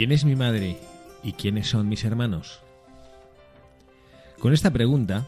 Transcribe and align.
¿Quién 0.00 0.12
es 0.12 0.24
mi 0.24 0.34
madre 0.34 0.78
y 1.22 1.32
quiénes 1.32 1.68
son 1.68 1.86
mis 1.86 2.04
hermanos? 2.04 2.60
Con 4.38 4.54
esta 4.54 4.70
pregunta, 4.70 5.26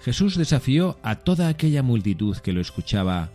Jesús 0.00 0.36
desafió 0.36 0.96
a 1.02 1.16
toda 1.16 1.48
aquella 1.48 1.82
multitud 1.82 2.36
que 2.36 2.52
lo 2.52 2.60
escuchaba 2.60 3.30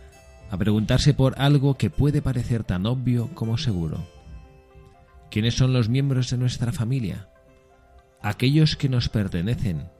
a 0.50 0.56
preguntarse 0.56 1.12
por 1.12 1.34
algo 1.36 1.76
que 1.76 1.90
puede 1.90 2.22
parecer 2.22 2.64
tan 2.64 2.86
obvio 2.86 3.28
como 3.34 3.58
seguro. 3.58 3.98
¿Quiénes 5.30 5.56
son 5.56 5.74
los 5.74 5.90
miembros 5.90 6.30
de 6.30 6.38
nuestra 6.38 6.72
familia? 6.72 7.28
Aquellos 8.22 8.74
que 8.74 8.88
nos 8.88 9.10
pertenecen 9.10 9.90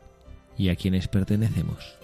y 0.57 0.71
a 0.71 0.77
quienes 0.77 1.07
pertenecemos. 1.07 1.99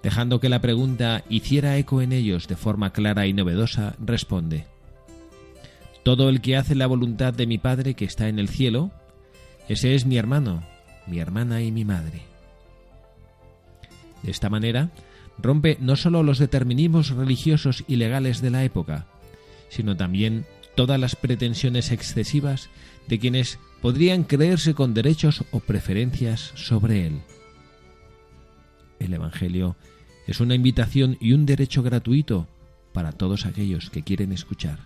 Dejando 0.00 0.38
que 0.38 0.48
la 0.48 0.60
pregunta 0.60 1.24
hiciera 1.28 1.76
eco 1.76 2.02
en 2.02 2.12
ellos 2.12 2.46
de 2.46 2.54
forma 2.54 2.92
clara 2.92 3.26
y 3.26 3.32
novedosa, 3.32 3.96
responde, 3.98 4.68
todo 6.06 6.28
el 6.28 6.40
que 6.40 6.56
hace 6.56 6.76
la 6.76 6.86
voluntad 6.86 7.34
de 7.34 7.48
mi 7.48 7.58
Padre 7.58 7.94
que 7.94 8.04
está 8.04 8.28
en 8.28 8.38
el 8.38 8.48
cielo, 8.48 8.92
ese 9.68 9.96
es 9.96 10.06
mi 10.06 10.18
hermano, 10.18 10.62
mi 11.08 11.18
hermana 11.18 11.62
y 11.62 11.72
mi 11.72 11.84
madre. 11.84 12.22
De 14.22 14.30
esta 14.30 14.48
manera, 14.48 14.92
rompe 15.36 15.78
no 15.80 15.96
sólo 15.96 16.22
los 16.22 16.38
determinismos 16.38 17.10
religiosos 17.10 17.82
y 17.88 17.96
legales 17.96 18.40
de 18.40 18.50
la 18.50 18.62
época, 18.62 19.06
sino 19.68 19.96
también 19.96 20.46
todas 20.76 21.00
las 21.00 21.16
pretensiones 21.16 21.90
excesivas 21.90 22.70
de 23.08 23.18
quienes 23.18 23.58
podrían 23.82 24.22
creerse 24.22 24.74
con 24.74 24.94
derechos 24.94 25.44
o 25.50 25.58
preferencias 25.58 26.52
sobre 26.54 27.04
él. 27.08 27.22
El 29.00 29.12
Evangelio 29.12 29.74
es 30.28 30.38
una 30.38 30.54
invitación 30.54 31.18
y 31.20 31.32
un 31.32 31.46
derecho 31.46 31.82
gratuito 31.82 32.46
para 32.92 33.10
todos 33.10 33.44
aquellos 33.44 33.90
que 33.90 34.04
quieren 34.04 34.30
escuchar. 34.30 34.78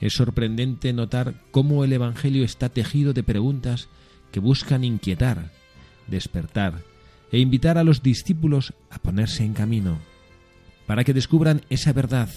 Es 0.00 0.14
sorprendente 0.14 0.92
notar 0.92 1.34
cómo 1.50 1.84
el 1.84 1.92
Evangelio 1.92 2.44
está 2.44 2.68
tejido 2.68 3.12
de 3.12 3.22
preguntas 3.22 3.88
que 4.30 4.40
buscan 4.40 4.84
inquietar, 4.84 5.50
despertar 6.06 6.82
e 7.32 7.38
invitar 7.38 7.78
a 7.78 7.84
los 7.84 8.02
discípulos 8.02 8.74
a 8.90 8.98
ponerse 8.98 9.44
en 9.44 9.54
camino, 9.54 9.98
para 10.86 11.04
que 11.04 11.14
descubran 11.14 11.62
esa 11.70 11.92
verdad 11.92 12.28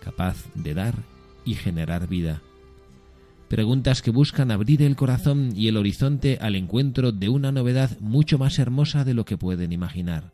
capaz 0.00 0.36
de 0.54 0.74
dar 0.74 0.94
y 1.44 1.54
generar 1.54 2.08
vida. 2.08 2.42
Preguntas 3.48 4.00
que 4.00 4.12
buscan 4.12 4.50
abrir 4.50 4.82
el 4.82 4.94
corazón 4.94 5.52
y 5.56 5.68
el 5.68 5.76
horizonte 5.76 6.38
al 6.40 6.54
encuentro 6.54 7.10
de 7.10 7.28
una 7.28 7.50
novedad 7.50 7.98
mucho 7.98 8.38
más 8.38 8.58
hermosa 8.58 9.04
de 9.04 9.14
lo 9.14 9.24
que 9.24 9.36
pueden 9.36 9.72
imaginar. 9.72 10.32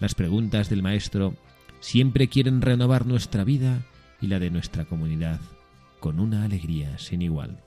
Las 0.00 0.14
preguntas 0.14 0.70
del 0.70 0.82
Maestro 0.82 1.34
siempre 1.80 2.28
quieren 2.28 2.62
renovar 2.62 3.06
nuestra 3.06 3.44
vida 3.44 3.84
y 4.20 4.26
la 4.26 4.38
de 4.38 4.50
nuestra 4.50 4.84
comunidad 4.84 5.40
con 6.00 6.20
una 6.20 6.44
alegría 6.44 6.98
sin 6.98 7.22
igual. 7.22 7.58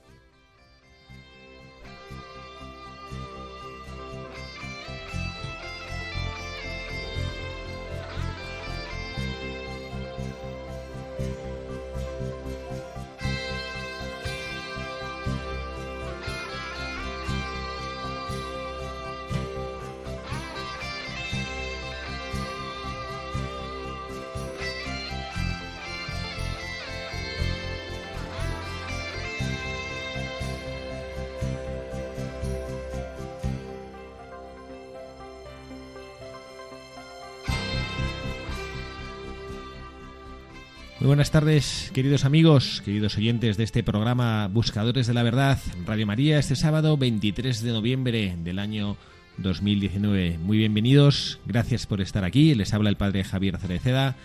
Buenas 41.14 41.30
tardes, 41.30 41.92
queridos 41.94 42.26
amigos, 42.26 42.82
queridos 42.84 43.16
oyentes 43.18 43.56
de 43.56 43.64
este 43.64 43.84
programa 43.84 44.48
Buscadores 44.48 45.06
de 45.06 45.14
la 45.14 45.22
Verdad, 45.22 45.60
Radio 45.86 46.08
María, 46.08 46.40
este 46.40 46.56
sábado 46.56 46.98
23 46.98 47.62
de 47.62 47.72
noviembre 47.72 48.36
del 48.44 48.58
año 48.58 48.98
2019. 49.38 50.40
Muy 50.40 50.58
bienvenidos, 50.58 51.40
gracias 51.46 51.86
por 51.86 52.02
estar 52.02 52.24
aquí. 52.24 52.56
Les 52.56 52.74
habla 52.74 52.90
el 52.90 52.98
padre 52.98 53.24
Javier 53.24 53.60
Cereceda. 53.60 54.16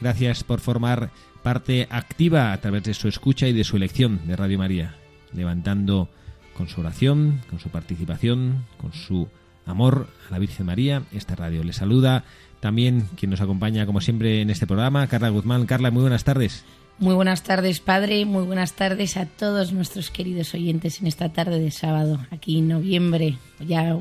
Gracias 0.00 0.42
por 0.42 0.58
formar 0.58 1.10
parte 1.44 1.86
activa 1.88 2.52
a 2.52 2.60
través 2.60 2.82
de 2.82 2.94
su 2.94 3.06
escucha 3.06 3.46
y 3.46 3.52
de 3.52 3.62
su 3.62 3.76
elección 3.76 4.26
de 4.26 4.34
Radio 4.34 4.58
María, 4.58 4.96
levantando 5.32 6.08
con 6.56 6.68
su 6.68 6.80
oración, 6.80 7.42
con 7.48 7.60
su 7.60 7.68
participación, 7.68 8.64
con 8.76 8.92
su 8.92 9.28
amor 9.66 10.08
a 10.28 10.32
la 10.32 10.40
Virgen 10.40 10.66
María 10.66 11.04
esta 11.12 11.36
radio. 11.36 11.62
Les 11.62 11.76
saluda 11.76 12.24
también 12.64 13.06
quien 13.14 13.30
nos 13.30 13.42
acompaña, 13.42 13.84
como 13.84 14.00
siempre, 14.00 14.40
en 14.40 14.48
este 14.48 14.66
programa, 14.66 15.06
Carla 15.06 15.28
Guzmán. 15.28 15.66
Carla, 15.66 15.90
muy 15.90 16.00
buenas 16.00 16.24
tardes. 16.24 16.64
Muy 16.98 17.14
buenas 17.14 17.42
tardes, 17.42 17.78
padre. 17.78 18.24
Muy 18.24 18.42
buenas 18.44 18.72
tardes 18.72 19.18
a 19.18 19.26
todos 19.26 19.74
nuestros 19.74 20.10
queridos 20.10 20.54
oyentes 20.54 20.98
en 21.02 21.06
esta 21.06 21.30
tarde 21.30 21.58
de 21.58 21.70
sábado, 21.70 22.20
aquí 22.30 22.60
en 22.60 22.68
noviembre, 22.68 23.36
ya 23.60 23.98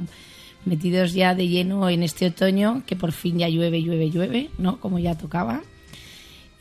metidos 0.64 1.12
ya 1.12 1.36
de 1.36 1.50
lleno 1.50 1.90
en 1.90 2.04
este 2.04 2.28
otoño, 2.28 2.84
que 2.88 2.96
por 2.96 3.12
fin 3.12 3.38
ya 3.38 3.50
llueve, 3.50 3.84
llueve, 3.84 4.10
llueve, 4.10 4.50
¿no? 4.58 4.80
Como 4.80 4.98
ya 4.98 5.18
tocaba. 5.18 5.62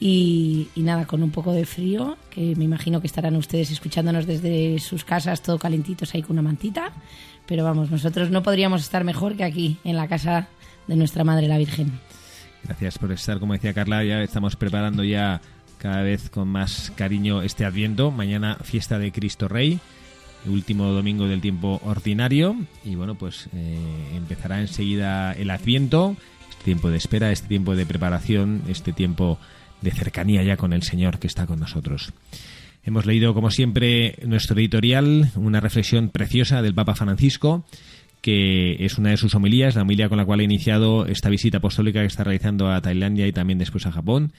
Y, 0.00 0.66
y, 0.74 0.82
nada, 0.82 1.06
con 1.06 1.22
un 1.22 1.30
poco 1.30 1.52
de 1.52 1.66
frío, 1.66 2.16
que 2.30 2.56
me 2.56 2.64
imagino 2.64 3.00
que 3.00 3.06
estarán 3.06 3.36
ustedes 3.36 3.70
escuchándonos 3.70 4.26
desde 4.26 4.80
sus 4.80 5.04
casas, 5.04 5.40
todo 5.40 5.56
calentitos 5.56 6.12
ahí 6.16 6.22
con 6.22 6.32
una 6.32 6.42
mantita. 6.42 6.90
Pero 7.46 7.62
vamos, 7.62 7.92
nosotros 7.92 8.28
no 8.30 8.42
podríamos 8.42 8.82
estar 8.82 9.04
mejor 9.04 9.36
que 9.36 9.44
aquí, 9.44 9.76
en 9.84 9.94
la 9.94 10.08
casa 10.08 10.48
de 10.86 10.96
nuestra 10.96 11.24
Madre 11.24 11.48
la 11.48 11.58
Virgen. 11.58 11.92
Gracias 12.64 12.98
por 12.98 13.10
estar, 13.12 13.38
como 13.40 13.54
decía 13.54 13.74
Carla, 13.74 14.04
ya 14.04 14.22
estamos 14.22 14.56
preparando 14.56 15.02
ya 15.02 15.40
cada 15.78 16.02
vez 16.02 16.30
con 16.30 16.48
más 16.48 16.92
cariño 16.94 17.42
este 17.42 17.64
Adviento. 17.64 18.10
Mañana 18.10 18.56
fiesta 18.62 18.98
de 18.98 19.10
Cristo 19.10 19.48
Rey, 19.48 19.80
último 20.46 20.86
domingo 20.86 21.26
del 21.26 21.40
tiempo 21.40 21.80
ordinario 21.84 22.56
y 22.84 22.94
bueno, 22.94 23.16
pues 23.16 23.48
eh, 23.54 24.12
empezará 24.14 24.60
enseguida 24.60 25.32
el 25.32 25.50
Adviento, 25.50 26.16
este 26.50 26.64
tiempo 26.64 26.90
de 26.90 26.98
espera, 26.98 27.32
este 27.32 27.48
tiempo 27.48 27.74
de 27.74 27.86
preparación, 27.86 28.62
este 28.68 28.92
tiempo 28.92 29.38
de 29.80 29.90
cercanía 29.90 30.42
ya 30.44 30.56
con 30.56 30.72
el 30.72 30.82
Señor 30.82 31.18
que 31.18 31.26
está 31.26 31.46
con 31.46 31.58
nosotros. 31.58 32.12
Hemos 32.84 33.06
leído, 33.06 33.32
como 33.32 33.50
siempre, 33.50 34.18
nuestro 34.26 34.58
editorial, 34.58 35.30
una 35.36 35.60
reflexión 35.60 36.08
preciosa 36.08 36.62
del 36.62 36.74
Papa 36.74 36.96
Francisco 36.96 37.64
que 38.22 38.76
es 38.78 38.98
una 38.98 39.10
de 39.10 39.16
sus 39.16 39.34
homilías, 39.34 39.74
la 39.74 39.82
homilía 39.82 40.08
con 40.08 40.16
la 40.16 40.24
cual 40.24 40.40
ha 40.40 40.44
iniciado 40.44 41.06
esta 41.06 41.28
visita 41.28 41.58
apostólica 41.58 42.00
que 42.00 42.06
está 42.06 42.24
realizando 42.24 42.70
a 42.70 42.80
Tailandia 42.80 43.26
y 43.26 43.32
también 43.32 43.58
después 43.58 43.84
a 43.84 43.92
Japón. 43.92 44.32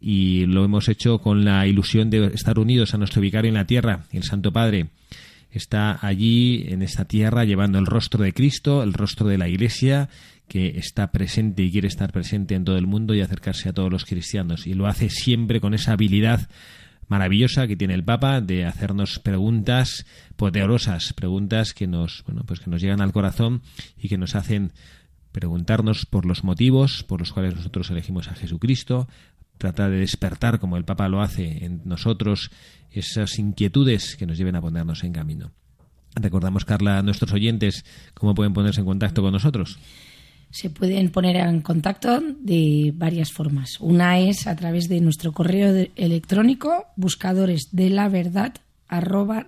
Y 0.00 0.46
lo 0.46 0.64
hemos 0.64 0.88
hecho 0.88 1.20
con 1.20 1.44
la 1.44 1.66
ilusión 1.66 2.10
de 2.10 2.26
estar 2.26 2.58
unidos 2.58 2.94
a 2.94 2.98
nuestro 2.98 3.22
vicario 3.22 3.48
en 3.48 3.54
la 3.54 3.66
tierra, 3.66 4.04
el 4.12 4.24
Santo 4.24 4.52
Padre. 4.52 4.88
Está 5.52 6.04
allí 6.04 6.66
en 6.68 6.82
esta 6.82 7.06
tierra 7.06 7.44
llevando 7.44 7.78
el 7.78 7.86
rostro 7.86 8.22
de 8.22 8.34
Cristo, 8.34 8.82
el 8.82 8.92
rostro 8.92 9.28
de 9.28 9.38
la 9.38 9.48
Iglesia, 9.48 10.08
que 10.48 10.78
está 10.78 11.12
presente 11.12 11.62
y 11.62 11.70
quiere 11.70 11.88
estar 11.88 12.12
presente 12.12 12.54
en 12.54 12.64
todo 12.64 12.76
el 12.76 12.86
mundo 12.86 13.14
y 13.14 13.20
acercarse 13.20 13.68
a 13.68 13.72
todos 13.72 13.90
los 13.90 14.04
cristianos. 14.04 14.66
Y 14.66 14.74
lo 14.74 14.88
hace 14.88 15.10
siempre 15.10 15.60
con 15.60 15.74
esa 15.74 15.92
habilidad 15.92 16.48
maravillosa 17.08 17.66
que 17.66 17.76
tiene 17.76 17.94
el 17.94 18.04
Papa 18.04 18.40
de 18.40 18.64
hacernos 18.64 19.18
preguntas 19.18 20.06
poderosas, 20.36 21.12
preguntas 21.12 21.74
que 21.74 21.86
nos, 21.86 22.22
bueno, 22.26 22.42
pues 22.46 22.60
que 22.60 22.70
nos 22.70 22.80
llegan 22.80 23.00
al 23.00 23.12
corazón 23.12 23.62
y 23.98 24.08
que 24.08 24.18
nos 24.18 24.34
hacen 24.34 24.72
preguntarnos 25.32 26.06
por 26.06 26.26
los 26.26 26.44
motivos 26.44 27.04
por 27.04 27.20
los 27.20 27.32
cuales 27.32 27.54
nosotros 27.56 27.90
elegimos 27.90 28.28
a 28.28 28.34
Jesucristo, 28.34 29.08
tratar 29.58 29.90
de 29.90 29.98
despertar, 29.98 30.60
como 30.60 30.76
el 30.76 30.84
Papa 30.84 31.08
lo 31.08 31.20
hace 31.20 31.64
en 31.64 31.82
nosotros, 31.84 32.50
esas 32.90 33.38
inquietudes 33.38 34.16
que 34.16 34.26
nos 34.26 34.38
lleven 34.38 34.56
a 34.56 34.60
ponernos 34.60 35.04
en 35.04 35.12
camino. 35.12 35.52
Recordamos, 36.14 36.64
Carla, 36.64 36.98
a 36.98 37.02
nuestros 37.02 37.32
oyentes 37.32 37.84
cómo 38.14 38.34
pueden 38.34 38.54
ponerse 38.54 38.80
en 38.80 38.86
contacto 38.86 39.22
con 39.22 39.32
nosotros. 39.32 39.78
Se 40.50 40.70
pueden 40.70 41.10
poner 41.10 41.36
en 41.36 41.60
contacto 41.60 42.20
de 42.20 42.92
varias 42.94 43.32
formas. 43.32 43.78
Una 43.80 44.18
es 44.18 44.46
a 44.46 44.56
través 44.56 44.88
de 44.88 45.00
nuestro 45.00 45.32
correo 45.32 45.88
electrónico 45.96 46.86
buscadores 46.96 47.68
la 47.90 48.08
verdad 48.08 48.54
arroba 48.88 49.46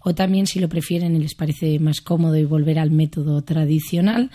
o 0.00 0.14
también 0.14 0.46
si 0.46 0.60
lo 0.60 0.68
prefieren 0.68 1.16
y 1.16 1.18
les 1.18 1.34
parece 1.34 1.78
más 1.80 2.00
cómodo 2.00 2.36
y 2.36 2.44
volver 2.44 2.78
al 2.78 2.92
método 2.92 3.42
tradicional 3.42 4.30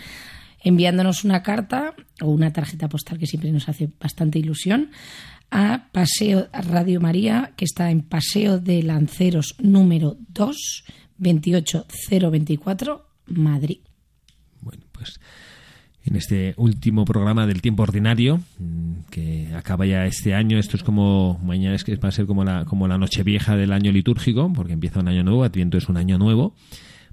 enviándonos 0.64 1.24
una 1.24 1.42
carta 1.42 1.94
o 2.20 2.28
una 2.28 2.52
tarjeta 2.52 2.88
postal 2.88 3.18
que 3.18 3.26
siempre 3.26 3.52
nos 3.52 3.68
hace 3.68 3.90
bastante 4.00 4.38
ilusión 4.38 4.90
a 5.50 5.88
Paseo 5.92 6.48
Radio 6.52 7.00
María, 7.00 7.52
que 7.56 7.64
está 7.64 7.90
en 7.90 8.02
Paseo 8.02 8.58
de 8.58 8.82
Lanceros 8.82 9.54
número 9.60 10.16
2, 10.30 10.84
28024, 11.18 13.06
Madrid. 13.26 13.83
Pues 15.04 15.20
en 16.06 16.16
este 16.16 16.54
último 16.56 17.04
programa 17.04 17.46
del 17.46 17.62
tiempo 17.62 17.82
ordinario, 17.82 18.40
mm, 18.58 19.10
que 19.10 19.48
acaba 19.54 19.86
ya 19.86 20.06
este 20.06 20.34
año, 20.34 20.58
esto 20.58 20.76
es 20.76 20.82
como, 20.82 21.40
mañana 21.42 21.74
es 21.74 21.84
que 21.84 21.96
va 21.96 22.08
a 22.08 22.12
ser 22.12 22.26
como 22.26 22.44
la, 22.44 22.64
como 22.64 22.88
la 22.88 22.98
noche 22.98 23.22
vieja 23.22 23.56
del 23.56 23.72
año 23.72 23.90
litúrgico, 23.90 24.52
porque 24.52 24.74
empieza 24.74 25.00
un 25.00 25.08
año 25.08 25.22
nuevo, 25.22 25.44
Adviento 25.44 25.78
es 25.78 25.88
un 25.88 25.96
año 25.96 26.18
nuevo 26.18 26.54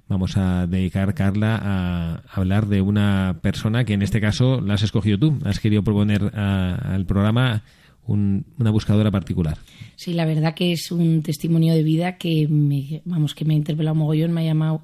vamos 0.08 0.36
a 0.36 0.66
dedicar, 0.66 1.14
Carla, 1.14 1.58
a 1.62 2.22
hablar 2.34 2.66
de 2.66 2.82
una 2.82 3.38
persona 3.40 3.84
que 3.84 3.94
en 3.94 4.02
este 4.02 4.20
caso 4.20 4.60
la 4.60 4.74
has 4.74 4.82
escogido 4.82 5.18
tú. 5.18 5.38
Has 5.44 5.58
querido 5.58 5.82
proponer 5.82 6.36
al 6.36 7.06
programa 7.06 7.62
una 8.06 8.70
buscadora 8.70 9.10
particular. 9.10 9.56
Sí, 9.96 10.12
la 10.12 10.26
verdad 10.26 10.54
que 10.54 10.72
es 10.72 10.92
un 10.92 11.22
testimonio 11.22 11.72
de 11.72 11.82
vida 11.82 12.18
que 12.18 12.46
vamos, 13.06 13.34
que 13.34 13.46
me 13.46 13.54
ha 13.54 13.56
interpelado 13.56 13.94
mogollón, 13.94 14.32
me 14.32 14.42
ha 14.42 14.44
llamado 14.44 14.82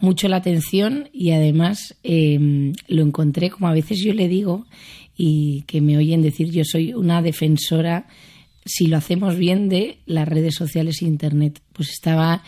mucho 0.00 0.28
la 0.28 0.36
atención 0.36 1.08
y 1.12 1.30
además 1.30 1.96
em, 2.02 2.72
lo 2.88 3.02
encontré, 3.02 3.50
como 3.50 3.68
a 3.68 3.74
veces 3.74 4.02
yo 4.02 4.12
le 4.12 4.28
digo, 4.28 4.66
y 5.16 5.62
que 5.66 5.80
me 5.80 5.96
oyen 5.96 6.22
decir, 6.22 6.50
yo 6.50 6.64
soy 6.64 6.94
una 6.94 7.22
defensora, 7.22 8.06
si 8.64 8.86
lo 8.86 8.96
hacemos 8.96 9.36
bien, 9.36 9.68
de 9.68 9.98
las 10.06 10.26
redes 10.26 10.54
sociales 10.54 11.02
e 11.02 11.06
Internet. 11.06 11.60
Pues 11.72 11.90
estaba 11.90 12.42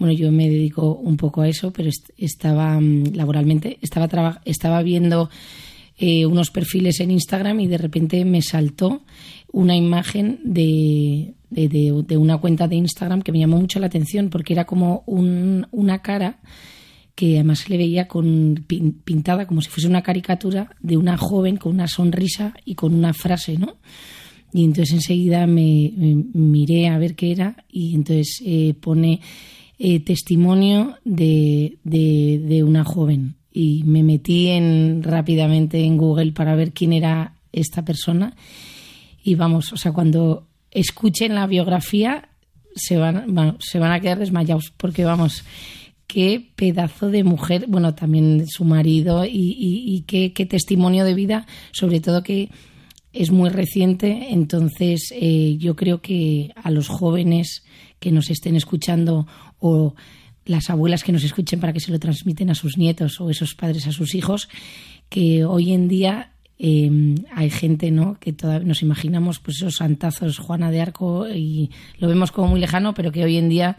bueno, 0.00 0.14
yo 0.14 0.32
me 0.32 0.48
dedico 0.48 0.94
un 0.94 1.18
poco 1.18 1.42
a 1.42 1.48
eso, 1.48 1.74
pero 1.74 1.90
estaba 2.16 2.80
mm, 2.80 3.12
laboralmente, 3.14 3.78
estaba, 3.82 4.40
estaba 4.46 4.82
viendo 4.82 5.28
eh, 5.98 6.24
unos 6.24 6.50
perfiles 6.50 7.00
en 7.00 7.10
Instagram 7.10 7.60
y 7.60 7.66
de 7.66 7.76
repente 7.76 8.24
me 8.24 8.40
saltó 8.40 9.02
una 9.52 9.76
imagen 9.76 10.40
de, 10.42 11.34
de, 11.50 12.16
una 12.16 12.38
cuenta 12.38 12.66
de 12.66 12.76
Instagram 12.76 13.20
que 13.20 13.32
me 13.32 13.40
llamó 13.40 13.58
mucho 13.58 13.78
la 13.78 13.88
atención 13.88 14.30
porque 14.30 14.54
era 14.54 14.64
como 14.64 15.04
una 15.06 15.98
cara 16.00 16.38
que 17.20 17.34
además 17.34 17.58
se 17.58 17.68
le 17.68 17.76
veía 17.76 18.08
con, 18.08 18.64
pintada 19.04 19.46
como 19.46 19.60
si 19.60 19.68
fuese 19.68 19.86
una 19.86 20.00
caricatura 20.00 20.70
de 20.80 20.96
una 20.96 21.18
joven 21.18 21.58
con 21.58 21.72
una 21.72 21.86
sonrisa 21.86 22.54
y 22.64 22.76
con 22.76 22.94
una 22.94 23.12
frase, 23.12 23.58
¿no? 23.58 23.76
Y 24.54 24.64
entonces 24.64 24.94
enseguida 24.94 25.46
me, 25.46 25.92
miré 26.32 26.88
a 26.88 26.96
ver 26.96 27.16
qué 27.16 27.32
era 27.32 27.62
y 27.70 27.94
entonces 27.94 28.40
eh, 28.42 28.72
pone 28.72 29.20
eh, 29.78 30.00
testimonio 30.00 30.96
de, 31.04 31.76
de, 31.84 32.64
una 32.64 32.84
joven 32.84 33.34
y 33.52 33.82
me 33.84 34.02
metí 34.02 34.48
en, 34.48 35.02
rápidamente 35.02 35.84
en 35.84 35.98
Google 35.98 36.32
para 36.32 36.54
ver 36.54 36.72
quién 36.72 36.94
era 36.94 37.34
esta 37.52 37.84
persona 37.84 38.34
y 39.22 39.34
vamos, 39.34 39.74
o 39.74 39.76
sea, 39.76 39.92
cuando 39.92 40.46
escuchen 40.70 41.34
la 41.34 41.46
biografía 41.46 42.30
se 42.74 42.96
van, 42.96 43.58
se 43.60 43.78
van 43.78 43.92
a 43.92 44.00
quedar 44.00 44.18
desmayados 44.18 44.72
porque 44.74 45.04
vamos, 45.04 45.44
qué 46.12 46.44
pedazo 46.56 47.08
de 47.08 47.22
mujer, 47.22 47.66
bueno, 47.68 47.94
también 47.94 48.48
su 48.48 48.64
marido 48.64 49.24
y, 49.24 50.04
qué, 50.08 50.46
testimonio 50.46 51.04
de 51.04 51.14
vida, 51.14 51.46
sobre 51.70 52.00
todo 52.00 52.24
que 52.24 52.50
es 53.12 53.30
muy 53.30 53.48
reciente, 53.48 54.32
entonces 54.32 55.12
eh, 55.14 55.56
yo 55.58 55.76
creo 55.76 56.02
que 56.02 56.52
a 56.56 56.72
los 56.72 56.88
jóvenes 56.88 57.62
que 58.00 58.10
nos 58.10 58.28
estén 58.28 58.56
escuchando 58.56 59.28
o 59.60 59.94
las 60.46 60.68
abuelas 60.68 61.04
que 61.04 61.12
nos 61.12 61.22
escuchen 61.22 61.60
para 61.60 61.72
que 61.72 61.78
se 61.78 61.92
lo 61.92 62.00
transmiten 62.00 62.50
a 62.50 62.56
sus 62.56 62.76
nietos 62.76 63.20
o 63.20 63.30
esos 63.30 63.54
padres 63.54 63.86
a 63.86 63.92
sus 63.92 64.16
hijos, 64.16 64.48
que 65.08 65.44
hoy 65.44 65.72
en 65.72 65.86
día 65.86 66.32
em, 66.58 67.14
hay 67.32 67.50
gente 67.50 67.92
¿no? 67.92 68.18
que 68.18 68.32
todavía 68.32 68.66
nos 68.66 68.82
imaginamos 68.82 69.38
pues 69.38 69.58
esos 69.58 69.76
santazos 69.76 70.38
Juana 70.38 70.72
de 70.72 70.80
Arco 70.80 71.28
y 71.28 71.70
lo 71.98 72.08
vemos 72.08 72.32
como 72.32 72.48
muy 72.48 72.58
lejano, 72.58 72.94
pero 72.94 73.12
que 73.12 73.22
hoy 73.22 73.36
en 73.36 73.48
día, 73.48 73.76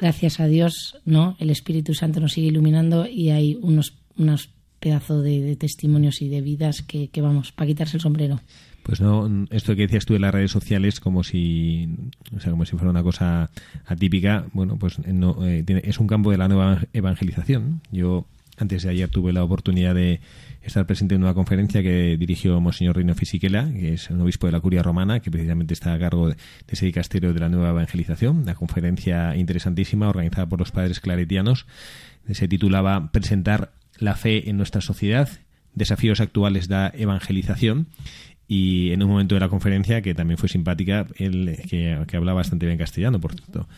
gracias 0.00 0.40
a 0.40 0.46
Dios, 0.46 0.96
¿no? 1.04 1.36
el 1.38 1.50
Espíritu 1.50 1.94
Santo 1.94 2.20
nos 2.20 2.32
sigue 2.32 2.48
iluminando 2.48 3.06
y 3.06 3.30
hay 3.30 3.58
unos, 3.60 3.94
unos 4.16 4.50
pedazos 4.80 5.24
de, 5.24 5.56
testimonios 5.56 6.20
y 6.22 6.28
de 6.28 6.40
vidas 6.40 6.82
que, 6.82 7.08
que 7.08 7.22
vamos, 7.22 7.52
para 7.52 7.68
quitarse 7.68 7.96
el 7.96 8.02
sombrero. 8.02 8.40
Pues 8.84 9.00
no, 9.00 9.46
esto 9.50 9.74
que 9.74 9.82
decías 9.82 10.04
tú 10.04 10.12
de 10.12 10.18
las 10.18 10.34
redes 10.34 10.50
sociales 10.50 11.00
como 11.00 11.24
si, 11.24 11.88
o 12.36 12.40
sea, 12.40 12.50
como 12.50 12.66
si 12.66 12.72
fuera 12.72 12.90
una 12.90 13.02
cosa 13.02 13.50
atípica, 13.86 14.44
bueno, 14.52 14.76
pues 14.78 14.98
no, 15.06 15.38
eh, 15.46 15.64
es 15.84 15.98
un 15.98 16.06
campo 16.06 16.30
de 16.30 16.36
la 16.36 16.48
nueva 16.48 16.82
evangelización. 16.92 17.80
Yo 17.90 18.26
antes 18.58 18.82
de 18.82 18.90
ayer 18.90 19.08
tuve 19.08 19.32
la 19.32 19.42
oportunidad 19.42 19.94
de 19.94 20.20
estar 20.66 20.86
presente 20.86 21.14
en 21.14 21.22
una 21.22 21.34
conferencia 21.34 21.82
que 21.82 22.16
dirigió 22.16 22.60
Monseñor 22.60 22.96
Reino 22.96 23.14
Fisichella, 23.14 23.70
que 23.72 23.94
es 23.94 24.10
un 24.10 24.20
obispo 24.20 24.46
de 24.46 24.52
la 24.52 24.60
Curia 24.60 24.82
Romana, 24.82 25.20
que 25.20 25.30
precisamente 25.30 25.74
está 25.74 25.94
a 25.94 25.98
cargo 25.98 26.28
de, 26.28 26.36
ese 26.68 26.86
dicasterio 26.86 27.32
de 27.32 27.40
la 27.40 27.48
nueva 27.48 27.70
evangelización. 27.70 28.38
Una 28.38 28.54
conferencia 28.54 29.36
interesantísima 29.36 30.08
organizada 30.08 30.46
por 30.46 30.58
los 30.58 30.72
padres 30.72 31.00
claretianos. 31.00 31.66
Se 32.30 32.48
titulaba 32.48 33.12
Presentar 33.12 33.72
la 33.98 34.14
fe 34.14 34.48
en 34.48 34.56
nuestra 34.56 34.80
sociedad, 34.80 35.28
desafíos 35.74 36.20
actuales 36.20 36.68
de 36.68 36.74
la 36.74 36.92
evangelización 36.94 37.88
y 38.46 38.90
en 38.90 39.02
un 39.02 39.10
momento 39.10 39.34
de 39.34 39.40
la 39.40 39.48
conferencia 39.48 40.02
que 40.02 40.14
también 40.14 40.38
fue 40.38 40.48
simpática, 40.48 41.06
él 41.16 41.58
que, 41.68 41.98
hablaba 42.14 42.36
bastante 42.36 42.66
bien 42.66 42.78
castellano, 42.78 43.20
por 43.20 43.34
cierto, 43.34 43.68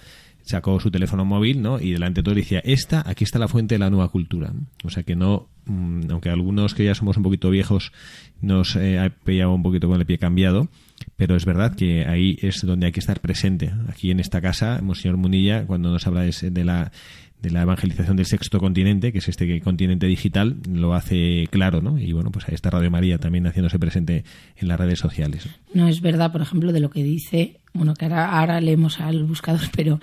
sacó 0.47 0.79
su 0.79 0.91
teléfono 0.93 1.25
móvil, 1.25 1.61
¿no? 1.61 1.81
Y 1.81 1.93
delante 1.93 2.21
de 2.21 2.25
todo 2.25 2.35
decía, 2.35 2.61
esta, 2.65 3.03
aquí 3.05 3.25
está 3.25 3.39
la 3.39 3.49
fuente 3.49 3.75
de 3.75 3.81
la 3.81 3.91
nueva 3.91 4.09
cultura. 4.09 4.53
O 4.85 4.91
sea 4.91 5.03
que 5.03 5.17
no, 5.17 5.49
mm, 5.67 6.11
aunque 6.11 6.31
algunos 6.31 6.75
que 6.75 6.85
ya 6.85 6.95
somos 6.95 7.17
un 7.17 7.25
poquito 7.25 7.51
viejos 7.51 7.93
nos 8.41 8.77
eh, 8.77 8.99
ha 9.01 9.11
pillado 9.11 9.53
un 9.53 9.65
poquito 9.65 9.89
con 9.89 9.99
el 9.99 10.07
pie 10.07 10.19
cambiado, 10.19 10.69
pero 11.17 11.35
es 11.35 11.45
verdad 11.45 11.75
que 11.75 12.07
ahí 12.07 12.39
es 12.41 12.65
donde 12.65 12.87
hay 12.87 12.93
que 12.93 13.01
estar 13.01 13.21
presente. 13.21 13.73
Aquí 13.89 14.13
en 14.13 14.21
esta 14.21 14.41
casa, 14.41 14.81
señor 14.95 15.17
Munilla, 15.17 15.67
cuando 15.67 15.91
nos 15.91 16.07
habla 16.07 16.23
de 16.23 16.65
la 16.65 16.93
de 17.41 17.51
la 17.51 17.63
evangelización 17.63 18.17
del 18.17 18.27
sexto 18.27 18.59
continente, 18.59 19.13
que 19.13 19.19
es 19.19 19.29
este 19.29 19.61
continente 19.61 20.07
digital, 20.07 20.57
lo 20.69 20.95
hace 20.95 21.47
claro, 21.51 21.83
¿no? 21.83 21.99
Y 21.99 22.13
bueno, 22.13 22.31
pues 22.31 22.49
ahí 22.49 22.55
está 22.55 22.71
Radio 22.71 22.91
María 22.91 23.19
también 23.19 23.47
haciéndose 23.47 23.79
presente 23.79 24.25
en 24.57 24.69
las 24.69 24.79
redes 24.79 24.99
sociales. 24.99 25.49
No 25.75 25.87
es 25.89 26.01
verdad, 26.01 26.33
por 26.33 26.43
ejemplo, 26.43 26.73
de 26.73 26.81
lo 26.81 26.91
que 26.91 27.03
dice, 27.03 27.61
bueno, 27.73 27.95
que 27.95 28.07
ahora, 28.07 28.39
ahora 28.39 28.61
leemos 28.61 29.01
al 29.01 29.25
buscador, 29.25 29.61
pero 29.77 30.01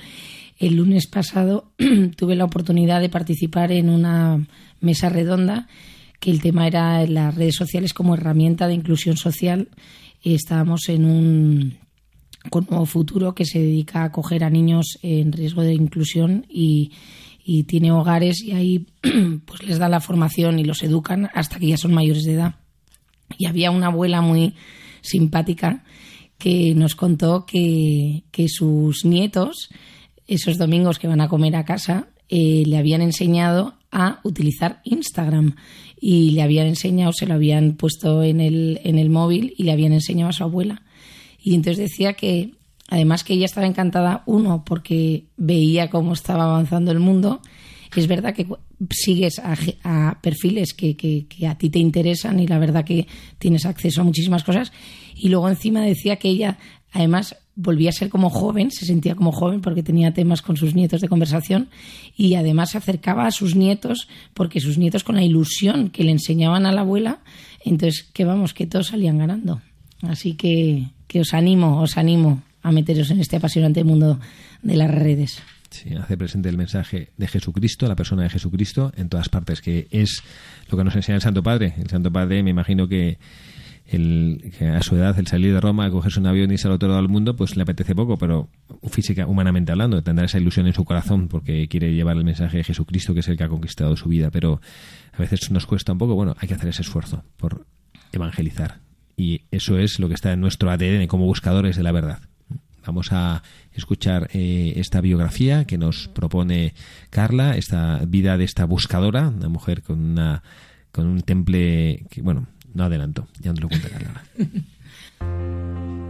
el 0.60 0.76
lunes 0.76 1.08
pasado 1.08 1.72
tuve 2.16 2.36
la 2.36 2.46
oportunidad 2.46 3.02
de 3.02 3.10
participar 3.10 3.72
en 3.72 3.90
una 3.90 4.46
mesa 4.80 5.10
redonda 5.10 5.68
que 6.20 6.32
el 6.32 6.42
tema 6.42 6.68
era 6.68 7.06
las 7.06 7.36
redes 7.36 7.56
sociales 7.56 7.94
como 7.94 8.14
herramienta 8.14 8.68
de 8.68 8.76
inclusión 8.76 9.18
social. 9.18 9.68
Y 10.22 10.36
estábamos 10.36 10.88
en 10.88 11.04
un 11.04 11.78
con 12.50 12.66
Nuevo 12.70 12.86
Futuro 12.86 13.36
que 13.36 13.46
se 13.46 13.60
dedica 13.60 14.02
a 14.02 14.06
acoger 14.06 14.44
a 14.44 14.50
niños 14.50 15.00
en 15.02 15.32
riesgo 15.32 15.64
de 15.64 15.74
inclusión 15.74 16.46
y, 16.50 16.92
y 17.44 17.64
tiene 17.64 17.92
hogares 17.92 18.42
y 18.42 18.52
ahí 18.54 18.88
pues 19.46 19.64
les 19.64 19.80
da 19.80 19.90
la 19.90 20.00
formación 20.00 20.60
y 20.60 20.64
los 20.64 20.84
educan 20.84 21.30
hasta 21.34 21.60
que 21.60 21.68
ya 21.68 21.78
son 21.78 21.94
mayores 21.94 22.24
de 22.24 22.34
edad. 22.34 22.56
Y 23.38 23.46
había 23.46 23.72
una 23.72 23.88
abuela 23.88 24.22
muy 24.22 24.54
simpática 25.02 25.84
que 26.38 26.74
nos 26.76 26.96
contó 26.96 27.46
que, 27.46 28.24
que 28.32 28.48
sus 28.48 29.06
nietos, 29.06 29.70
esos 30.28 30.58
domingos 30.58 31.00
que 31.00 31.08
van 31.08 31.22
a 31.22 31.30
comer 31.30 31.56
a 31.56 31.66
casa, 31.66 32.08
eh, 32.30 32.64
le 32.66 32.78
habían 32.78 33.02
enseñado 33.02 33.76
a 33.92 34.20
utilizar 34.24 34.82
Instagram 34.84 35.56
y 36.00 36.32
le 36.32 36.42
habían 36.42 36.68
enseñado, 36.68 37.14
se 37.14 37.28
lo 37.28 37.36
habían 37.36 37.76
puesto 37.76 38.24
en 38.24 38.42
el, 38.42 38.80
en 38.84 38.98
el 38.98 39.10
móvil 39.10 39.54
y 39.58 39.64
le 39.64 39.72
habían 39.72 39.94
enseñado 39.94 40.30
a 40.30 40.34
su 40.34 40.44
abuela. 40.44 40.82
Y 41.40 41.56
entonces 41.56 41.90
decía 41.90 42.14
que, 42.14 42.56
además 42.90 43.24
que 43.24 43.34
ella 43.34 43.46
estaba 43.46 43.68
encantada, 43.68 44.24
uno, 44.26 44.64
porque 44.66 45.26
veía 45.38 45.90
cómo 45.90 46.14
estaba 46.14 46.46
avanzando 46.46 46.92
el 46.92 47.00
mundo. 47.00 47.42
Es 47.96 48.08
verdad 48.08 48.34
que 48.34 48.48
sigues 48.90 49.40
a, 49.40 50.20
perfiles 50.22 50.74
que, 50.74 51.28
a 51.48 51.58
ti 51.58 51.70
te 51.70 51.80
interesan 51.80 52.40
y 52.40 52.48
la 52.48 52.58
verdad 52.58 52.84
que 52.84 53.08
tienes 53.38 53.66
acceso 53.66 54.02
a 54.02 54.04
muchísimas 54.04 54.44
cosas. 54.44 54.72
Y 55.16 55.30
luego 55.30 55.48
encima 55.48 55.82
decía 55.82 56.16
que 56.16 56.30
ella 56.30 56.58
Además, 56.94 57.36
volvía 57.56 57.90
a 57.90 57.94
ser 57.94 58.10
como 58.10 58.30
joven, 58.30 58.70
se 58.70 58.86
sentía 58.86 59.16
como 59.16 59.32
joven 59.32 59.62
porque 59.62 59.82
tenía 59.82 60.14
temas 60.14 60.44
con 60.44 60.58
sus 60.58 60.76
nietos 60.76 61.02
de 61.02 61.10
conversación 61.10 61.70
y 62.16 62.36
además 62.36 62.70
se 62.70 62.78
acercaba 62.78 63.26
a 63.26 63.32
sus 63.32 63.56
nietos 63.56 64.08
porque 64.36 64.60
sus 64.60 64.78
nietos 64.78 65.04
con 65.04 65.16
la 65.16 65.24
ilusión 65.24 65.90
que 65.90 66.04
le 66.04 66.12
enseñaban 66.12 66.68
a 66.68 66.72
la 66.72 66.82
abuela, 66.82 67.22
entonces 67.66 68.04
que 68.14 68.26
vamos, 68.26 68.54
que 68.54 68.68
todos 68.68 68.88
salían 68.88 69.18
ganando. 69.18 69.60
Así 70.04 70.36
que 70.36 70.92
os 71.20 71.34
animo, 71.34 71.82
os 71.82 71.98
animo 71.98 72.44
a 72.64 72.72
meteros 72.72 73.12
en 73.12 73.20
este 73.20 73.36
apasionante 73.36 73.84
mundo 73.84 74.20
de 74.62 74.76
las 74.76 74.90
redes. 74.90 75.44
Sí, 75.70 75.96
hace 75.96 76.18
presente 76.18 76.50
el 76.50 76.58
mensaje 76.58 77.10
de 77.18 77.28
Jesucristo, 77.28 77.88
la 77.88 77.96
persona 77.96 78.24
de 78.24 78.30
Jesucristo, 78.30 78.92
en 78.96 79.10
todas 79.10 79.28
partes, 79.30 79.60
que 79.60 79.88
es 79.90 80.22
lo 80.70 80.78
que 80.78 80.84
nos 80.84 80.96
enseña 80.96 81.16
el 81.16 81.22
Santo 81.22 81.42
Padre. 81.42 81.74
El 81.78 81.90
Santo 81.90 82.12
Padre, 82.12 82.44
me 82.44 82.52
imagino 82.52 82.88
que, 82.88 83.18
a 83.92 84.82
su 84.84 84.96
edad 84.96 85.18
el 85.18 85.26
salir 85.26 85.52
de 85.52 85.60
Roma, 85.60 85.90
cogerse 85.90 86.20
un 86.20 86.28
avión 86.28 86.52
y 86.52 86.54
irse 86.54 86.68
al 86.68 86.76
otro 86.76 86.90
lado 86.90 87.02
del 87.02 87.10
mundo, 87.10 87.36
pues 87.36 87.56
le 87.56 87.64
apetece 87.64 87.96
poco, 87.96 88.18
pero 88.18 88.50
física, 88.88 89.26
humanamente 89.26 89.72
hablando, 89.72 90.04
tendrá 90.04 90.26
esa 90.26 90.38
ilusión 90.38 90.68
en 90.68 90.74
su 90.74 90.86
corazón 90.86 91.28
porque 91.28 91.68
quiere 91.68 91.92
llevar 91.92 92.18
el 92.18 92.24
mensaje 92.24 92.58
de 92.58 92.64
Jesucristo, 92.64 93.16
que 93.16 93.22
es 93.22 93.28
el 93.28 93.36
que 93.36 93.44
ha 93.44 93.50
conquistado 93.50 93.98
su 93.98 94.10
vida, 94.10 94.30
pero 94.30 94.62
a 95.12 95.18
veces 95.18 95.50
nos 95.50 95.66
cuesta 95.66 95.92
un 95.92 95.98
poco, 95.98 96.14
bueno, 96.14 96.36
hay 96.38 96.48
que 96.48 96.54
hacer 96.54 96.70
ese 96.70 96.84
esfuerzo 96.84 97.24
por 97.38 97.66
evangelizar. 98.12 98.80
Y 99.18 99.42
eso 99.50 99.80
es 99.80 100.00
lo 100.00 100.08
que 100.08 100.14
está 100.14 100.34
en 100.34 100.42
nuestro 100.42 100.70
ADN 100.70 101.08
como 101.08 101.26
buscadores 101.26 101.76
de 101.76 101.84
la 101.84 101.92
verdad. 101.92 102.20
Vamos 102.86 103.12
a 103.12 103.44
escuchar 103.74 104.30
eh, 104.34 104.74
esta 104.78 105.02
biografía 105.02 105.66
que 105.66 105.78
nos 105.78 106.08
propone 106.10 106.74
Carla, 107.10 107.56
esta 107.56 108.00
vida 108.06 108.38
de 108.38 108.44
esta 108.44 108.66
buscadora, 108.66 109.30
una 109.30 109.50
mujer 109.50 109.84
con 109.84 110.00
una 110.00 110.44
con 110.92 111.08
un 111.08 111.22
temple 111.22 112.06
que, 112.12 112.22
bueno, 112.22 112.48
no 112.74 112.84
adelanto, 112.84 113.28
ya 113.40 113.52
nos 113.52 113.62
lo 113.62 113.70
cuenta 113.70 113.90
Carla. 113.90 114.24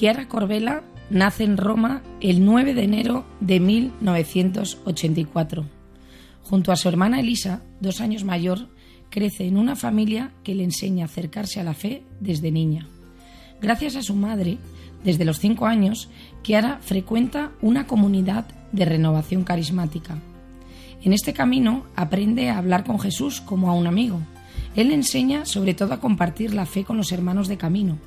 Chiara 0.00 0.28
Corbella 0.28 0.82
nace 1.10 1.44
en 1.44 1.58
Roma 1.58 2.00
el 2.22 2.42
9 2.42 2.72
de 2.72 2.84
enero 2.84 3.26
de 3.40 3.60
1984. 3.60 5.66
Junto 6.42 6.72
a 6.72 6.76
su 6.76 6.88
hermana 6.88 7.20
Elisa, 7.20 7.60
dos 7.82 8.00
años 8.00 8.24
mayor, 8.24 8.68
crece 9.10 9.46
en 9.46 9.58
una 9.58 9.76
familia 9.76 10.32
que 10.42 10.54
le 10.54 10.64
enseña 10.64 11.04
a 11.04 11.06
acercarse 11.08 11.60
a 11.60 11.64
la 11.64 11.74
fe 11.74 12.02
desde 12.18 12.50
niña. 12.50 12.88
Gracias 13.60 13.94
a 13.94 14.02
su 14.02 14.14
madre, 14.14 14.56
desde 15.04 15.26
los 15.26 15.38
cinco 15.38 15.66
años, 15.66 16.08
Chiara 16.42 16.78
frecuenta 16.80 17.52
una 17.60 17.86
comunidad 17.86 18.46
de 18.72 18.86
renovación 18.86 19.44
carismática. 19.44 20.16
En 21.02 21.12
este 21.12 21.34
camino 21.34 21.84
aprende 21.94 22.48
a 22.48 22.56
hablar 22.56 22.84
con 22.84 23.00
Jesús 23.00 23.42
como 23.42 23.68
a 23.68 23.74
un 23.74 23.86
amigo. 23.86 24.22
Él 24.76 24.88
le 24.88 24.94
enseña 24.94 25.44
sobre 25.44 25.74
todo 25.74 25.92
a 25.92 26.00
compartir 26.00 26.54
la 26.54 26.64
fe 26.64 26.84
con 26.84 26.96
los 26.96 27.12
hermanos 27.12 27.48
de 27.48 27.58
camino. 27.58 27.98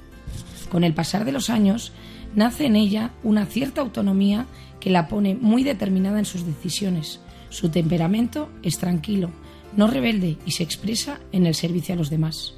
Con 0.74 0.84
el 0.84 0.96
pasar 0.96 1.24
de 1.24 1.32
los 1.32 1.52
años, 1.52 1.92
nace 2.34 2.66
en 2.66 2.76
ella 2.76 3.12
una 3.22 3.46
cierta 3.46 3.82
autonomía 3.82 4.48
que 4.80 4.90
la 4.90 5.08
pone 5.08 5.36
muy 5.36 5.64
determinada 5.64 6.18
en 6.18 6.26
sus 6.26 6.48
decisiones. 6.48 7.20
Su 7.50 7.70
temperamento 7.70 8.50
es 8.64 8.80
tranquilo, 8.80 9.30
no 9.78 9.86
rebelde 9.86 10.40
y 10.48 10.52
se 10.54 10.64
expresa 10.64 11.20
en 11.32 11.46
el 11.46 11.54
servicio 11.54 11.94
a 11.94 11.98
los 11.98 12.10
demás. 12.10 12.56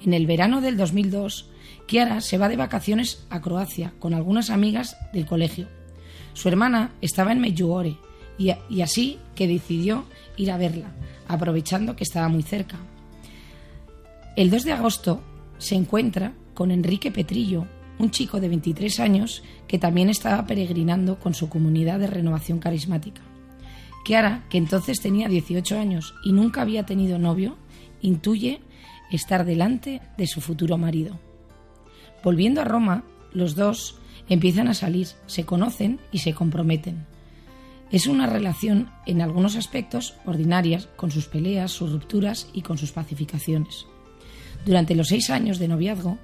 En 0.00 0.14
el 0.14 0.24
verano 0.28 0.60
del 0.60 0.76
2002, 0.76 1.50
Kiara 1.86 2.20
se 2.20 2.38
va 2.38 2.48
de 2.48 2.54
vacaciones 2.54 3.26
a 3.28 3.40
Croacia 3.40 3.92
con 3.98 4.14
algunas 4.14 4.48
amigas 4.48 4.96
del 5.12 5.26
colegio. 5.26 5.66
Su 6.34 6.48
hermana 6.48 6.92
estaba 7.00 7.32
en 7.32 7.40
Medjugorje 7.40 7.98
y, 8.38 8.52
y 8.70 8.82
así 8.82 9.18
que 9.34 9.48
decidió 9.48 10.04
ir 10.36 10.52
a 10.52 10.58
verla, 10.58 10.92
aprovechando 11.26 11.96
que 11.96 12.04
estaba 12.04 12.28
muy 12.28 12.44
cerca. 12.44 12.76
El 14.36 14.48
2 14.48 14.62
de 14.62 14.72
agosto 14.74 15.20
se 15.58 15.74
encuentra 15.74 16.34
con 16.54 16.70
Enrique 16.70 17.10
Petrillo, 17.10 17.66
un 17.98 18.10
chico 18.10 18.40
de 18.40 18.48
23 18.48 19.00
años 19.00 19.42
que 19.66 19.78
también 19.78 20.08
estaba 20.08 20.46
peregrinando 20.46 21.18
con 21.18 21.34
su 21.34 21.48
comunidad 21.48 21.98
de 21.98 22.06
renovación 22.06 22.58
carismática. 22.58 23.22
Kiara, 24.04 24.44
que 24.50 24.58
entonces 24.58 25.00
tenía 25.00 25.28
18 25.28 25.78
años 25.78 26.14
y 26.24 26.32
nunca 26.32 26.62
había 26.62 26.84
tenido 26.84 27.18
novio, 27.18 27.56
intuye 28.00 28.60
estar 29.10 29.44
delante 29.44 30.00
de 30.16 30.26
su 30.26 30.40
futuro 30.40 30.78
marido. 30.78 31.18
Volviendo 32.24 32.60
a 32.60 32.64
Roma, 32.64 33.04
los 33.32 33.54
dos 33.54 33.98
empiezan 34.28 34.68
a 34.68 34.74
salir, 34.74 35.08
se 35.26 35.44
conocen 35.44 36.00
y 36.10 36.18
se 36.18 36.34
comprometen. 36.34 37.06
Es 37.90 38.06
una 38.06 38.26
relación 38.26 38.90
en 39.06 39.20
algunos 39.20 39.54
aspectos 39.56 40.14
ordinarias, 40.24 40.88
con 40.96 41.10
sus 41.10 41.26
peleas, 41.26 41.70
sus 41.70 41.92
rupturas 41.92 42.48
y 42.52 42.62
con 42.62 42.78
sus 42.78 42.90
pacificaciones. 42.90 43.86
Durante 44.64 44.94
los 44.94 45.08
seis 45.08 45.28
años 45.30 45.58
de 45.58 45.68
noviazgo, 45.68 46.18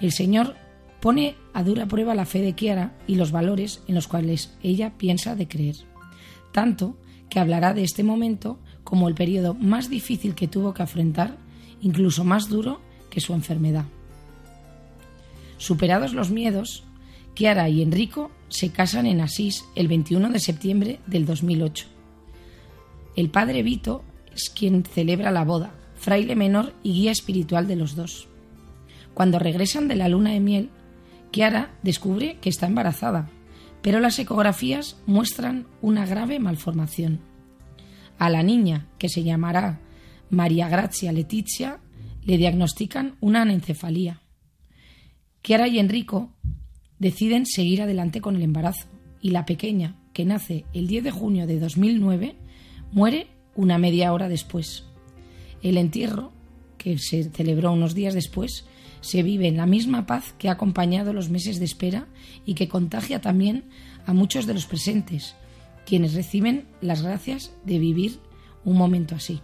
el 0.00 0.12
Señor 0.12 0.56
pone 1.00 1.36
a 1.52 1.62
dura 1.62 1.86
prueba 1.86 2.14
la 2.14 2.26
fe 2.26 2.40
de 2.40 2.54
Kiara 2.54 2.96
y 3.06 3.14
los 3.14 3.30
valores 3.30 3.82
en 3.86 3.94
los 3.94 4.08
cuales 4.08 4.52
ella 4.62 4.94
piensa 4.98 5.36
de 5.36 5.48
creer. 5.48 5.76
Tanto 6.52 6.96
que 7.28 7.40
hablará 7.40 7.74
de 7.74 7.84
este 7.84 8.02
momento 8.02 8.58
como 8.84 9.08
el 9.08 9.14
periodo 9.14 9.54
más 9.54 9.90
difícil 9.90 10.34
que 10.34 10.48
tuvo 10.48 10.74
que 10.74 10.82
afrontar, 10.82 11.36
incluso 11.80 12.24
más 12.24 12.48
duro 12.48 12.80
que 13.10 13.20
su 13.20 13.34
enfermedad. 13.34 13.84
Superados 15.58 16.14
los 16.14 16.30
miedos, 16.30 16.84
Kiara 17.34 17.68
y 17.68 17.82
Enrico 17.82 18.30
se 18.48 18.70
casan 18.70 19.06
en 19.06 19.20
Asís 19.20 19.64
el 19.74 19.88
21 19.88 20.30
de 20.30 20.40
septiembre 20.40 21.00
del 21.06 21.26
2008. 21.26 21.86
El 23.16 23.30
padre 23.30 23.62
Vito 23.62 24.02
es 24.34 24.50
quien 24.50 24.84
celebra 24.84 25.30
la 25.30 25.44
boda, 25.44 25.74
fraile 25.96 26.36
menor 26.36 26.72
y 26.82 26.92
guía 26.92 27.12
espiritual 27.12 27.66
de 27.66 27.76
los 27.76 27.96
dos. 27.96 28.28
Cuando 29.18 29.40
regresan 29.40 29.88
de 29.88 29.96
la 29.96 30.06
luna 30.06 30.30
de 30.30 30.38
miel, 30.38 30.70
Kiara 31.32 31.76
descubre 31.82 32.38
que 32.40 32.48
está 32.48 32.68
embarazada, 32.68 33.28
pero 33.82 33.98
las 33.98 34.16
ecografías 34.20 34.96
muestran 35.06 35.66
una 35.82 36.06
grave 36.06 36.38
malformación. 36.38 37.18
A 38.20 38.30
la 38.30 38.44
niña, 38.44 38.86
que 38.96 39.08
se 39.08 39.24
llamará 39.24 39.80
María 40.30 40.68
Grazia 40.68 41.10
Letizia, 41.10 41.80
le 42.22 42.38
diagnostican 42.38 43.16
una 43.18 43.42
anencefalía. 43.42 44.22
Kiara 45.42 45.66
y 45.66 45.80
Enrico 45.80 46.30
deciden 47.00 47.44
seguir 47.44 47.82
adelante 47.82 48.20
con 48.20 48.36
el 48.36 48.42
embarazo 48.42 48.86
y 49.20 49.30
la 49.30 49.46
pequeña, 49.46 49.96
que 50.12 50.26
nace 50.26 50.64
el 50.72 50.86
10 50.86 51.02
de 51.02 51.10
junio 51.10 51.48
de 51.48 51.58
2009, 51.58 52.36
muere 52.92 53.26
una 53.56 53.78
media 53.78 54.12
hora 54.12 54.28
después. 54.28 54.84
El 55.60 55.76
entierro, 55.76 56.30
que 56.76 56.98
se 56.98 57.24
celebró 57.24 57.72
unos 57.72 57.96
días 57.96 58.14
después, 58.14 58.64
se 59.00 59.22
vive 59.22 59.48
en 59.48 59.56
la 59.56 59.66
misma 59.66 60.06
paz 60.06 60.34
que 60.38 60.48
ha 60.48 60.52
acompañado 60.52 61.12
los 61.12 61.30
meses 61.30 61.58
de 61.58 61.64
espera 61.64 62.06
y 62.44 62.54
que 62.54 62.68
contagia 62.68 63.20
también 63.20 63.64
a 64.06 64.12
muchos 64.12 64.46
de 64.46 64.54
los 64.54 64.66
presentes, 64.66 65.34
quienes 65.86 66.14
reciben 66.14 66.66
las 66.80 67.02
gracias 67.02 67.52
de 67.64 67.78
vivir 67.78 68.18
un 68.64 68.76
momento 68.76 69.14
así. 69.14 69.40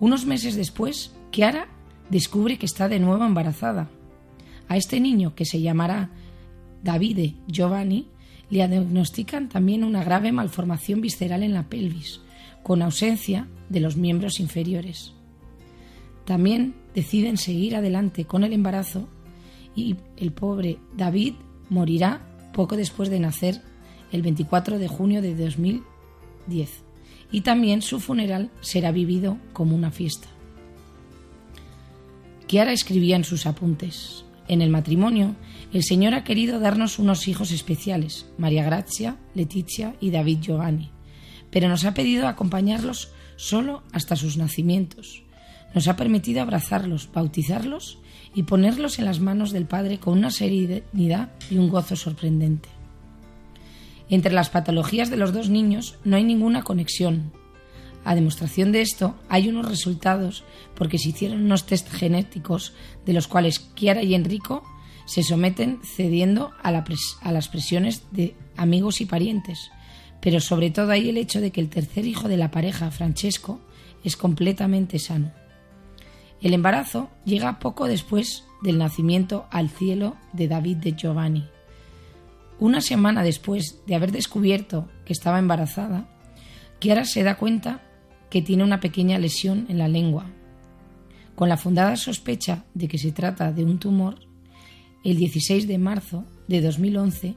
Unos 0.00 0.26
meses 0.26 0.56
después, 0.56 1.14
Kiara 1.30 1.68
descubre 2.10 2.58
que 2.58 2.66
está 2.66 2.88
de 2.88 3.00
nuevo 3.00 3.24
embarazada. 3.24 3.88
A 4.68 4.76
este 4.76 5.00
niño, 5.00 5.34
que 5.34 5.44
se 5.44 5.60
llamará 5.60 6.10
Davide 6.82 7.34
Giovanni, 7.46 8.08
le 8.50 8.66
diagnostican 8.68 9.48
también 9.48 9.84
una 9.84 10.04
grave 10.04 10.32
malformación 10.32 11.00
visceral 11.00 11.42
en 11.42 11.54
la 11.54 11.64
pelvis, 11.64 12.20
con 12.62 12.82
ausencia 12.82 13.48
de 13.68 13.80
los 13.80 13.96
miembros 13.96 14.40
inferiores. 14.40 15.12
También 16.24 16.74
deciden 16.96 17.36
seguir 17.36 17.76
adelante 17.76 18.24
con 18.24 18.42
el 18.42 18.54
embarazo 18.54 19.06
y 19.76 19.96
el 20.16 20.32
pobre 20.32 20.78
David 20.96 21.34
morirá 21.68 22.26
poco 22.54 22.74
después 22.76 23.10
de 23.10 23.20
nacer 23.20 23.60
el 24.12 24.22
24 24.22 24.78
de 24.78 24.88
junio 24.88 25.20
de 25.20 25.36
2010 25.36 26.70
y 27.30 27.42
también 27.42 27.82
su 27.82 28.00
funeral 28.00 28.50
será 28.62 28.92
vivido 28.92 29.36
como 29.52 29.76
una 29.76 29.90
fiesta. 29.90 30.26
Kiara 32.46 32.72
escribía 32.72 33.16
en 33.16 33.24
sus 33.24 33.44
apuntes, 33.44 34.24
en 34.48 34.62
el 34.62 34.70
matrimonio, 34.70 35.36
el 35.74 35.82
Señor 35.82 36.14
ha 36.14 36.24
querido 36.24 36.60
darnos 36.60 36.98
unos 36.98 37.28
hijos 37.28 37.50
especiales, 37.50 38.26
María 38.38 38.64
Grazia, 38.64 39.18
Letizia 39.34 39.96
y 40.00 40.12
David 40.12 40.38
Giovanni, 40.40 40.92
pero 41.50 41.68
nos 41.68 41.84
ha 41.84 41.92
pedido 41.92 42.26
acompañarlos 42.26 43.10
solo 43.34 43.82
hasta 43.92 44.16
sus 44.16 44.38
nacimientos, 44.38 45.25
nos 45.74 45.88
ha 45.88 45.96
permitido 45.96 46.42
abrazarlos, 46.42 47.10
bautizarlos 47.12 47.98
y 48.34 48.44
ponerlos 48.44 48.98
en 48.98 49.06
las 49.06 49.20
manos 49.20 49.52
del 49.52 49.66
Padre 49.66 49.98
con 49.98 50.16
una 50.16 50.30
serenidad 50.30 51.30
y 51.50 51.58
un 51.58 51.68
gozo 51.68 51.96
sorprendente. 51.96 52.68
Entre 54.08 54.32
las 54.32 54.50
patologías 54.50 55.10
de 55.10 55.16
los 55.16 55.32
dos 55.32 55.48
niños 55.48 55.98
no 56.04 56.16
hay 56.16 56.24
ninguna 56.24 56.62
conexión. 56.62 57.32
A 58.04 58.14
demostración 58.14 58.70
de 58.70 58.82
esto, 58.82 59.16
hay 59.28 59.48
unos 59.48 59.68
resultados 59.68 60.44
porque 60.76 60.98
se 60.98 61.08
hicieron 61.08 61.42
unos 61.44 61.66
test 61.66 61.90
genéticos 61.90 62.72
de 63.04 63.12
los 63.12 63.26
cuales 63.26 63.58
Kiara 63.58 64.02
y 64.02 64.14
Enrico 64.14 64.62
se 65.06 65.22
someten 65.22 65.80
cediendo 65.82 66.52
a, 66.62 66.68
a 67.22 67.32
las 67.32 67.48
presiones 67.48 68.04
de 68.12 68.36
amigos 68.56 69.00
y 69.00 69.06
parientes. 69.06 69.70
Pero 70.20 70.40
sobre 70.40 70.70
todo 70.70 70.92
hay 70.92 71.08
el 71.08 71.16
hecho 71.16 71.40
de 71.40 71.50
que 71.50 71.60
el 71.60 71.68
tercer 71.68 72.06
hijo 72.06 72.28
de 72.28 72.36
la 72.36 72.50
pareja, 72.50 72.90
Francesco, 72.90 73.60
es 74.04 74.16
completamente 74.16 74.98
sano. 74.98 75.32
El 76.42 76.52
embarazo 76.52 77.10
llega 77.24 77.58
poco 77.58 77.86
después 77.86 78.44
del 78.62 78.78
nacimiento 78.78 79.46
al 79.50 79.70
cielo 79.70 80.16
de 80.32 80.48
David 80.48 80.78
de 80.78 80.92
Giovanni. 80.92 81.48
Una 82.58 82.80
semana 82.80 83.22
después 83.22 83.80
de 83.86 83.94
haber 83.94 84.12
descubierto 84.12 84.88
que 85.04 85.12
estaba 85.12 85.38
embarazada, 85.38 86.08
Kiara 86.78 87.04
se 87.04 87.22
da 87.22 87.36
cuenta 87.36 87.82
que 88.30 88.42
tiene 88.42 88.64
una 88.64 88.80
pequeña 88.80 89.18
lesión 89.18 89.66
en 89.68 89.78
la 89.78 89.88
lengua. 89.88 90.26
Con 91.34 91.48
la 91.48 91.56
fundada 91.56 91.96
sospecha 91.96 92.64
de 92.74 92.88
que 92.88 92.98
se 92.98 93.12
trata 93.12 93.52
de 93.52 93.64
un 93.64 93.78
tumor, 93.78 94.16
el 95.04 95.16
16 95.16 95.68
de 95.68 95.78
marzo 95.78 96.24
de 96.48 96.60
2011, 96.60 97.34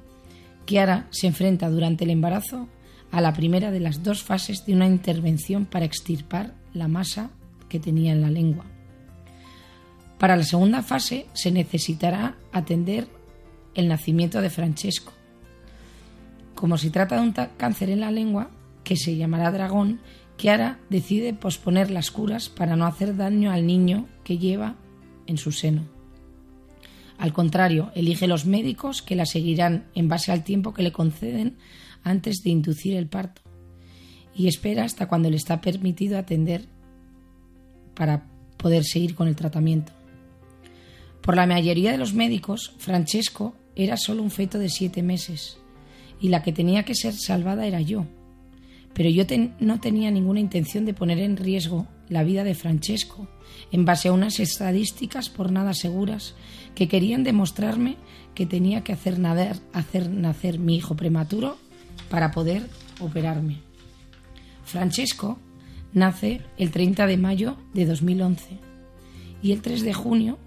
Kiara 0.65 1.07
se 1.11 1.27
enfrenta 1.27 1.69
durante 1.69 2.03
el 2.03 2.09
embarazo 2.09 2.67
a 3.11 3.21
la 3.21 3.33
primera 3.33 3.71
de 3.71 3.79
las 3.79 4.03
dos 4.03 4.23
fases 4.23 4.65
de 4.65 4.73
una 4.73 4.87
intervención 4.87 5.65
para 5.65 5.85
extirpar 5.85 6.53
la 6.73 6.87
masa 6.87 7.31
que 7.67 7.79
tenía 7.79 8.11
en 8.11 8.21
la 8.21 8.29
lengua. 8.29 8.65
Para 10.19 10.35
la 10.35 10.43
segunda 10.43 10.83
fase 10.83 11.27
se 11.33 11.49
necesitará 11.49 12.35
atender 12.51 13.07
el 13.73 13.87
nacimiento 13.87 14.41
de 14.41 14.49
Francesco. 14.49 15.13
Como 16.55 16.77
se 16.77 16.89
trata 16.89 17.15
de 17.15 17.21
un 17.21 17.31
cáncer 17.31 17.89
en 17.89 18.01
la 18.01 18.11
lengua, 18.11 18.51
que 18.83 18.97
se 18.97 19.15
llamará 19.15 19.49
dragón, 19.51 20.01
Kiara 20.35 20.77
decide 20.89 21.33
posponer 21.33 21.89
las 21.89 22.11
curas 22.11 22.49
para 22.49 22.75
no 22.75 22.85
hacer 22.85 23.15
daño 23.15 23.51
al 23.51 23.65
niño 23.65 24.07
que 24.25 24.37
lleva 24.37 24.75
en 25.25 25.37
su 25.37 25.53
seno. 25.53 25.83
Al 27.17 27.31
contrario, 27.31 27.91
elige 27.95 28.27
los 28.27 28.45
médicos 28.45 29.01
que 29.01 29.15
la 29.15 29.25
seguirán 29.25 29.85
en 29.95 30.09
base 30.09 30.33
al 30.33 30.43
tiempo 30.43 30.73
que 30.73 30.83
le 30.83 30.91
conceden 30.91 31.57
antes 32.03 32.41
de 32.43 32.49
inducir 32.49 32.95
el 32.95 33.07
parto 33.07 33.41
y 34.35 34.47
espera 34.47 34.83
hasta 34.83 35.07
cuando 35.07 35.29
le 35.29 35.35
está 35.35 35.61
permitido 35.61 36.17
atender 36.17 36.65
para 37.93 38.25
poder 38.57 38.83
seguir 38.83 39.15
con 39.15 39.27
el 39.27 39.35
tratamiento. 39.35 39.98
Por 41.21 41.35
la 41.35 41.45
mayoría 41.45 41.91
de 41.91 41.97
los 41.97 42.13
médicos, 42.13 42.73
Francesco 42.77 43.55
era 43.75 43.97
solo 43.97 44.23
un 44.23 44.31
feto 44.31 44.59
de 44.59 44.69
siete 44.69 45.03
meses 45.03 45.57
y 46.19 46.29
la 46.29 46.43
que 46.43 46.53
tenía 46.53 46.83
que 46.83 46.95
ser 46.95 47.13
salvada 47.13 47.65
era 47.65 47.81
yo. 47.81 48.05
Pero 48.93 49.09
yo 49.09 49.23
no 49.59 49.79
tenía 49.79 50.11
ninguna 50.11 50.39
intención 50.39 50.85
de 50.85 50.93
poner 50.93 51.19
en 51.19 51.37
riesgo 51.37 51.87
la 52.09 52.23
vida 52.23 52.43
de 52.43 52.55
Francesco 52.55 53.27
en 53.71 53.85
base 53.85 54.09
a 54.09 54.13
unas 54.13 54.39
estadísticas 54.39 55.29
por 55.29 55.51
nada 55.51 55.73
seguras 55.73 56.35
que 56.75 56.87
querían 56.87 57.23
demostrarme 57.23 57.97
que 58.33 58.45
tenía 58.45 58.83
que 58.83 58.93
hacer, 58.93 59.19
hacer 59.73 60.09
nacer 60.09 60.59
mi 60.59 60.75
hijo 60.75 60.95
prematuro 60.95 61.57
para 62.09 62.31
poder 62.31 62.67
operarme. 62.99 63.57
Francesco 64.65 65.39
nace 65.93 66.41
el 66.57 66.71
30 66.71 67.07
de 67.07 67.17
mayo 67.17 67.57
de 67.73 67.85
2011 67.85 68.57
y 69.41 69.51
el 69.51 69.61
3 69.61 69.83
de 69.83 69.93
junio 69.93 70.37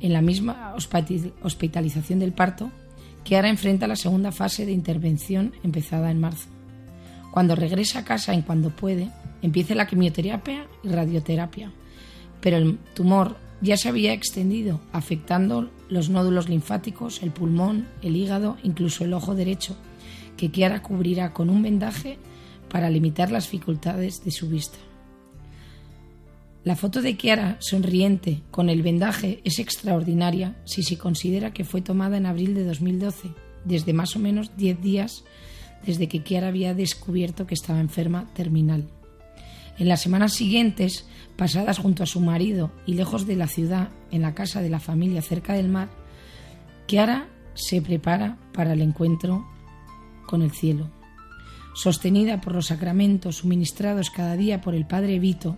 en 0.00 0.12
la 0.12 0.22
misma 0.22 0.74
hospitalización 1.42 2.18
del 2.18 2.32
parto, 2.32 2.70
que 3.24 3.36
enfrenta 3.36 3.86
la 3.86 3.96
segunda 3.96 4.32
fase 4.32 4.64
de 4.64 4.72
intervención 4.72 5.52
empezada 5.62 6.10
en 6.10 6.20
marzo. 6.20 6.48
Cuando 7.30 7.54
regresa 7.54 8.00
a 8.00 8.04
casa 8.04 8.32
en 8.32 8.42
cuando 8.42 8.70
puede, 8.70 9.10
empieza 9.42 9.74
la 9.74 9.86
quimioterapia 9.86 10.66
y 10.82 10.88
radioterapia, 10.88 11.70
pero 12.40 12.56
el 12.56 12.78
tumor 12.94 13.36
ya 13.60 13.76
se 13.76 13.88
había 13.88 14.12
extendido, 14.12 14.80
afectando 14.92 15.70
los 15.88 16.10
nódulos 16.10 16.48
linfáticos, 16.48 17.22
el 17.22 17.30
pulmón, 17.30 17.86
el 18.02 18.16
hígado, 18.16 18.56
incluso 18.62 19.04
el 19.04 19.12
ojo 19.12 19.34
derecho, 19.34 19.76
que 20.36 20.50
Kiara 20.50 20.82
cubrirá 20.82 21.32
con 21.32 21.50
un 21.50 21.62
vendaje 21.62 22.18
para 22.70 22.90
limitar 22.90 23.30
las 23.30 23.44
dificultades 23.44 24.24
de 24.24 24.30
su 24.30 24.48
vista. 24.48 24.78
La 26.68 26.76
foto 26.76 27.00
de 27.00 27.16
Kiara 27.16 27.56
sonriente 27.60 28.42
con 28.50 28.68
el 28.68 28.82
vendaje 28.82 29.40
es 29.42 29.58
extraordinaria 29.58 30.54
si 30.66 30.82
se 30.82 30.98
considera 30.98 31.54
que 31.54 31.64
fue 31.64 31.80
tomada 31.80 32.18
en 32.18 32.26
abril 32.26 32.52
de 32.52 32.62
2012, 32.62 33.30
desde 33.64 33.94
más 33.94 34.16
o 34.16 34.18
menos 34.18 34.54
10 34.58 34.82
días 34.82 35.24
desde 35.86 36.08
que 36.08 36.22
Kiara 36.22 36.48
había 36.48 36.74
descubierto 36.74 37.46
que 37.46 37.54
estaba 37.54 37.80
enferma 37.80 38.28
terminal. 38.34 38.86
En 39.78 39.88
las 39.88 40.02
semanas 40.02 40.34
siguientes, 40.34 41.06
pasadas 41.36 41.78
junto 41.78 42.02
a 42.02 42.06
su 42.06 42.20
marido 42.20 42.70
y 42.84 42.92
lejos 42.92 43.26
de 43.26 43.36
la 43.36 43.46
ciudad, 43.46 43.88
en 44.10 44.20
la 44.20 44.34
casa 44.34 44.60
de 44.60 44.68
la 44.68 44.78
familia 44.78 45.22
cerca 45.22 45.54
del 45.54 45.70
mar, 45.70 45.88
Kiara 46.86 47.30
se 47.54 47.80
prepara 47.80 48.36
para 48.52 48.74
el 48.74 48.82
encuentro 48.82 49.48
con 50.26 50.42
el 50.42 50.50
cielo. 50.50 50.90
Sostenida 51.72 52.42
por 52.42 52.54
los 52.54 52.66
sacramentos 52.66 53.36
suministrados 53.36 54.10
cada 54.10 54.36
día 54.36 54.60
por 54.60 54.74
el 54.74 54.86
Padre 54.86 55.18
Vito, 55.18 55.56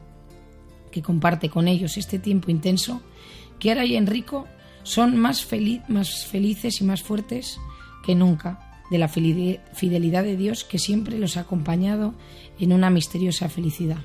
que 0.91 1.03
comparte 1.03 1.49
con 1.49 1.69
ellos 1.69 1.97
este 1.97 2.19
tiempo 2.19 2.51
intenso, 2.51 3.03
Kiara 3.59 3.85
y 3.85 3.97
Enrico 3.97 4.47
son 4.83 5.17
más, 5.17 5.47
más 5.89 6.27
felices 6.27 6.81
y 6.81 6.85
más 6.85 7.03
fuertes 7.03 7.59
que 8.05 8.15
nunca 8.15 8.67
de 8.91 8.99
la 8.99 9.09
fidelidad 9.09 10.25
de 10.25 10.37
Dios 10.37 10.65
que 10.65 10.79
siempre 10.79 11.19
los 11.19 11.37
ha 11.37 11.41
acompañado 11.41 12.15
en 12.59 12.73
una 12.73 12.91
misteriosa 12.91 13.49
felicidad. 13.49 13.99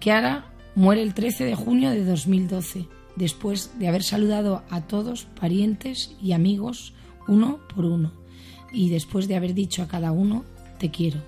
Kiara 0.00 0.46
muere 0.74 1.02
el 1.02 1.14
13 1.14 1.44
de 1.44 1.54
junio 1.54 1.90
de 1.90 2.04
2012, 2.04 2.88
después 3.16 3.78
de 3.78 3.88
haber 3.88 4.02
saludado 4.02 4.62
a 4.70 4.82
todos, 4.82 5.26
parientes 5.38 6.16
y 6.22 6.32
amigos, 6.32 6.94
uno 7.28 7.60
por 7.74 7.84
uno, 7.84 8.12
y 8.72 8.88
después 8.88 9.28
de 9.28 9.36
haber 9.36 9.54
dicho 9.54 9.82
a 9.82 9.88
cada 9.88 10.12
uno, 10.12 10.44
te 10.78 10.90
quiero. 10.90 11.20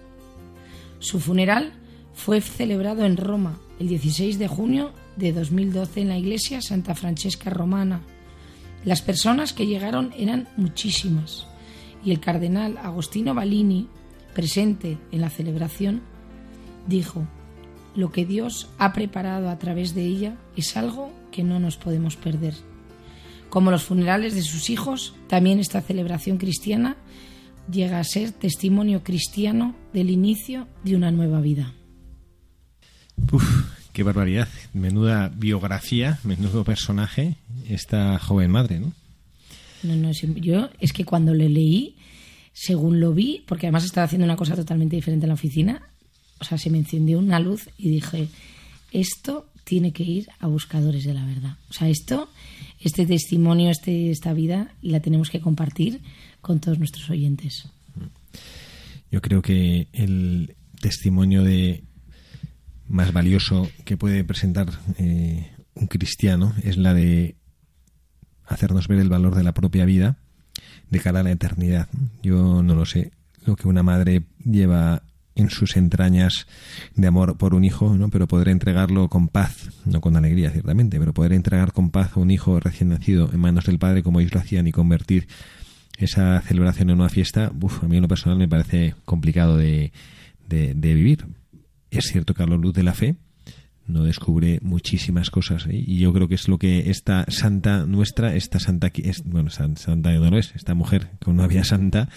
Su 0.99 1.21
funeral 1.21 1.75
fue 2.15 2.41
celebrado 2.41 3.05
en 3.05 3.19
Roma 3.19 3.61
el 3.79 3.89
16 3.89 4.39
de 4.39 4.49
junio 4.49 4.93
de 5.17 5.33
2012 5.33 6.01
en 6.01 6.09
la 6.09 6.19
iglesia 6.19 6.61
Santa 6.61 6.95
Francesca 6.95 7.51
Romana. 7.51 8.01
Las 8.85 9.03
personas 9.03 9.53
que 9.53 9.67
llegaron 9.67 10.13
eran 10.17 10.49
muchísimas 10.57 11.47
y 12.05 12.13
el 12.13 12.21
cardenal 12.21 12.79
Agostino 12.79 13.35
Balini, 13.35 13.89
presente 14.35 14.99
en 15.11 15.21
la 15.21 15.31
celebración, 15.31 16.03
dijo, 16.87 17.27
lo 17.95 18.13
que 18.13 18.27
Dios 18.27 18.69
ha 18.79 18.93
preparado 18.93 19.49
a 19.49 19.59
través 19.59 19.95
de 19.95 20.05
ella 20.05 20.37
es 20.57 20.77
algo 20.77 21.11
que 21.33 21.43
no 21.43 21.59
nos 21.59 21.77
podemos 21.77 22.17
perder. 22.17 22.55
Como 23.49 23.71
los 23.71 23.83
funerales 23.83 24.35
de 24.35 24.43
sus 24.43 24.71
hijos, 24.71 25.15
también 25.29 25.59
esta 25.59 25.81
celebración 25.81 26.37
cristiana 26.37 26.97
llega 27.71 27.99
a 27.99 28.05
ser 28.05 28.33
testimonio 28.33 29.03
cristiano 29.03 29.75
del 29.93 30.11
inicio 30.11 30.69
de 30.85 30.95
una 30.95 31.11
nueva 31.11 31.41
vida. 31.41 31.73
Uf, 33.33 33.45
qué 33.93 34.03
barbaridad. 34.03 34.49
Menuda 34.73 35.29
biografía, 35.29 36.19
menudo 36.25 36.65
personaje 36.65 37.37
esta 37.69 38.19
joven 38.19 38.51
madre, 38.51 38.81
¿no? 38.81 38.93
No, 39.83 39.95
no, 39.97 40.11
yo 40.13 40.71
es 40.81 40.93
que 40.93 41.05
cuando 41.05 41.35
le 41.35 41.49
leí, 41.49 41.97
según 42.53 43.01
lo 43.01 43.13
vi, 43.13 43.45
porque 43.47 43.67
además 43.67 43.85
estaba 43.85 44.05
haciendo 44.05 44.25
una 44.25 44.37
cosa 44.37 44.57
totalmente 44.57 44.97
diferente 44.97 45.27
en 45.27 45.29
la 45.29 45.35
oficina, 45.35 45.83
o 46.41 46.45
sea, 46.45 46.59
se 46.59 46.71
me 46.71 46.79
encendió 46.79 47.19
una 47.19 47.41
luz 47.41 47.69
y 47.79 47.91
dije, 47.91 48.29
esto 48.93 49.47
tiene 49.65 49.93
que 49.93 50.05
ir 50.05 50.29
a 50.39 50.47
buscadores 50.47 51.05
de 51.05 51.15
la 51.15 51.25
verdad. 51.27 51.57
O 51.71 51.73
sea, 51.73 51.89
esto, 51.89 52.29
este 52.81 53.07
testimonio, 53.07 53.71
este, 53.71 54.11
esta 54.11 54.33
vida, 54.33 54.73
la 54.83 55.01
tenemos 55.01 55.31
que 55.31 55.41
compartir 55.41 56.01
con 56.41 56.61
todos 56.61 56.79
nuestros 56.79 57.11
oyentes. 57.11 57.69
Yo 59.11 59.21
creo 59.21 59.43
que 59.43 59.89
el 59.93 60.55
testimonio 60.81 61.43
de 61.43 61.83
más 62.89 63.13
valioso 63.13 63.69
que 63.85 63.97
puede 63.97 64.25
presentar 64.25 64.69
eh, 64.99 65.51
un 65.75 65.87
cristiano 65.87 66.55
es 66.63 66.77
la 66.77 66.95
de 66.95 67.37
hacernos 68.45 68.89
ver 68.89 68.99
el 68.99 69.09
valor 69.09 69.35
de 69.35 69.45
la 69.45 69.55
propia 69.55 69.85
vida 69.85 70.17
de 70.91 71.01
cara 71.01 71.21
a 71.21 71.23
la 71.23 71.33
eternidad. 71.33 71.89
Yo 72.23 72.63
no 72.63 72.75
lo 72.75 72.87
sé, 72.87 73.13
lo 73.45 73.57
que 73.57 73.69
una 73.69 73.83
madre 73.83 74.23
lleva 74.45 75.03
en 75.35 75.51
sus 75.51 75.77
entrañas 75.77 76.47
de 76.95 77.07
amor 77.07 77.37
por 77.37 77.55
un 77.55 77.65
hijo, 77.65 77.95
¿no? 77.97 78.09
pero 78.09 78.27
poder 78.27 78.49
entregarlo 78.49 79.09
con 79.09 79.29
paz, 79.29 79.69
no 79.85 80.01
con 80.01 80.17
alegría 80.17 80.51
ciertamente, 80.51 80.99
pero 80.99 81.13
poder 81.13 81.33
entregar 81.33 81.73
con 81.73 81.91
paz 81.91 82.13
a 82.17 82.21
un 82.21 82.31
hijo 82.31 82.59
recién 82.59 82.89
nacido 82.89 83.31
en 83.33 83.41
manos 83.41 83.67
del 83.67 83.79
padre 83.79 84.03
como 84.03 84.21
ellos 84.21 84.35
lo 84.35 84.41
hacían 84.41 84.67
y 84.67 84.73
convertir 84.73 85.29
esa 85.99 86.41
celebración 86.41 86.91
en 86.91 87.01
una 87.01 87.09
fiesta, 87.09 87.47
a 87.47 87.87
mí 87.87 87.97
en 87.97 88.03
lo 88.03 88.09
personal 88.09 88.39
me 88.39 88.49
parece 88.49 88.95
complicado 89.05 89.57
de, 89.57 89.93
de, 90.49 90.75
de 90.75 90.95
vivir, 90.95 91.27
es 91.99 92.07
cierto 92.07 92.35
que 92.35 92.43
a 92.43 92.47
la 92.47 92.57
luz 92.57 92.75
de 92.75 92.83
la 92.83 92.95
fe 92.95 93.17
no 93.87 94.05
descubre 94.05 94.59
muchísimas 94.63 95.31
cosas 95.31 95.67
¿eh? 95.67 95.85
y 95.87 95.99
yo 95.99 96.13
creo 96.13 96.29
que 96.29 96.35
es 96.35 96.49
lo 96.49 96.59
que 96.59 96.91
esta 96.91 97.25
santa 97.29 97.87
nuestra, 97.87 98.35
esta 98.35 98.59
santa, 98.59 98.91
es, 98.95 99.23
bueno, 99.25 99.51
santa 99.51 100.13
lo 100.13 100.39
es, 100.39 100.53
esta 100.55 100.75
mujer 100.75 101.11
con 101.25 101.35
una 101.35 101.47
vida 101.47 101.65
santa, 101.65 102.09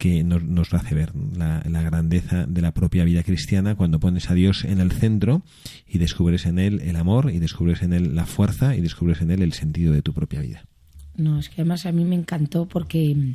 que 0.00 0.24
nos, 0.24 0.72
hace 0.72 0.94
ver 0.94 1.12
la, 1.36 1.60
grandeza 1.82 2.46
de 2.46 2.62
la 2.62 2.72
propia 2.72 3.04
vida 3.04 3.22
cristiana 3.22 3.74
cuando 3.74 4.00
pones 4.00 4.30
a 4.30 4.34
Dios 4.34 4.64
en 4.64 4.80
el 4.80 4.92
centro 4.92 5.42
y 5.86 5.98
descubres 5.98 6.46
en 6.46 6.58
Él 6.58 6.80
el 6.80 6.96
amor 6.96 7.30
y 7.30 7.38
descubres 7.38 7.82
en 7.82 7.92
Él 7.92 8.16
la 8.16 8.24
fuerza 8.24 8.74
y 8.74 8.80
descubres 8.80 9.20
en 9.20 9.30
Él 9.30 9.42
el 9.42 9.52
sentido 9.52 9.92
de 9.92 10.00
tu 10.00 10.14
propia 10.14 10.40
vida. 10.40 10.64
No, 11.16 11.38
es 11.38 11.50
que 11.50 11.60
además 11.60 11.84
a 11.84 11.92
mí 11.92 12.06
me 12.06 12.14
encantó 12.14 12.66
porque 12.66 13.14
mm, 13.14 13.34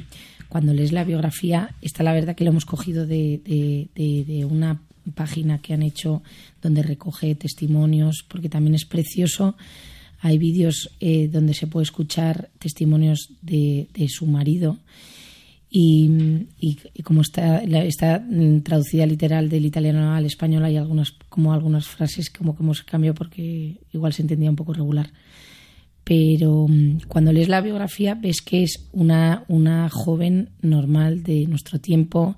cuando 0.50 0.74
lees 0.74 0.92
la 0.92 1.04
biografía, 1.04 1.76
está 1.84 2.02
la 2.02 2.14
verdad 2.14 2.36
que 2.36 2.44
lo 2.44 2.50
hemos 2.50 2.66
cogido 2.66 3.06
de 3.06 4.48
una 4.50 4.82
página 5.14 5.60
que 5.60 5.74
han 5.74 5.84
hecho 5.84 6.24
donde 6.62 6.84
recoge 6.84 7.36
testimonios, 7.36 8.26
porque 8.28 8.50
también 8.50 8.76
es 8.76 8.86
precioso. 8.86 9.56
Hay 10.20 10.38
vídeos 10.38 10.90
eh, 11.00 11.28
donde 11.28 11.54
se 11.54 11.68
puede 11.68 11.84
escuchar 11.84 12.50
testimonios 12.60 13.30
de, 13.42 13.88
su 14.10 14.26
marido. 14.26 14.78
Y, 15.70 16.48
como 17.04 17.22
está, 17.22 17.60
está 17.60 18.26
traducida 18.64 19.06
literal 19.06 19.50
del 19.50 19.66
italiano 19.66 20.14
al 20.14 20.26
español 20.26 20.64
hay 20.64 20.78
algunas 20.78 21.12
como 21.28 21.52
algunas 21.52 21.86
frases 21.86 22.30
como 22.30 22.56
que 22.56 22.64
hemos 22.64 22.84
cambiado 22.84 23.14
porque 23.14 23.82
igual 23.92 24.14
se 24.14 24.22
entendía 24.22 24.50
un 24.50 24.56
poco 24.56 24.74
regular. 24.74 25.12
Pero 26.06 26.68
cuando 27.08 27.34
lees 27.34 27.50
la 27.50 27.62
biografía 27.62 28.14
ves 28.14 28.42
que 28.42 28.64
es 28.64 28.88
una, 28.94 29.44
una 29.48 29.90
joven 29.90 30.50
normal 30.62 31.24
de 31.24 31.48
nuestro 31.48 31.82
tiempo. 31.82 32.38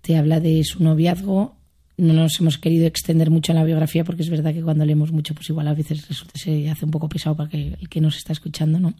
Te 0.00 0.16
habla 0.16 0.40
de 0.40 0.64
su 0.64 0.82
noviazgo 0.82 1.54
no 1.96 2.12
nos 2.12 2.40
hemos 2.40 2.58
querido 2.58 2.86
extender 2.86 3.30
mucho 3.30 3.52
en 3.52 3.58
la 3.58 3.64
biografía 3.64 4.04
porque 4.04 4.22
es 4.22 4.30
verdad 4.30 4.52
que 4.52 4.62
cuando 4.62 4.84
leemos 4.84 5.12
mucho 5.12 5.34
pues 5.34 5.48
igual 5.50 5.68
a 5.68 5.74
veces 5.74 6.08
resulta 6.08 6.38
se 6.38 6.68
hace 6.68 6.84
un 6.84 6.90
poco 6.90 7.08
pesado 7.08 7.36
para 7.36 7.48
que 7.48 7.76
el 7.80 7.88
que 7.88 8.00
nos 8.00 8.16
está 8.16 8.32
escuchando 8.32 8.80
no 8.80 8.94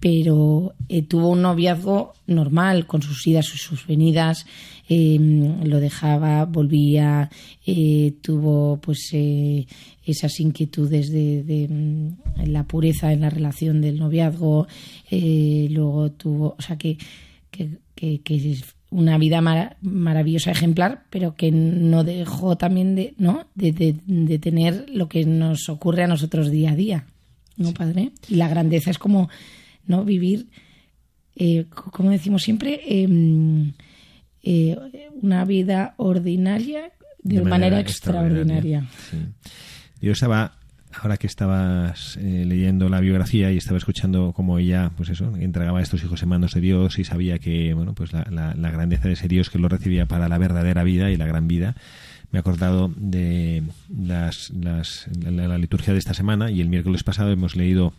pero 0.00 0.74
eh, 0.88 1.02
tuvo 1.02 1.30
un 1.30 1.42
noviazgo 1.42 2.14
normal, 2.26 2.86
con 2.86 3.02
sus 3.02 3.26
idas 3.26 3.52
y 3.54 3.58
sus 3.58 3.86
venidas, 3.86 4.46
eh, 4.88 5.18
lo 5.64 5.80
dejaba, 5.80 6.44
volvía, 6.44 7.30
eh, 7.66 8.14
tuvo 8.20 8.80
pues 8.80 9.10
eh, 9.12 9.66
esas 10.04 10.40
inquietudes 10.40 11.10
de, 11.10 11.66
mm, 11.68 12.48
la 12.48 12.64
pureza 12.64 13.12
en 13.12 13.20
la 13.20 13.30
relación 13.30 13.80
del 13.80 13.98
noviazgo, 13.98 14.66
luego 15.10 16.12
tuvo, 16.12 16.56
o 16.58 16.62
sea 16.62 16.76
que, 16.76 16.96
que, 17.50 17.78
que, 17.94 18.20
una 18.92 19.18
vida 19.18 19.40
mar 19.40 19.76
maravillosa, 19.80 20.50
ejemplar, 20.50 21.04
pero 21.10 21.34
que 21.34 21.50
no 21.50 22.04
dejó 22.04 22.56
también 22.56 22.94
de, 22.94 23.14
¿no? 23.18 23.46
De, 23.54 23.72
de, 23.72 23.96
de, 24.06 24.38
tener 24.38 24.86
lo 24.90 25.08
que 25.08 25.24
nos 25.24 25.68
ocurre 25.68 26.04
a 26.04 26.06
nosotros 26.06 26.50
día 26.50 26.72
a 26.72 26.76
día, 26.76 27.06
¿no, 27.56 27.72
padre? 27.72 28.12
Y 28.28 28.36
la 28.36 28.48
grandeza 28.48 28.90
es 28.90 28.98
como 28.98 29.28
¿no? 29.86 30.04
Vivir, 30.04 30.48
eh, 31.34 31.66
como 31.70 32.10
decimos 32.10 32.42
siempre, 32.42 32.80
eh, 32.86 33.72
eh, 34.42 34.76
una 35.20 35.44
vida 35.44 35.94
ordinaria 35.96 36.92
de, 37.22 37.36
de 37.36 37.42
manera, 37.42 37.50
manera, 37.50 37.80
extraordinaria. 37.80 38.78
extraordinaria. 38.78 39.40
Sí. 40.00 40.08
Estaba, 40.08 40.56
ahora 41.00 41.16
que 41.16 41.26
estabas 41.26 42.16
eh, 42.18 42.44
leyendo 42.46 42.88
la 42.88 43.00
biografía 43.00 43.50
y 43.52 43.56
estaba 43.56 43.78
escuchando 43.78 44.32
cómo 44.32 44.58
ella, 44.58 44.90
pues 44.96 45.08
eso, 45.08 45.32
entregaba 45.36 45.78
a 45.78 45.82
estos 45.82 46.02
hijos 46.04 46.22
en 46.22 46.28
manos 46.28 46.54
de 46.54 46.60
Dios 46.60 46.98
y 46.98 47.04
sabía 47.04 47.38
que, 47.38 47.74
bueno, 47.74 47.94
pues 47.94 48.12
la, 48.12 48.24
la, 48.30 48.70
grandeza 48.70 49.08
de 49.08 49.14
ese 49.14 49.28
Dios 49.28 49.50
que 49.50 49.58
lo 49.58 49.68
recibía 49.68 50.06
para 50.06 50.28
la 50.28 50.38
verdadera 50.38 50.84
vida 50.84 51.10
y 51.10 51.16
la 51.16 51.26
gran 51.26 51.48
vida 51.48 51.74
me 52.32 52.38
he 52.38 52.40
acordado 52.40 52.90
de 52.96 53.62
las, 53.94 54.50
las, 54.50 55.06
la, 55.22 55.58
liturgia 55.58 55.92
de 55.92 55.98
esta 55.98 56.14
semana 56.14 56.50
y 56.50 56.60
el 56.62 56.68
miércoles 56.70 57.04
pasado 57.04 57.30
hemos 57.30 57.56
leído 57.56 57.92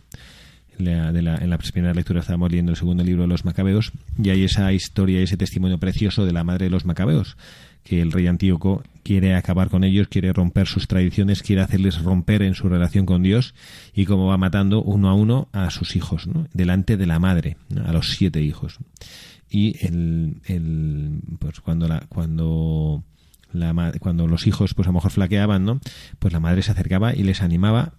la, 0.76 1.12
de 1.12 1.22
la, 1.22 1.36
en 1.36 1.50
la 1.50 1.58
primera 1.58 1.94
lectura 1.94 2.18
estábamos 2.18 2.50
leyendo 2.50 2.72
el 2.72 2.76
segundo 2.76 3.04
libro 3.04 3.22
de 3.22 3.28
los 3.28 3.44
Macabeos 3.44 3.92
y 4.20 4.30
hay 4.30 4.42
esa 4.42 4.72
historia, 4.72 5.20
ese 5.20 5.36
testimonio 5.36 5.78
precioso 5.78 6.26
de 6.26 6.32
la 6.32 6.42
madre 6.42 6.64
de 6.64 6.70
los 6.70 6.84
Macabeos, 6.84 7.36
que 7.84 8.00
el 8.00 8.12
rey 8.12 8.26
Antíoco 8.26 8.82
quiere 9.02 9.34
acabar 9.34 9.68
con 9.68 9.84
ellos, 9.84 10.08
quiere 10.08 10.32
romper 10.32 10.66
sus 10.66 10.88
tradiciones, 10.88 11.42
quiere 11.42 11.62
hacerles 11.62 12.02
romper 12.02 12.42
en 12.42 12.54
su 12.54 12.68
relación 12.68 13.06
con 13.06 13.22
Dios 13.22 13.54
y 13.94 14.06
como 14.06 14.26
va 14.26 14.38
matando 14.38 14.82
uno 14.82 15.10
a 15.10 15.14
uno 15.14 15.48
a 15.52 15.70
sus 15.70 15.94
hijos, 15.94 16.26
¿no? 16.26 16.48
delante 16.52 16.96
de 16.96 17.06
la 17.06 17.18
madre, 17.18 17.58
a 17.84 17.92
los 17.92 18.12
siete 18.12 18.42
hijos. 18.42 18.78
Y 19.48 19.76
el, 19.86 20.40
el 20.46 21.20
pues 21.38 21.60
cuando 21.60 21.86
la, 21.86 22.06
cuando 22.08 23.04
la, 23.52 23.92
cuando 24.00 24.26
los 24.26 24.46
hijos 24.46 24.74
pues 24.74 24.88
a 24.88 24.90
lo 24.90 24.94
mejor 24.94 25.12
flaqueaban, 25.12 25.64
¿no? 25.64 25.80
Pues 26.18 26.32
la 26.32 26.40
madre 26.40 26.62
se 26.62 26.72
acercaba 26.72 27.14
y 27.14 27.22
les 27.22 27.42
animaba 27.42 27.92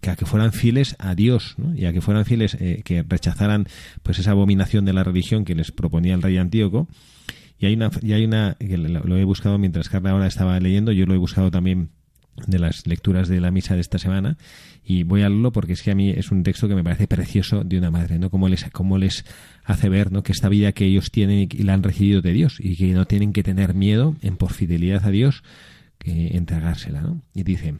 que 0.00 0.10
a 0.10 0.16
que 0.16 0.26
fueran 0.26 0.52
fieles 0.52 0.96
a 0.98 1.14
Dios 1.14 1.54
¿no? 1.56 1.74
y 1.74 1.84
a 1.86 1.92
que 1.92 2.00
fueran 2.00 2.24
fieles 2.24 2.56
eh, 2.60 2.82
que 2.84 3.02
rechazaran 3.02 3.66
pues 4.02 4.18
esa 4.18 4.32
abominación 4.32 4.84
de 4.84 4.92
la 4.92 5.04
religión 5.04 5.44
que 5.44 5.54
les 5.54 5.72
proponía 5.72 6.14
el 6.14 6.22
rey 6.22 6.36
Antíoco 6.36 6.88
y 7.64 7.66
hay 7.66 7.74
una 7.74 7.90
y 8.02 8.12
hay 8.12 8.24
una 8.26 8.56
que 8.58 8.76
lo 8.76 9.16
he 9.16 9.24
buscado 9.24 9.56
mientras 9.56 9.88
Carla 9.88 10.10
ahora 10.10 10.26
estaba 10.26 10.60
leyendo 10.60 10.92
yo 10.92 11.06
lo 11.06 11.14
he 11.14 11.18
buscado 11.18 11.50
también 11.50 11.88
de 12.46 12.58
las 12.58 12.86
lecturas 12.86 13.28
de 13.28 13.40
la 13.40 13.50
misa 13.50 13.74
de 13.74 13.80
esta 13.80 13.98
semana 13.98 14.36
y 14.84 15.04
voy 15.04 15.22
a 15.22 15.28
leerlo 15.28 15.50
porque 15.52 15.72
es 15.72 15.82
que 15.82 15.90
a 15.90 15.94
mí 15.94 16.10
es 16.10 16.30
un 16.30 16.42
texto 16.42 16.68
que 16.68 16.74
me 16.74 16.84
parece 16.84 17.06
precioso 17.06 17.64
de 17.64 17.78
una 17.78 17.90
madre, 17.90 18.18
¿no? 18.18 18.28
Cómo 18.28 18.48
les, 18.48 18.66
les 18.98 19.24
hace 19.64 19.88
ver, 19.88 20.12
¿no? 20.12 20.22
Que 20.22 20.32
esta 20.32 20.48
vida 20.48 20.72
que 20.72 20.84
ellos 20.84 21.10
tienen 21.10 21.48
y 21.50 21.62
la 21.62 21.74
han 21.74 21.82
recibido 21.82 22.20
de 22.20 22.32
Dios 22.32 22.56
y 22.58 22.76
que 22.76 22.92
no 22.92 23.06
tienen 23.06 23.32
que 23.32 23.42
tener 23.42 23.74
miedo 23.74 24.16
en 24.20 24.36
por 24.36 24.52
fidelidad 24.52 25.06
a 25.06 25.10
Dios 25.10 25.42
que 25.98 26.36
entregársela, 26.36 27.00
¿no? 27.00 27.22
Y 27.34 27.44
dice, 27.44 27.76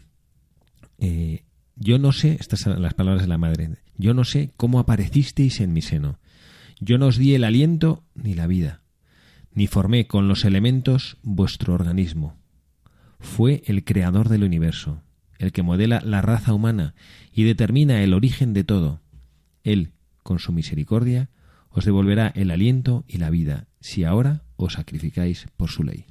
eh, 0.98 1.42
yo 1.76 1.98
no 1.98 2.12
sé, 2.12 2.36
estas 2.40 2.60
son 2.60 2.80
las 2.80 2.94
palabras 2.94 3.22
de 3.22 3.28
la 3.28 3.38
madre, 3.38 3.70
yo 3.98 4.14
no 4.14 4.24
sé 4.24 4.50
cómo 4.56 4.78
aparecisteis 4.78 5.60
en 5.60 5.72
mi 5.72 5.82
seno. 5.82 6.18
Yo 6.80 6.96
no 6.96 7.06
os 7.06 7.18
di 7.18 7.34
el 7.34 7.44
aliento 7.44 8.04
ni 8.14 8.34
la 8.34 8.46
vida, 8.46 8.80
ni 9.54 9.66
formé 9.66 10.06
con 10.06 10.28
los 10.28 10.44
elementos 10.44 11.16
vuestro 11.22 11.74
organismo. 11.74 12.36
Fue 13.20 13.62
el 13.66 13.84
creador 13.84 14.28
del 14.28 14.44
universo, 14.44 15.02
el 15.38 15.52
que 15.52 15.62
modela 15.62 16.00
la 16.04 16.20
raza 16.22 16.52
humana 16.52 16.94
y 17.32 17.44
determina 17.44 18.02
el 18.02 18.12
origen 18.14 18.52
de 18.52 18.64
todo. 18.64 19.00
Él, 19.62 19.92
con 20.22 20.38
su 20.38 20.52
misericordia, 20.52 21.30
os 21.70 21.84
devolverá 21.84 22.28
el 22.34 22.50
aliento 22.50 23.04
y 23.08 23.18
la 23.18 23.30
vida, 23.30 23.66
si 23.80 24.04
ahora 24.04 24.42
os 24.56 24.74
sacrificáis 24.74 25.46
por 25.56 25.70
su 25.70 25.82
ley. 25.82 26.04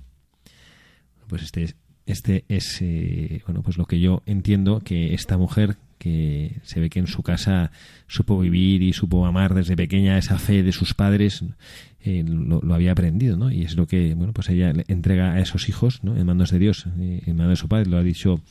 Pues 1.27 1.43
este 1.43 1.63
es 1.63 1.75
este 2.05 2.43
es 2.49 2.81
eh, 2.81 3.41
bueno 3.45 3.61
pues 3.61 3.77
lo 3.77 3.85
que 3.85 3.99
yo 3.99 4.23
entiendo 4.25 4.81
que 4.81 5.13
esta 5.13 5.37
mujer 5.37 5.77
que 6.03 6.57
se 6.63 6.81
ve 6.81 6.89
que 6.89 6.99
en 6.99 7.07
su 7.07 7.23
casa 7.23 7.71
supo 8.07 8.37
vivir 8.37 8.83
y 8.83 8.91
supo 8.91 9.25
amar 9.25 9.53
desde 9.53 9.77
pequeña 9.77 10.17
esa 10.17 10.37
fe 10.37 10.61
de 10.61 10.73
sus 10.73 10.93
padres 10.93 11.45
eh, 12.01 12.25
lo, 12.27 12.61
había 12.73 12.91
aprendido 12.91 13.37
no 13.37 13.49
y 13.49 13.63
es 13.63 13.77
lo 13.77 13.87
que 13.87 14.13
bueno 14.13 14.33
pues 14.33 14.49
ella 14.49 14.73
entrega 14.89 15.31
a 15.31 15.39
esos 15.39 15.69
hijos 15.69 16.03
¿no? 16.03 16.17
en 16.17 16.25
manos 16.25 16.51
de 16.51 16.59
Dios 16.59 16.87
eh, 16.99 17.21
en 17.25 17.37
manos 17.37 17.51
de 17.51 17.55
su 17.55 17.69
padre 17.69 17.89
lo 17.89 17.97
ha 17.97 18.03
dicho 18.03 18.41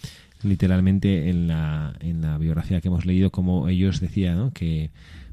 literalmente 0.42 1.28
en 1.28 1.46
la 1.46 1.92
en 2.00 2.22
la 2.22 2.38
biografía 2.38 2.80
que 2.80 2.88
hemos 2.88 3.04
leído 3.04 3.30
como 3.30 3.68
ellos 3.68 4.00
decían 4.00 4.38
¿no? 4.38 4.52
que 4.54 4.90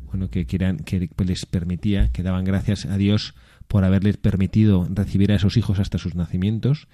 bueno 0.07 0.29
que, 0.29 0.45
que 0.45 1.09
les 1.25 1.45
permitía 1.45 2.11
que 2.11 2.21
daban 2.21 2.43
gracias 2.43 2.85
a 2.85 2.97
Dios 2.97 3.33
por 3.69 3.85
haberles 3.85 4.17
permitido 4.17 4.85
recibir 4.93 5.31
a 5.31 5.35
esos 5.35 5.55
hijos 5.55 5.79
hasta 5.79 5.99
sus 5.99 6.15
nacimientos 6.15 6.89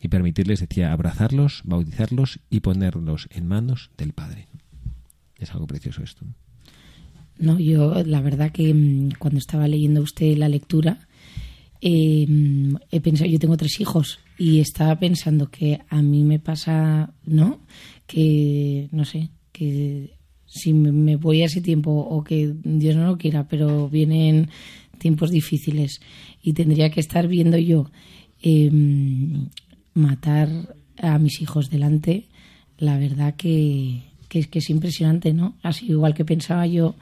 y 0.00 0.08
permitirles, 0.08 0.60
decía, 0.60 0.92
abrazarlos, 0.92 1.60
bautizarlos 1.64 2.40
y 2.48 2.60
ponerlos 2.60 3.28
en 3.30 3.46
manos 3.46 3.90
del 3.98 4.12
Padre. 4.12 4.48
Es 5.40 5.50
algo 5.52 5.66
precioso 5.66 6.02
esto. 6.02 6.24
No, 7.38 7.58
yo 7.58 8.04
la 8.04 8.20
verdad 8.20 8.52
que 8.52 8.72
mm, 8.72 9.12
cuando 9.18 9.38
estaba 9.38 9.66
leyendo 9.66 10.02
usted 10.02 10.36
la 10.36 10.48
lectura, 10.48 11.08
eh, 11.80 12.26
he 12.90 13.00
pensado, 13.00 13.30
yo 13.30 13.38
tengo 13.38 13.56
tres 13.56 13.80
hijos 13.80 14.20
y 14.36 14.60
estaba 14.60 14.98
pensando 14.98 15.50
que 15.50 15.80
a 15.88 16.02
mí 16.02 16.22
me 16.22 16.38
pasa, 16.38 17.14
¿no? 17.24 17.60
Que, 18.06 18.88
no 18.92 19.06
sé, 19.06 19.30
que 19.52 20.18
si 20.46 20.74
me 20.74 21.16
voy 21.16 21.42
a 21.42 21.46
ese 21.46 21.62
tiempo 21.62 21.90
o 21.90 22.22
que 22.22 22.54
Dios 22.62 22.96
no 22.96 23.06
lo 23.06 23.16
quiera, 23.16 23.48
pero 23.48 23.88
vienen 23.88 24.50
tiempos 24.98 25.30
difíciles 25.30 26.00
y 26.42 26.52
tendría 26.52 26.90
que 26.90 27.00
estar 27.00 27.28
viendo 27.28 27.56
yo 27.56 27.90
eh, 28.42 28.70
matar 29.94 30.76
a 30.98 31.18
mis 31.18 31.40
hijos 31.40 31.70
delante, 31.70 32.28
la 32.76 32.98
verdad 32.98 33.36
que, 33.36 34.02
que, 34.30 34.38
es 34.38 34.46
que 34.46 34.60
es 34.60 34.70
impresionante, 34.70 35.34
¿no? 35.34 35.56
Así 35.62 35.86
igual 35.90 36.14
que 36.14 36.24
pensaba 36.24 36.66
yo 36.66 36.94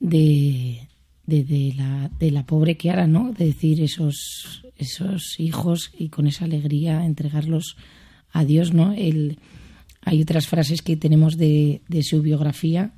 de, 0.00 0.88
de, 1.26 1.74
la, 1.76 2.10
de 2.18 2.30
la 2.30 2.44
pobre 2.46 2.76
Kiara, 2.76 3.06
¿no? 3.06 3.32
De 3.32 3.44
decir 3.44 3.82
esos, 3.82 4.64
esos 4.78 5.38
hijos 5.38 5.92
y 5.96 6.08
con 6.08 6.26
esa 6.26 6.46
alegría 6.46 7.04
entregarlos 7.04 7.76
a 8.32 8.44
Dios, 8.46 8.72
¿no? 8.72 8.94
El, 8.94 9.38
hay 10.00 10.22
otras 10.22 10.48
frases 10.48 10.80
que 10.80 10.96
tenemos 10.96 11.36
de, 11.36 11.82
de 11.86 12.02
su 12.02 12.22
biografía 12.22 12.94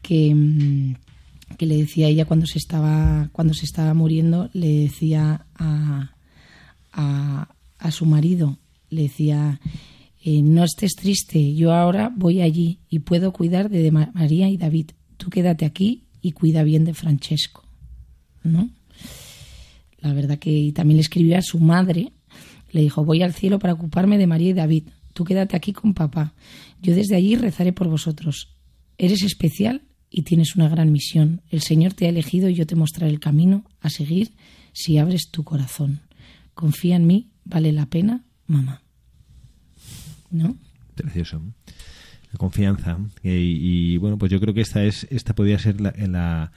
que, 0.00 0.34
que 1.58 1.66
le 1.66 1.76
decía 1.76 2.08
ella 2.08 2.24
cuando 2.24 2.46
se 2.46 2.58
estaba 2.58 3.28
cuando 3.32 3.52
se 3.52 3.66
estaba 3.66 3.92
muriendo 3.92 4.48
le 4.54 4.80
decía 4.80 5.46
a, 5.54 6.10
a 6.92 7.90
su 7.90 8.06
marido, 8.06 8.58
le 8.88 9.02
decía, 9.02 9.60
eh, 10.24 10.40
no 10.42 10.62
estés 10.62 10.92
triste, 10.92 11.54
yo 11.54 11.72
ahora 11.72 12.12
voy 12.14 12.42
allí 12.42 12.78
y 12.88 13.00
puedo 13.00 13.32
cuidar 13.32 13.68
de 13.68 13.90
María 13.90 14.48
y 14.48 14.56
David, 14.56 14.92
tú 15.16 15.30
quédate 15.30 15.64
aquí 15.64 16.04
y 16.20 16.30
cuida 16.30 16.62
bien 16.62 16.84
de 16.84 16.94
Francesco, 16.94 17.64
¿no? 18.44 18.70
La 19.98 20.12
verdad 20.12 20.38
que 20.38 20.72
también 20.74 20.98
le 20.98 21.02
escribió 21.02 21.36
a 21.36 21.42
su 21.42 21.58
madre, 21.58 22.12
le 22.70 22.82
dijo, 22.82 23.04
voy 23.04 23.22
al 23.22 23.34
cielo 23.34 23.58
para 23.58 23.72
ocuparme 23.72 24.16
de 24.16 24.28
María 24.28 24.50
y 24.50 24.54
David, 24.54 24.84
tú 25.12 25.24
quédate 25.24 25.56
aquí 25.56 25.72
con 25.72 25.92
papá, 25.92 26.34
yo 26.80 26.94
desde 26.94 27.16
allí 27.16 27.34
rezaré 27.34 27.72
por 27.72 27.88
vosotros. 27.88 28.54
Eres 28.98 29.22
especial 29.22 29.82
y 30.08 30.22
tienes 30.22 30.54
una 30.54 30.68
gran 30.68 30.92
misión. 30.92 31.42
El 31.50 31.62
Señor 31.62 31.94
te 31.94 32.06
ha 32.06 32.10
elegido 32.10 32.48
y 32.48 32.54
yo 32.54 32.66
te 32.66 32.76
mostraré 32.76 33.12
el 33.12 33.18
camino 33.18 33.64
a 33.80 33.90
seguir 33.90 34.32
si 34.72 34.98
abres 34.98 35.30
tu 35.32 35.42
corazón. 35.42 36.02
Confía 36.54 36.94
en 36.94 37.06
mí, 37.08 37.30
vale 37.44 37.72
la 37.72 37.86
pena, 37.86 38.24
mamá. 38.46 38.82
¿No? 40.32 40.56
Precioso. 40.96 41.40
La 42.32 42.38
confianza. 42.38 42.98
Y, 43.22 43.96
bueno, 43.98 44.18
pues 44.18 44.32
yo 44.32 44.40
creo 44.40 44.54
que 44.54 44.62
esta 44.62 44.82
es, 44.82 45.06
esta 45.10 45.34
podría 45.34 45.58
ser 45.60 45.80
la, 45.80 46.50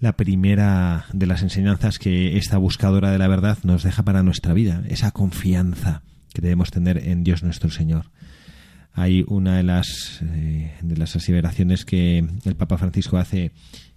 la, 0.00 0.16
primera 0.16 1.06
de 1.12 1.26
las 1.26 1.42
enseñanzas 1.42 1.98
que 1.98 2.36
esta 2.36 2.58
buscadora 2.58 3.10
de 3.10 3.18
la 3.18 3.28
verdad 3.28 3.58
nos 3.62 3.84
deja 3.84 4.02
para 4.02 4.22
nuestra 4.22 4.52
vida. 4.52 4.82
Esa 4.88 5.12
confianza 5.12 6.02
que 6.34 6.42
debemos 6.42 6.70
tener 6.70 7.08
en 7.08 7.24
Dios 7.24 7.42
nuestro 7.42 7.70
Señor 7.70 8.06
hay 8.92 9.24
una 9.28 9.56
de 9.56 9.62
las, 9.62 10.20
eh, 10.22 10.72
de 10.82 10.96
las 10.96 11.14
aseveraciones 11.16 11.84
que 11.84 12.24
el 12.44 12.56
Papa 12.56 12.78
Francisco 12.78 13.18
hace 13.18 13.52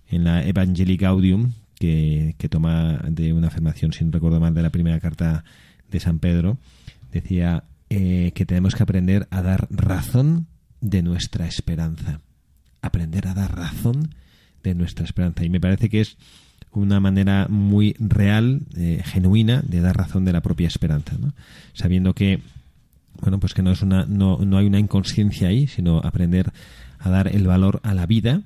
en 0.07 0.23
la 0.23 0.45
Evangelii 0.45 0.97
Gaudium, 0.97 1.53
que, 1.79 2.35
toma 2.49 2.99
de 3.09 3.33
una 3.33 3.47
afirmación, 3.47 3.91
sin 3.91 4.11
recuerdo 4.11 4.39
mal, 4.39 4.53
de 4.53 4.61
la 4.61 4.69
primera 4.69 4.99
carta 4.99 5.43
de 5.89 5.99
San 5.99 6.19
Pedro, 6.19 6.57
decía 7.11 7.65
eh, 7.95 8.31
que 8.33 8.47
tenemos 8.47 8.73
que 8.73 8.81
aprender 8.81 9.27
a 9.29 9.43
dar 9.43 9.67
razón 9.69 10.47
de 10.81 11.03
nuestra 11.03 11.45
esperanza. 11.45 12.21
Aprender 12.81 13.27
a 13.27 13.35
dar 13.35 13.55
razón 13.55 14.15
de 14.63 14.73
nuestra 14.73 15.05
esperanza. 15.05 15.45
Y 15.45 15.51
me 15.51 15.61
parece 15.61 15.89
que 15.89 16.01
es 16.01 16.17
una 16.71 16.99
manera 16.99 17.45
muy 17.47 17.95
real, 17.99 18.61
eh, 18.75 19.03
genuina, 19.05 19.61
de 19.61 19.81
dar 19.81 19.95
razón 19.95 20.25
de 20.25 20.33
la 20.33 20.41
propia 20.41 20.67
esperanza, 20.67 21.15
sabiendo 21.73 22.15
que 22.15 22.41
bueno, 23.21 23.39
pues 23.39 23.53
que 23.53 23.61
no 23.61 23.71
es 23.71 23.83
una, 23.83 24.07
no, 24.07 24.39
no 24.39 24.57
hay 24.57 24.65
una 24.65 24.79
inconsciencia 24.79 25.49
ahí, 25.49 25.67
sino 25.67 25.99
aprender 25.99 26.51
a 26.97 27.11
dar 27.11 27.27
el 27.27 27.45
valor 27.45 27.79
a 27.83 27.93
la 27.93 28.07
vida, 28.07 28.41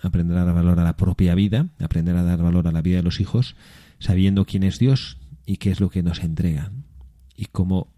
aprender 0.00 0.38
a 0.38 0.46
dar 0.46 0.54
valor 0.54 0.80
a 0.80 0.84
la 0.84 0.96
propia 0.96 1.34
vida, 1.34 1.68
aprender 1.80 2.16
a 2.16 2.22
dar 2.22 2.42
valor 2.42 2.66
a 2.66 2.72
la 2.72 2.80
vida 2.80 2.96
de 2.96 3.02
los 3.02 3.20
hijos, 3.20 3.56
sabiendo 3.98 4.46
quién 4.46 4.62
es 4.62 4.78
Dios 4.78 5.18
y 5.44 5.58
qué 5.58 5.70
es 5.70 5.80
lo 5.80 5.90
que 5.90 6.02
nos 6.02 6.20
entrega. 6.20 6.72
Y 7.36 7.44
cómo 7.44 7.88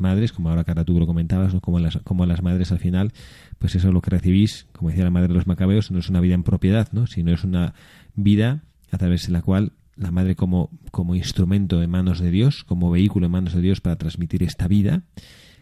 madres, 0.00 0.32
como 0.32 0.50
ahora 0.50 0.64
Cara 0.64 0.84
tú 0.84 0.98
lo 0.98 1.06
comentabas, 1.06 1.54
como, 1.60 1.78
las, 1.78 1.98
como 1.98 2.26
las 2.26 2.42
madres 2.42 2.72
al 2.72 2.78
final, 2.78 3.12
pues 3.58 3.74
eso 3.74 3.88
es 3.88 3.94
lo 3.94 4.00
que 4.00 4.10
recibís, 4.10 4.66
como 4.72 4.90
decía 4.90 5.04
la 5.04 5.10
madre 5.10 5.28
de 5.28 5.34
los 5.34 5.46
macabeos, 5.46 5.90
no 5.90 5.98
es 5.98 6.08
una 6.08 6.20
vida 6.20 6.34
en 6.34 6.42
propiedad, 6.42 6.88
¿no? 6.92 7.06
sino 7.06 7.32
es 7.32 7.44
una 7.44 7.74
vida 8.14 8.62
a 8.90 8.98
través 8.98 9.26
de 9.26 9.32
la 9.32 9.42
cual 9.42 9.72
la 9.96 10.10
madre 10.10 10.36
como, 10.36 10.70
como 10.90 11.14
instrumento 11.14 11.82
en 11.82 11.90
manos 11.90 12.20
de 12.20 12.30
Dios, 12.30 12.64
como 12.64 12.90
vehículo 12.90 13.26
en 13.26 13.32
manos 13.32 13.54
de 13.54 13.60
Dios 13.60 13.80
para 13.80 13.96
transmitir 13.96 14.42
esta 14.42 14.68
vida, 14.68 15.02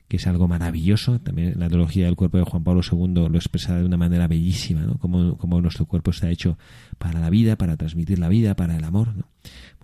que 0.08 0.16
es 0.16 0.26
algo 0.26 0.48
maravilloso. 0.48 1.20
También 1.20 1.54
la 1.56 1.68
teología 1.68 2.06
del 2.06 2.16
cuerpo 2.16 2.38
de 2.38 2.44
Juan 2.44 2.64
Pablo 2.64 2.80
II 2.82 3.28
lo 3.28 3.36
expresa 3.36 3.76
de 3.76 3.84
una 3.84 3.96
manera 3.96 4.26
bellísima, 4.26 4.82
¿no? 4.82 4.98
Como, 4.98 5.60
nuestro 5.60 5.86
cuerpo 5.86 6.10
está 6.10 6.30
hecho 6.30 6.58
para 6.98 7.20
la 7.20 7.30
vida, 7.30 7.56
para 7.56 7.76
transmitir 7.76 8.18
la 8.18 8.28
vida, 8.28 8.56
para 8.56 8.76
el 8.76 8.84
amor, 8.84 9.14
¿no? 9.14 9.26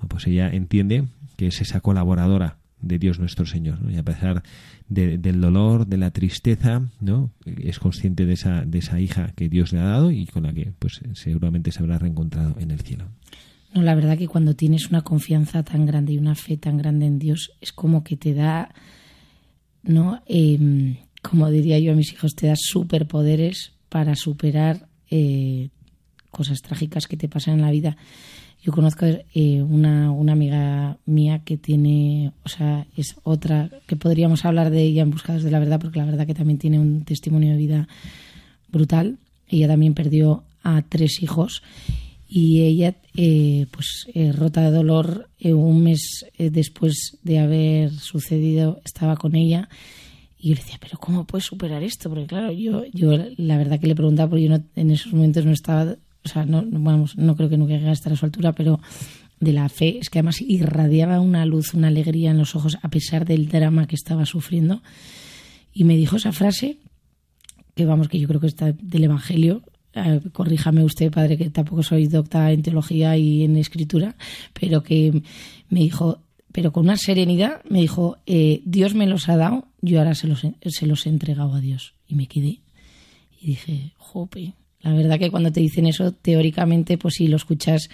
pues 0.09 0.27
ella 0.27 0.51
entiende 0.51 1.05
que 1.37 1.47
es 1.49 1.61
esa 1.61 1.81
colaboradora 1.81 2.59
de 2.87 2.99
Dios 2.99 3.19
nuestro 3.19 3.47
Señor, 3.47 3.79
Y 3.91 3.97
a 3.97 4.03
pesar 4.03 4.43
del 4.89 5.41
dolor, 5.41 5.87
de 5.87 5.97
la 5.97 6.11
tristeza, 6.11 6.83
¿no? 7.01 7.31
Es 7.45 7.79
consciente 7.79 8.25
de 8.25 8.35
esa, 8.35 8.65
de 8.65 8.79
esa 8.79 9.01
hija 9.01 9.33
que 9.35 9.49
Dios 9.49 9.73
le 9.73 9.81
ha 9.81 9.85
dado 9.85 10.11
y 10.11 10.27
con 10.27 10.45
la 10.45 10.53
que, 10.53 10.73
pues, 10.79 11.01
seguramente 11.15 11.73
se 11.73 11.81
habrá 11.81 11.99
reencontrado 11.99 12.57
en 12.59 12.71
el 12.71 12.81
cielo. 12.81 13.07
No, 13.75 13.83
la 13.83 13.95
verdad 13.95 14.17
que 14.17 14.29
cuando 14.29 14.55
tienes 14.55 14.89
una 14.89 15.03
confianza 15.03 15.63
tan 15.63 15.87
grande 15.87 16.13
y 16.13 16.19
una 16.19 16.35
fe 16.35 16.57
tan 16.57 16.79
grande 16.79 17.07
en 17.07 17.19
Dios, 17.19 17.53
es 17.61 17.73
como 17.73 18.05
que 18.05 18.17
te 18.17 18.33
da 18.33 18.71
¿no? 19.87 20.23
Em, 20.27 20.97
como 21.23 21.51
diría 21.51 21.79
yo 21.79 21.93
a 21.93 21.97
mis 21.97 22.13
hijos, 22.13 22.35
te 22.35 22.49
das 22.49 22.61
superpoderes 22.63 23.73
para 23.89 24.15
superar 24.15 24.89
eh, 25.11 25.71
cosas 26.31 26.61
trágicas 26.61 27.07
que 27.07 27.17
te 27.17 27.29
pasan 27.29 27.55
en 27.55 27.63
la 27.63 27.71
vida. 27.71 27.97
Yo 28.67 28.73
conozco 28.73 29.07
eh, 29.07 29.63
una, 29.63 30.11
una, 30.11 30.33
amiga 30.33 30.99
mía 31.07 31.43
que 31.45 31.57
tiene, 31.57 32.33
o 32.45 32.49
sea, 32.49 32.85
es 32.97 33.15
otra, 33.23 33.71
que 33.87 33.95
podríamos 33.95 34.45
hablar 34.45 34.71
de 34.71 34.83
ella 34.83 35.03
en 35.03 35.13
Buscados 35.13 35.45
de 35.45 35.53
la 35.53 35.61
Verdad, 35.61 35.79
porque 35.81 36.01
la 36.01 36.05
verdad 36.05 36.27
que 36.27 36.35
también 36.35 36.59
tiene 36.59 36.81
un 36.81 37.05
testimonio 37.05 37.53
de 37.53 37.59
vida 37.59 37.87
brutal. 38.67 39.19
Ella 39.47 39.69
también 39.69 39.95
perdió 39.95 40.43
a 40.65 40.83
tres 40.83 41.23
hijos 41.23 41.63
y 42.29 42.63
ella, 42.63 42.97
eh, 43.15 43.67
pues 43.71 44.09
rota 44.37 44.63
de 44.63 44.73
dolor, 44.73 45.29
un 45.45 45.85
mes 45.85 46.27
después 46.37 47.19
de 47.23 47.39
haber 47.39 47.93
sucedido, 47.93 48.81
estaba 48.85 49.17
con 49.17 49.37
ella 49.37 49.69
y 50.39 50.49
yo 50.49 50.55
le 50.57 50.61
decía, 50.61 50.79
pero 50.81 50.99
¿cómo 50.99 51.25
puedes 51.25 51.47
superar 51.47 51.83
esto? 51.83 52.09
Porque 52.09 52.27
claro, 52.27 52.53
yo, 52.53 52.85
yo 52.93 53.13
la 53.37 53.59
verdad 53.59 53.79
que 53.79 53.87
le 53.87 53.95
preguntaba, 53.95 54.31
porque 54.31 54.49
yo 54.49 54.59
en 54.75 54.91
esos 54.91 55.13
momentos 55.13 55.45
no 55.45 55.53
estaba, 55.53 55.97
o 56.27 56.33
sea, 56.33 56.45
no, 56.45 56.65
vamos, 56.67 57.17
no 57.17 57.37
creo 57.37 57.49
que 57.49 57.57
nunca 57.57 57.75
llegue 57.75 57.89
a 57.89 57.93
estar 57.93 58.13
a 58.13 58.17
su 58.17 58.25
altura, 58.25 58.53
pero 58.53 58.81
de 59.39 59.53
la 59.53 59.69
fe, 59.69 59.99
es 59.99 60.11
que 60.11 60.19
además 60.19 60.41
irradiaba 60.41 61.21
una 61.21 61.47
luz, 61.47 61.75
una 61.75 61.89
alegría 61.89 62.31
en 62.31 62.39
los 62.39 62.57
ojos 62.57 62.79
a 62.83 62.89
pesar 62.89 63.25
del 63.25 63.49
drama 63.49 63.87
que 63.87 63.95
estaba 63.95 64.27
sufriendo. 64.27 64.83
Y 65.73 65.85
me 65.85 65.97
dijo 65.97 66.17
esa 66.17 66.33
frase, 66.33 66.79
que 67.75 67.85
vamos, 67.85 68.09
que 68.09 68.19
yo 68.19 68.27
creo 68.27 68.41
que 68.41 68.47
está 68.47 68.73
del 68.73 69.05
Evangelio, 69.05 69.63
eh, 69.95 70.21
corríjame 70.33 70.85
usted, 70.85 71.13
padre, 71.13 71.37
que 71.37 71.51
tampoco 71.51 71.83
soy 71.83 72.07
docta 72.07 72.51
en 72.51 72.63
teología 72.63 73.17
y 73.17 73.45
en 73.45 73.57
escritura, 73.57 74.17
pero 74.59 74.83
que 74.83 75.23
me 75.69 75.81
dijo, 75.81 76.21
pero 76.53 76.73
con 76.73 76.85
una 76.85 76.97
serenidad, 76.97 77.63
me 77.69 77.83
dijo, 77.83 78.19
eh, 78.27 78.63
Dios 78.65 78.95
me 78.95 79.07
los 79.07 79.29
ha 79.29 79.37
dado, 79.37 79.69
yo 79.83 79.99
ahora 79.99 80.15
se 80.15 80.27
los, 80.27 80.41
se 80.41 80.87
los 80.87 81.07
he 81.07 81.11
entregado 81.11 81.55
a 81.55 81.61
Dios. 81.61 81.95
Y 82.09 82.15
me 82.15 82.27
quedé. 82.27 82.61
Y 83.41 83.49
dije, 83.49 83.93
jope. 83.97 84.55
La 84.87 84.95
verdad 84.95 85.19
que 85.19 85.33
cuando 85.33 85.51
te 85.51 85.61
dicen 85.61 85.87
eso, 85.87 86.13
teóricamente, 86.13 86.97
pues 86.97 87.15
sí, 87.15 87.27
lo 87.27 87.37
escuchas, 87.37 87.89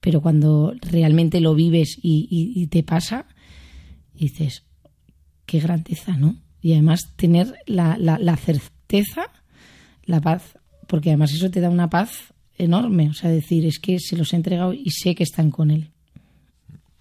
pero 0.00 0.20
cuando 0.20 0.74
realmente 0.80 1.40
lo 1.40 1.54
vives 1.54 1.96
y, 2.02 2.66
te 2.66 2.82
pasa, 2.82 3.26
dices, 4.12 4.64
qué 5.46 5.60
grandeza, 5.60 6.16
¿no? 6.16 6.36
Y 6.60 6.72
además 6.72 7.12
tener 7.14 7.54
la, 7.66 7.96
la, 7.96 8.18
la 8.18 8.36
certeza, 8.36 9.26
la 10.04 10.20
paz, 10.20 10.58
porque 10.88 11.10
además 11.10 11.32
eso 11.32 11.48
te 11.48 11.60
da 11.60 11.70
una 11.70 11.88
paz 11.88 12.34
enorme. 12.58 13.08
O 13.08 13.14
sea, 13.14 13.30
decir, 13.30 13.64
es 13.64 13.78
que 13.78 14.00
se 14.00 14.16
los 14.16 14.32
he 14.32 14.36
entregado 14.36 14.72
y 14.72 14.90
sé 14.90 15.14
que 15.14 15.22
están 15.22 15.52
con 15.52 15.70
él. 15.70 15.90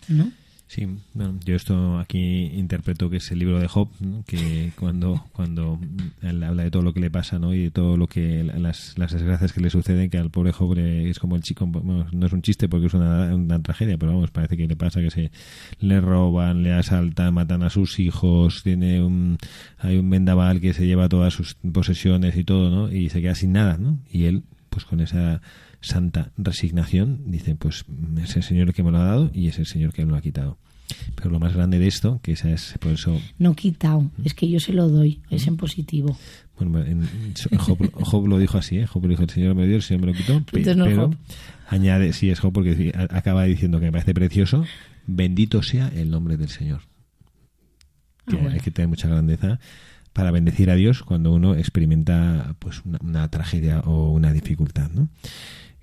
¿No? 0.08 0.32
Sí, 0.72 0.88
bueno, 1.14 1.38
yo 1.44 1.58
esto 1.58 2.00
aquí 2.00 2.46
interpreto 2.46 3.10
que 3.10 3.18
es 3.18 3.30
el 3.34 3.40
libro 3.40 3.60
de 3.60 3.68
Job, 3.68 3.90
que 4.26 4.72
cuando 4.80 5.26
cuando 5.34 5.78
él 6.22 6.42
habla 6.42 6.64
de 6.64 6.72
todo 6.72 6.82
lo 6.82 6.94
que 6.94 7.02
le 7.02 7.12
pasa 7.12 7.40
¿no? 7.40 7.54
y 7.54 7.64
de 7.64 7.72
todo 7.72 7.98
lo 7.98 8.08
que 8.08 8.46
las, 8.46 8.98
las 8.98 9.12
desgracias 9.12 9.52
que 9.52 9.60
le 9.60 9.70
suceden, 9.70 10.10
que 10.10 10.18
al 10.18 10.30
pobre 10.30 10.54
Job 10.54 10.78
es 10.78 11.20
como 11.20 11.36
el 11.36 11.42
chico, 11.42 11.68
no 11.68 12.26
es 12.26 12.32
un 12.32 12.42
chiste 12.42 12.70
porque 12.70 12.86
es 12.86 12.94
una, 12.94 13.36
una, 13.36 13.62
tragedia, 13.62 13.98
pero 13.98 14.14
vamos, 14.14 14.32
parece 14.32 14.56
que 14.56 14.66
le 14.66 14.78
pasa 14.78 15.02
que 15.02 15.12
se 15.12 15.30
le 15.82 16.00
roban, 16.00 16.64
le 16.64 16.72
asaltan, 16.72 17.34
matan 17.34 17.64
a 17.64 17.70
sus 17.70 18.00
hijos, 18.00 18.64
tiene 18.64 19.04
un 19.04 19.40
hay 19.78 19.98
un 19.98 20.10
vendaval 20.10 20.62
que 20.62 20.74
se 20.74 20.88
lleva 20.88 21.10
todas 21.10 21.34
sus 21.34 21.56
posesiones 21.56 22.38
y 22.38 22.46
todo, 22.46 22.70
¿no? 22.70 22.90
Y 22.90 23.10
se 23.10 23.22
queda 23.22 23.36
sin 23.36 23.52
nada, 23.52 23.78
¿no? 23.78 24.00
Y 24.10 24.24
él, 24.24 24.44
pues 24.70 24.86
con 24.86 25.02
esa 25.02 25.42
santa 25.82 26.32
resignación, 26.38 27.24
dice, 27.26 27.56
pues 27.56 27.86
es 28.22 28.36
el 28.36 28.44
Señor 28.44 28.70
el 28.70 28.74
que 28.74 28.84
me 28.84 28.92
lo 28.92 29.00
ha 29.00 29.06
dado 29.06 29.32
y 29.34 29.48
es 29.48 29.60
el 29.60 29.66
Señor 29.66 29.94
que 29.94 30.06
me 30.06 30.12
lo 30.12 30.18
ha 30.18 30.22
quitado. 30.22 30.58
Pero 31.16 31.30
lo 31.30 31.40
más 31.40 31.54
grande 31.54 31.80
de 31.80 31.88
esto, 31.88 32.20
que 32.22 32.34
esa 32.34 32.52
es 32.52 32.76
por 32.80 32.92
eso... 32.92 33.20
No 33.38 33.56
quitado, 33.56 34.12
es 34.24 34.34
que 34.34 34.50
yo 34.50 34.60
se 34.60 34.74
lo 34.74 34.90
doy, 34.90 35.22
es 35.30 35.48
en 35.48 35.58
positivo. 35.58 36.18
Bueno, 36.58 36.84
en, 36.84 37.08
Job, 37.58 38.28
lo 38.28 38.38
dijo 38.38 38.58
así, 38.58 38.78
¿eh? 38.78 38.86
Job 38.86 39.04
lo 39.04 39.10
dijo, 39.10 39.24
el 39.24 39.30
Señor 39.30 39.56
me 39.56 39.66
dio, 39.66 39.78
el 39.78 39.82
Señor 39.82 40.02
me 40.02 40.08
lo 40.08 40.14
quitó, 40.14 40.44
pero 40.52 41.12
añade, 41.68 42.14
sí 42.14 42.30
es 42.30 42.40
Job 42.40 42.54
porque 42.54 42.94
acaba 43.10 43.44
diciendo 43.46 43.80
que 43.80 43.86
me 43.86 43.92
parece 43.92 44.14
precioso, 44.14 44.66
bendito 45.08 45.64
sea 45.64 45.88
el 45.88 46.12
nombre 46.12 46.38
del 46.38 46.50
Señor. 46.50 46.82
Ah, 48.28 48.32
que 48.32 48.38
Hay 48.38 48.60
que 48.60 48.72
tener 48.72 48.90
mucha 48.90 49.08
grandeza 49.08 49.60
para 50.14 50.32
bendecir 50.32 50.70
a 50.70 50.76
Dios 50.76 51.04
cuando 51.04 51.34
uno 51.34 51.56
experimenta 51.56 52.56
pues 52.60 52.82
una, 52.86 53.00
una 53.02 53.28
tragedia 53.30 53.80
o 53.80 54.12
una 54.12 54.34
dificultad, 54.34 54.90
¿no? 54.92 55.10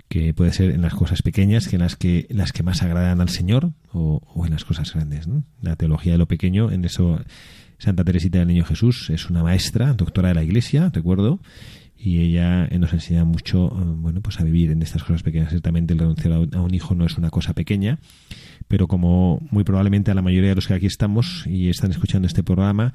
Que 0.08 0.32
puede 0.34 0.52
ser 0.52 0.70
en 0.70 0.82
las 0.82 0.94
cosas 0.94 1.22
pequeñas 1.22 1.68
que 1.68 1.76
en 1.76 1.82
las 1.82 1.96
que 1.96 2.26
las 2.30 2.52
que 2.52 2.62
más 2.62 2.82
agradan 2.82 3.20
al 3.20 3.28
Señor 3.28 3.72
o, 3.92 4.22
en 4.44 4.52
las 4.52 4.64
cosas 4.64 4.92
grandes. 4.92 5.26
¿no? 5.26 5.44
La 5.60 5.76
teología 5.76 6.12
de 6.12 6.18
lo 6.18 6.26
pequeño, 6.26 6.70
en 6.70 6.84
eso 6.84 7.20
Santa 7.78 8.04
Teresita 8.04 8.38
del 8.38 8.48
Niño 8.48 8.64
Jesús 8.64 9.10
es 9.10 9.30
una 9.30 9.42
maestra, 9.42 9.92
doctora 9.92 10.28
de 10.28 10.34
la 10.34 10.42
Iglesia, 10.42 10.90
recuerdo, 10.92 11.40
y 11.96 12.20
ella 12.20 12.68
nos 12.78 12.92
enseña 12.92 13.24
mucho 13.24 13.66
eh, 13.66 13.84
bueno 13.84 14.20
pues 14.20 14.38
a 14.40 14.44
vivir 14.44 14.70
en 14.70 14.82
estas 14.82 15.02
cosas 15.02 15.24
pequeñas 15.24 15.50
ciertamente 15.50 15.92
el 15.92 15.98
renunciar 15.98 16.32
a 16.32 16.60
un 16.60 16.72
hijo 16.72 16.94
no 16.94 17.04
es 17.04 17.18
una 17.18 17.30
cosa 17.30 17.54
pequeña 17.54 17.98
pero 18.68 18.86
como 18.86 19.40
muy 19.50 19.64
probablemente 19.64 20.12
a 20.12 20.14
la 20.14 20.22
mayoría 20.22 20.50
de 20.50 20.54
los 20.54 20.68
que 20.68 20.74
aquí 20.74 20.86
estamos 20.86 21.44
y 21.48 21.68
están 21.68 21.90
escuchando 21.90 22.28
este 22.28 22.44
programa 22.44 22.94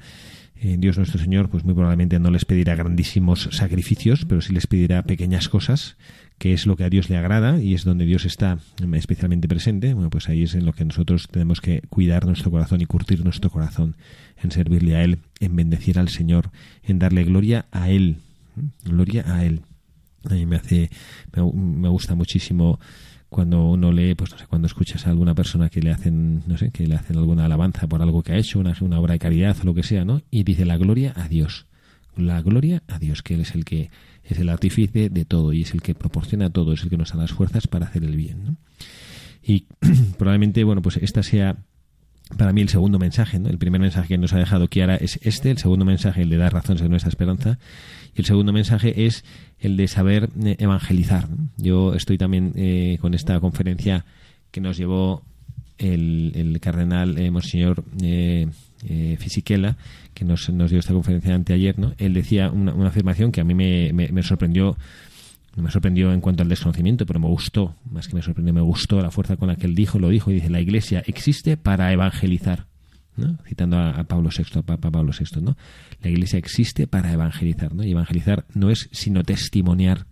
eh, 0.56 0.76
Dios 0.78 0.96
nuestro 0.96 1.20
Señor 1.20 1.48
pues 1.48 1.64
muy 1.64 1.74
probablemente 1.74 2.18
no 2.18 2.30
les 2.30 2.44
pedirá 2.44 2.74
grandísimos 2.74 3.48
sacrificios 3.52 4.24
pero 4.24 4.40
sí 4.40 4.52
les 4.52 4.66
pedirá 4.66 5.02
pequeñas 5.02 5.48
cosas 5.48 5.96
que 6.38 6.52
es 6.52 6.66
lo 6.66 6.76
que 6.76 6.84
a 6.84 6.90
Dios 6.90 7.10
le 7.10 7.16
agrada 7.16 7.60
y 7.60 7.74
es 7.74 7.84
donde 7.84 8.06
Dios 8.06 8.24
está 8.24 8.58
especialmente 8.94 9.48
presente, 9.48 9.94
bueno, 9.94 10.10
pues 10.10 10.28
ahí 10.28 10.42
es 10.42 10.54
en 10.54 10.66
lo 10.66 10.72
que 10.72 10.84
nosotros 10.84 11.28
tenemos 11.30 11.60
que 11.60 11.82
cuidar 11.88 12.26
nuestro 12.26 12.50
corazón 12.50 12.80
y 12.80 12.86
curtir 12.86 13.24
nuestro 13.24 13.50
corazón 13.50 13.96
en 14.42 14.50
servirle 14.50 14.96
a 14.96 15.04
Él, 15.04 15.20
en 15.40 15.56
bendecir 15.56 15.98
al 15.98 16.08
Señor, 16.08 16.50
en 16.82 16.98
darle 16.98 17.24
gloria 17.24 17.66
a 17.70 17.90
Él, 17.90 18.18
gloria 18.84 19.24
a 19.26 19.44
Él. 19.44 19.62
A 20.28 20.34
mí 20.34 20.46
me 20.46 20.56
hace, 20.56 20.90
me, 21.34 21.88
gusta 21.88 22.14
muchísimo 22.14 22.80
cuando 23.34 23.68
uno 23.68 23.90
lee, 23.90 24.14
pues 24.14 24.30
no 24.30 24.38
sé, 24.38 24.46
cuando 24.46 24.66
escuchas 24.66 25.08
a 25.08 25.10
alguna 25.10 25.34
persona 25.34 25.68
que 25.68 25.82
le 25.82 25.90
hacen, 25.90 26.44
no 26.46 26.56
sé, 26.56 26.70
que 26.70 26.86
le 26.86 26.94
hacen 26.94 27.18
alguna 27.18 27.46
alabanza 27.46 27.88
por 27.88 28.00
algo 28.00 28.22
que 28.22 28.30
ha 28.30 28.36
hecho, 28.36 28.60
una, 28.60 28.76
una 28.80 29.00
obra 29.00 29.14
de 29.14 29.18
caridad 29.18 29.56
o 29.60 29.64
lo 29.64 29.74
que 29.74 29.82
sea, 29.82 30.04
¿no? 30.04 30.22
Y 30.30 30.44
dice 30.44 30.64
la 30.64 30.76
gloria 30.76 31.12
a 31.16 31.26
Dios. 31.26 31.66
La 32.16 32.40
gloria 32.42 32.84
a 32.86 33.00
Dios, 33.00 33.24
que 33.24 33.34
Él 33.34 33.40
es 33.40 33.56
el 33.56 33.64
que 33.64 33.90
es 34.22 34.38
el 34.38 34.48
artífice 34.48 35.08
de 35.08 35.24
todo 35.24 35.52
y 35.52 35.62
es 35.62 35.74
el 35.74 35.82
que 35.82 35.96
proporciona 35.96 36.48
todo, 36.48 36.74
es 36.74 36.84
el 36.84 36.90
que 36.90 36.96
nos 36.96 37.10
da 37.10 37.16
las 37.16 37.32
fuerzas 37.32 37.66
para 37.66 37.86
hacer 37.86 38.04
el 38.04 38.14
bien. 38.14 38.44
¿no? 38.44 38.56
Y 39.42 39.66
probablemente, 40.16 40.62
bueno, 40.62 40.80
pues 40.80 40.98
esta 40.98 41.24
sea 41.24 41.56
para 42.38 42.52
mí 42.52 42.60
el 42.60 42.68
segundo 42.68 43.00
mensaje, 43.00 43.40
¿no? 43.40 43.48
El 43.48 43.58
primer 43.58 43.80
mensaje 43.80 44.06
que 44.06 44.18
nos 44.18 44.32
ha 44.32 44.38
dejado 44.38 44.68
Kiara 44.68 44.94
es 44.94 45.18
este, 45.22 45.50
el 45.50 45.58
segundo 45.58 45.84
mensaje 45.84 46.22
el 46.22 46.30
de 46.30 46.36
dar 46.36 46.52
razones 46.52 46.82
a 46.82 46.88
nuestra 46.88 47.08
esperanza 47.08 47.58
el 48.16 48.24
segundo 48.24 48.52
mensaje 48.52 49.06
es 49.06 49.24
el 49.58 49.76
de 49.76 49.88
saber 49.88 50.30
eh, 50.44 50.56
evangelizar. 50.58 51.28
Yo 51.56 51.94
estoy 51.94 52.18
también 52.18 52.52
eh, 52.56 52.98
con 53.00 53.14
esta 53.14 53.38
conferencia 53.40 54.04
que 54.50 54.60
nos 54.60 54.76
llevó 54.76 55.22
el, 55.78 56.32
el 56.34 56.60
cardenal 56.60 57.18
eh, 57.18 57.30
Monseñor 57.30 57.84
eh, 58.02 58.46
eh, 58.88 59.16
Fisichella, 59.18 59.76
que 60.12 60.24
nos, 60.24 60.48
nos, 60.50 60.70
dio 60.70 60.78
esta 60.78 60.92
conferencia 60.92 61.34
anteayer, 61.34 61.78
¿no? 61.78 61.94
Él 61.98 62.14
decía 62.14 62.50
una, 62.50 62.72
una 62.72 62.88
afirmación 62.88 63.32
que 63.32 63.40
a 63.40 63.44
mí 63.44 63.54
me, 63.54 63.92
me, 63.92 64.08
me 64.08 64.22
sorprendió 64.22 64.76
me 65.56 65.70
sorprendió 65.70 66.12
en 66.12 66.20
cuanto 66.20 66.42
al 66.42 66.48
desconocimiento, 66.48 67.06
pero 67.06 67.20
me 67.20 67.28
gustó, 67.28 67.76
más 67.88 68.08
que 68.08 68.16
me 68.16 68.22
sorprendió, 68.22 68.52
me 68.52 68.60
gustó 68.60 69.00
la 69.00 69.12
fuerza 69.12 69.36
con 69.36 69.46
la 69.46 69.54
que 69.54 69.66
él 69.66 69.76
dijo, 69.76 70.00
lo 70.00 70.08
dijo, 70.08 70.32
y 70.32 70.34
dice, 70.34 70.50
la 70.50 70.60
iglesia 70.60 71.04
existe 71.06 71.56
para 71.56 71.92
evangelizar. 71.92 72.66
¿No? 73.16 73.38
citando 73.46 73.76
a, 73.76 73.90
a, 73.90 74.04
Pablo 74.04 74.30
VI, 74.36 74.58
a 74.58 74.62
Papa 74.62 74.90
Pablo 74.90 75.12
VI, 75.18 75.40
¿no? 75.40 75.56
La 76.02 76.10
Iglesia 76.10 76.38
existe 76.38 76.86
para 76.86 77.12
evangelizar, 77.12 77.74
¿no? 77.74 77.84
Y 77.84 77.92
evangelizar 77.92 78.44
no 78.54 78.70
es 78.70 78.88
sino 78.92 79.22
testimoniar, 79.22 80.06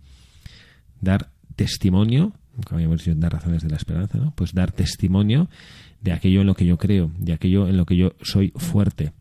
dar 1.01 1.29
testimonio, 1.55 2.33
como 2.65 2.77
habíamos 2.77 3.03
dicho, 3.03 3.17
dar 3.17 3.33
razones 3.33 3.63
de 3.63 3.69
la 3.69 3.77
esperanza, 3.77 4.17
¿no? 4.17 4.33
Pues 4.35 4.53
dar 4.53 4.71
testimonio 4.71 5.49
de 6.01 6.11
aquello 6.11 6.41
en 6.41 6.47
lo 6.47 6.55
que 6.55 6.65
yo 6.65 6.77
creo, 6.77 7.11
de 7.17 7.33
aquello 7.33 7.67
en 7.67 7.77
lo 7.77 7.85
que 7.85 7.95
yo 7.95 8.13
soy 8.21 8.51
fuerte, 8.55 9.13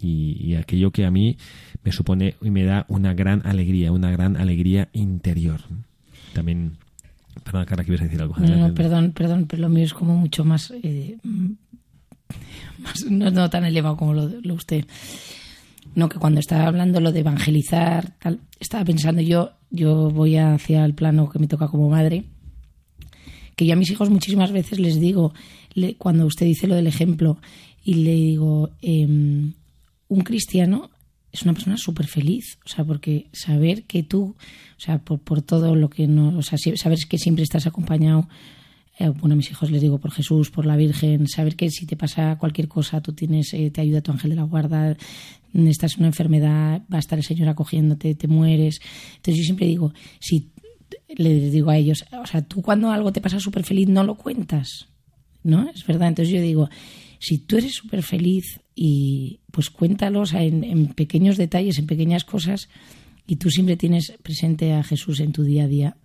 y, 0.00 0.36
y, 0.40 0.54
aquello 0.54 0.92
que 0.92 1.04
a 1.04 1.10
mí 1.10 1.38
me 1.82 1.90
supone 1.90 2.36
y 2.40 2.50
me 2.50 2.64
da 2.64 2.86
una 2.88 3.14
gran 3.14 3.44
alegría, 3.44 3.90
una 3.90 4.10
gran 4.10 4.36
alegría 4.36 4.88
interior. 4.92 5.60
También, 6.32 6.76
perdón, 7.42 7.64
Cara, 7.64 7.84
que 7.84 7.90
ibas 7.90 8.02
a 8.02 8.04
decir 8.04 8.20
algo. 8.20 8.36
No, 8.38 8.68
no, 8.68 8.74
perdón, 8.74 9.12
perdón, 9.12 9.46
pero 9.48 9.62
lo 9.62 9.68
mío 9.68 9.84
es 9.84 9.94
como 9.94 10.16
mucho 10.16 10.44
más, 10.44 10.72
eh, 10.82 11.18
no, 13.10 13.30
no, 13.30 13.50
tan 13.50 13.64
elevado 13.64 13.96
como 13.96 14.14
lo, 14.14 14.28
lo 14.28 14.54
usted. 14.54 14.84
No, 15.94 16.08
que 16.08 16.18
cuando 16.18 16.40
estaba 16.40 16.66
hablando 16.66 17.00
lo 17.00 17.12
de 17.12 17.20
evangelizar, 17.20 18.16
tal, 18.18 18.40
estaba 18.60 18.84
pensando 18.84 19.22
yo, 19.22 19.52
yo 19.70 20.10
voy 20.10 20.36
hacia 20.36 20.84
el 20.84 20.94
plano 20.94 21.30
que 21.30 21.38
me 21.38 21.48
toca 21.48 21.68
como 21.68 21.88
madre, 21.88 22.24
que 23.56 23.66
yo 23.66 23.72
a 23.72 23.76
mis 23.76 23.90
hijos 23.90 24.10
muchísimas 24.10 24.52
veces 24.52 24.78
les 24.78 25.00
digo, 25.00 25.32
le, 25.72 25.96
cuando 25.96 26.26
usted 26.26 26.46
dice 26.46 26.66
lo 26.66 26.74
del 26.74 26.86
ejemplo, 26.86 27.38
y 27.82 27.94
le 27.94 28.12
digo, 28.12 28.70
eh, 28.82 29.06
un 29.06 30.20
cristiano 30.22 30.90
es 31.32 31.42
una 31.42 31.52
persona 31.52 31.76
súper 31.76 32.06
feliz, 32.06 32.58
o 32.64 32.68
sea, 32.68 32.84
porque 32.84 33.28
saber 33.32 33.84
que 33.84 34.02
tú, 34.02 34.36
o 34.76 34.80
sea, 34.80 34.98
por, 34.98 35.20
por, 35.20 35.42
todo 35.42 35.74
lo 35.76 35.88
que 35.88 36.06
no, 36.06 36.36
o 36.36 36.42
sea, 36.42 36.58
saber 36.58 36.98
que 37.08 37.18
siempre 37.18 37.44
estás 37.44 37.66
acompañado, 37.66 38.28
eh, 38.98 39.08
bueno, 39.10 39.34
a 39.34 39.36
mis 39.36 39.50
hijos 39.50 39.70
les 39.70 39.82
digo 39.82 39.98
por 39.98 40.10
Jesús, 40.10 40.50
por 40.50 40.64
la 40.64 40.76
Virgen, 40.76 41.28
saber 41.28 41.54
que 41.54 41.70
si 41.70 41.84
te 41.84 41.96
pasa 41.96 42.36
cualquier 42.38 42.66
cosa, 42.66 43.02
tú 43.02 43.12
tienes, 43.12 43.52
eh, 43.52 43.70
te 43.70 43.82
ayuda 43.82 44.00
tu 44.00 44.10
ángel 44.10 44.30
de 44.30 44.36
la 44.36 44.44
guarda, 44.44 44.96
estás 45.52 45.94
en 45.94 46.00
una 46.00 46.08
enfermedad, 46.08 46.82
va 46.92 46.96
a 46.96 47.00
estar 47.00 47.18
el 47.18 47.24
Señor 47.24 47.48
acogiéndote, 47.48 48.14
te 48.14 48.26
mueres. 48.26 48.80
Entonces 49.16 49.36
yo 49.36 49.44
siempre 49.44 49.66
digo, 49.66 49.92
si 50.18 50.50
les 51.14 51.52
digo 51.52 51.70
a 51.70 51.76
ellos, 51.76 52.04
o 52.12 52.26
sea, 52.26 52.42
tú 52.42 52.62
cuando 52.62 52.90
algo 52.90 53.12
te 53.12 53.20
pasa 53.20 53.38
súper 53.38 53.64
feliz 53.64 53.88
no 53.88 54.02
lo 54.02 54.14
cuentas, 54.14 54.88
¿no? 55.42 55.68
Es 55.68 55.86
verdad, 55.86 56.08
entonces 56.08 56.32
yo 56.34 56.40
digo, 56.40 56.70
si 57.18 57.38
tú 57.38 57.58
eres 57.58 57.74
súper 57.74 58.02
feliz 58.02 58.60
y 58.74 59.40
pues 59.50 59.68
cuéntalo 59.68 60.20
o 60.20 60.26
sea, 60.26 60.42
en, 60.42 60.64
en, 60.64 60.88
pequeños 60.88 61.36
detalles, 61.36 61.78
en 61.78 61.86
pequeñas 61.86 62.24
cosas 62.24 62.68
y 63.26 63.36
tú 63.36 63.50
siempre 63.50 63.76
tienes 63.76 64.14
presente 64.22 64.72
a 64.72 64.82
Jesús 64.82 65.20
en 65.20 65.32
tu 65.32 65.42
día 65.42 65.64
a 65.64 65.68
día, 65.68 65.96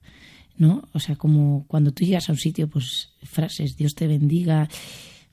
¿no? 0.57 0.87
O 0.93 0.99
sea, 0.99 1.15
como 1.15 1.65
cuando 1.67 1.91
tú 1.91 2.05
llegas 2.05 2.29
a 2.29 2.33
un 2.33 2.37
sitio, 2.37 2.67
pues 2.67 3.09
frases, 3.23 3.75
Dios 3.77 3.95
te 3.95 4.07
bendiga, 4.07 4.69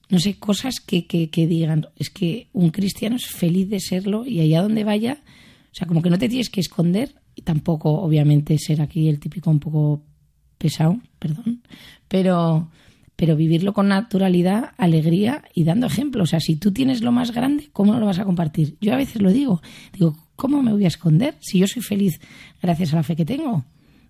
no 0.08 0.18
sé, 0.18 0.38
cosas 0.38 0.80
que, 0.80 1.06
que, 1.06 1.30
que 1.30 1.46
digan, 1.46 1.86
es 1.96 2.10
que 2.10 2.48
un 2.52 2.70
cristiano 2.70 3.16
es 3.16 3.26
feliz 3.26 3.68
de 3.68 3.80
serlo 3.80 4.26
y 4.26 4.40
allá 4.40 4.62
donde 4.62 4.84
vaya, 4.84 5.22
o 5.70 5.74
sea, 5.74 5.86
como 5.86 6.02
que 6.02 6.10
no 6.10 6.18
te 6.18 6.28
tienes 6.28 6.50
que 6.50 6.60
esconder 6.60 7.14
y 7.34 7.42
tampoco, 7.42 7.90
obviamente, 7.90 8.58
ser 8.58 8.80
aquí 8.80 9.08
el 9.08 9.20
típico 9.20 9.50
un 9.50 9.60
poco 9.60 10.02
pesado, 10.58 11.00
perdón, 11.18 11.62
pero 12.08 12.68
pero 13.18 13.34
vivirlo 13.34 13.72
con 13.72 13.88
naturalidad, 13.88 14.74
alegría 14.76 15.42
y 15.52 15.64
dando 15.64 15.88
ejemplo. 15.88 16.22
O 16.22 16.26
sea, 16.26 16.38
si 16.38 16.54
tú 16.54 16.70
tienes 16.70 17.02
lo 17.02 17.10
más 17.10 17.32
grande, 17.32 17.68
¿cómo 17.72 17.92
no 17.92 17.98
lo 17.98 18.06
vas 18.06 18.20
a 18.20 18.24
compartir? 18.24 18.76
Yo 18.80 18.94
a 18.94 18.96
veces 18.96 19.20
lo 19.20 19.32
digo, 19.32 19.60
digo, 19.92 20.16
¿cómo 20.36 20.62
me 20.62 20.72
voy 20.72 20.84
a 20.84 20.86
esconder 20.86 21.34
si 21.40 21.58
yo 21.58 21.66
soy 21.66 21.82
feliz 21.82 22.20
gracias 22.62 22.92
a 22.92 22.96
la 22.96 23.02
fe 23.02 23.16
que 23.16 23.24
tengo? 23.24 23.64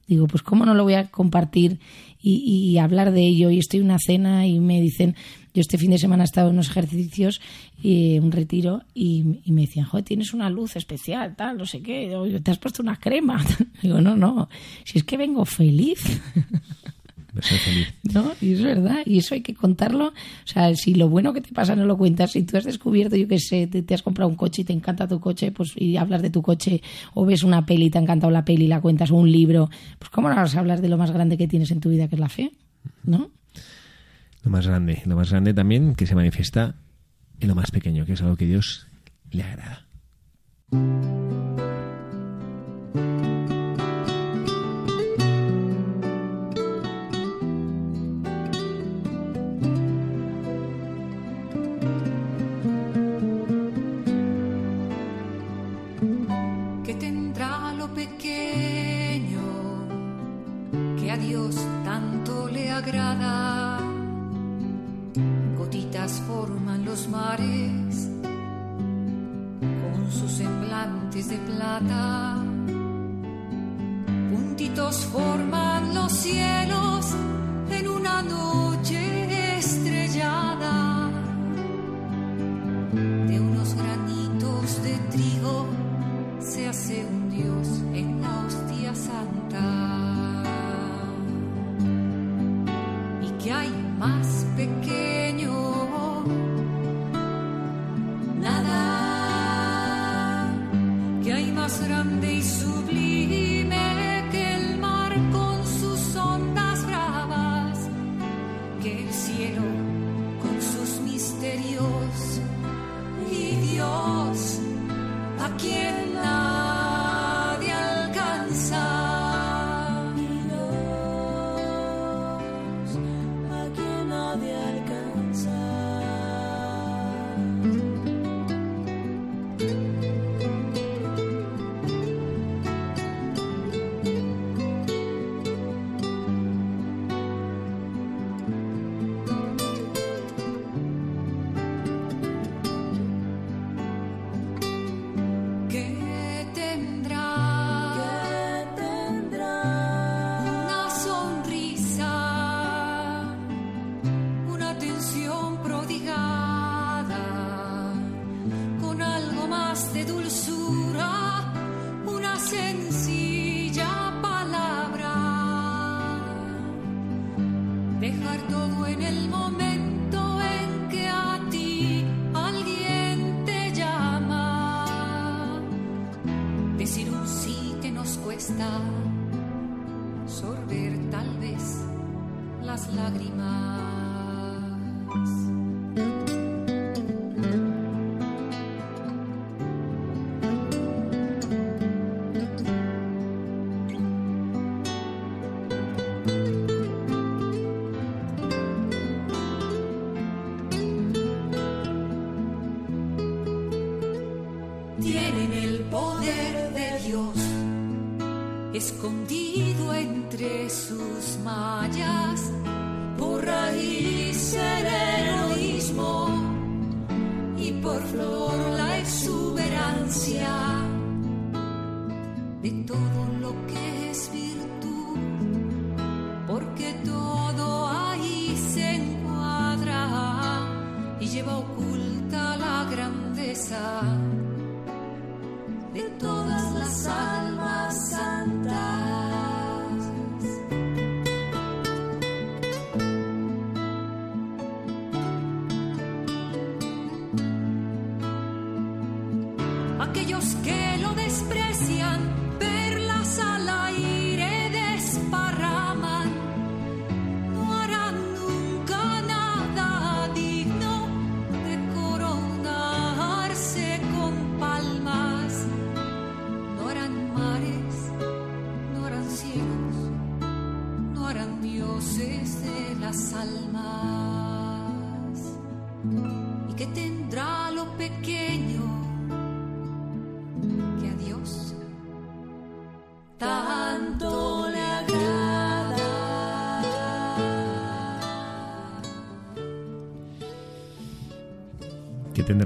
Digo, 0.09 0.27
pues 0.27 0.43
¿cómo 0.43 0.67
no 0.67 0.75
lo 0.75 0.83
voy 0.83 0.95
a 0.95 1.09
compartir 1.09 1.79
y, 2.21 2.39
y 2.73 2.79
hablar 2.79 3.13
de 3.13 3.21
ello? 3.21 3.51
Y 3.51 3.59
estoy 3.59 3.81
en 3.81 3.87
una 3.87 3.99
cena 3.99 4.47
y 4.47 4.59
me 4.59 4.81
dicen, 4.81 5.15
yo 5.55 5.61
este 5.61 5.79
fin 5.79 5.91
de 5.91 5.99
semana 5.99 6.25
he 6.25 6.27
estado 6.27 6.49
en 6.49 6.55
unos 6.55 6.71
ejercicios, 6.71 7.41
y 7.83 8.19
un 8.19 8.33
retiro, 8.33 8.83
y, 8.95 9.41
me 9.47 9.63
decían, 9.63 9.87
joder, 9.87 10.05
tienes 10.05 10.35
una 10.35 10.51
luz 10.51 10.77
especial, 10.77 11.37
tal, 11.37 11.59
no 11.59 11.67
sé 11.67 11.81
qué, 11.81 12.13
te 12.43 12.51
has 12.51 12.59
puesto 12.59 12.83
una 12.83 12.97
crema. 12.97 13.45
Digo, 13.83 14.01
no, 14.01 14.17
no, 14.17 14.49
si 14.85 14.99
es 14.99 15.05
que 15.05 15.17
vengo 15.17 15.45
feliz. 15.45 16.21
Feliz. 17.41 17.95
No, 18.15 18.33
y 18.41 18.55
es 18.55 18.63
verdad, 18.63 19.01
y 19.05 19.19
eso 19.19 19.35
hay 19.35 19.43
que 19.43 19.55
contarlo. 19.55 20.09
O 20.09 20.47
sea, 20.47 20.75
si 20.75 20.95
lo 20.95 21.09
bueno 21.09 21.33
que 21.33 21.41
te 21.41 21.53
pasa 21.53 21.77
no 21.77 21.85
lo 21.85 21.97
cuentas, 21.97 22.33
si 22.33 22.43
tú 22.43 22.57
has 22.57 22.65
descubierto, 22.65 23.17
yo 23.17 23.29
qué 23.29 23.39
sé, 23.39 23.67
te, 23.67 23.83
te, 23.83 23.95
has 23.95 24.03
comprado 24.03 24.29
un 24.29 24.37
coche 24.37 24.63
y 24.63 24.65
te 24.65 24.73
encanta 24.73 25.07
tu 25.07 25.21
coche, 25.21 25.53
pues 25.53 25.73
y 25.77 25.97
hablas 25.97 26.23
de 26.23 26.31
tu 26.31 26.43
coche, 26.43 26.83
o 27.15 27.27
ves 27.27 27.43
una 27.43 27.67
peli 27.67 27.87
y 27.87 27.91
te 27.91 27.99
ha 27.99 28.01
encantado 28.01 28.31
la 28.31 28.45
peli 28.45 28.65
y 28.65 28.69
la 28.69 28.81
cuentas, 28.81 29.11
o 29.11 29.17
un 29.17 29.31
libro, 29.31 29.69
pues 29.99 30.11
¿cómo 30.11 30.29
no 30.29 30.37
vas 30.37 30.57
a 30.57 30.61
hablar 30.61 30.81
de 30.81 30.89
lo 30.89 30.97
más 30.97 31.11
grande 31.11 31.37
que 31.37 31.47
tienes 31.47 31.71
en 31.71 31.81
tu 31.81 31.91
vida, 31.91 32.09
que 32.09 32.17
es 32.17 32.21
la 32.21 32.29
fe? 32.29 32.51
¿No? 33.05 33.31
Lo 34.43 34.51
más 34.51 34.67
grande, 34.67 35.03
lo 35.05 35.17
más 35.17 35.31
grande 35.31 35.53
también 35.53 35.95
que 35.95 36.07
se 36.07 36.15
manifiesta 36.15 36.77
en 37.41 37.49
lo 37.49 37.55
más 37.55 37.71
pequeño, 37.71 38.07
que 38.07 38.15
es 38.15 38.23
algo 38.23 38.37
que 38.37 38.47
Dios 38.47 38.87
le 39.31 39.43
agrada. 39.43 39.87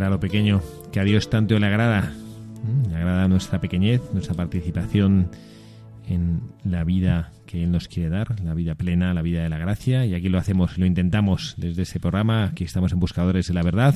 ¿Qué 0.03 0.07
tendrá 0.07 0.17
lo 0.17 0.21
pequeño 0.21 0.61
que 0.91 0.99
a 0.99 1.05
Dios 1.05 1.31
tanto 1.31 1.57
le 1.61 1.65
agrada? 1.65 2.13
Mm, 2.65 2.91
Le 2.91 2.97
agrada 2.97 3.29
nuestra 3.29 3.61
pequeñez, 3.61 4.03
nuestra 4.13 4.35
participación 4.35 5.31
en 6.09 6.41
la 6.65 6.83
vida 6.83 7.31
que 7.47 7.63
Él 7.63 7.71
nos 7.71 7.87
quiere 7.87 8.09
dar, 8.09 8.41
la 8.41 8.53
vida 8.53 8.75
plena, 8.75 9.15
la 9.15 9.23
vida 9.23 9.45
de 9.45 9.49
la 9.49 9.59
gracia. 9.59 10.05
Y 10.05 10.17
aquí 10.17 10.29
lo 10.29 10.39
hacemos, 10.39 10.77
lo 10.77 10.87
intentamos 10.87 11.55
desde 11.57 11.83
este 11.83 12.01
programa. 12.01 12.47
Aquí 12.47 12.65
estamos 12.65 12.93
en 12.93 12.99
Buscadores 12.99 13.47
de 13.47 13.55
la 13.55 13.63
Verdad. 13.63 13.95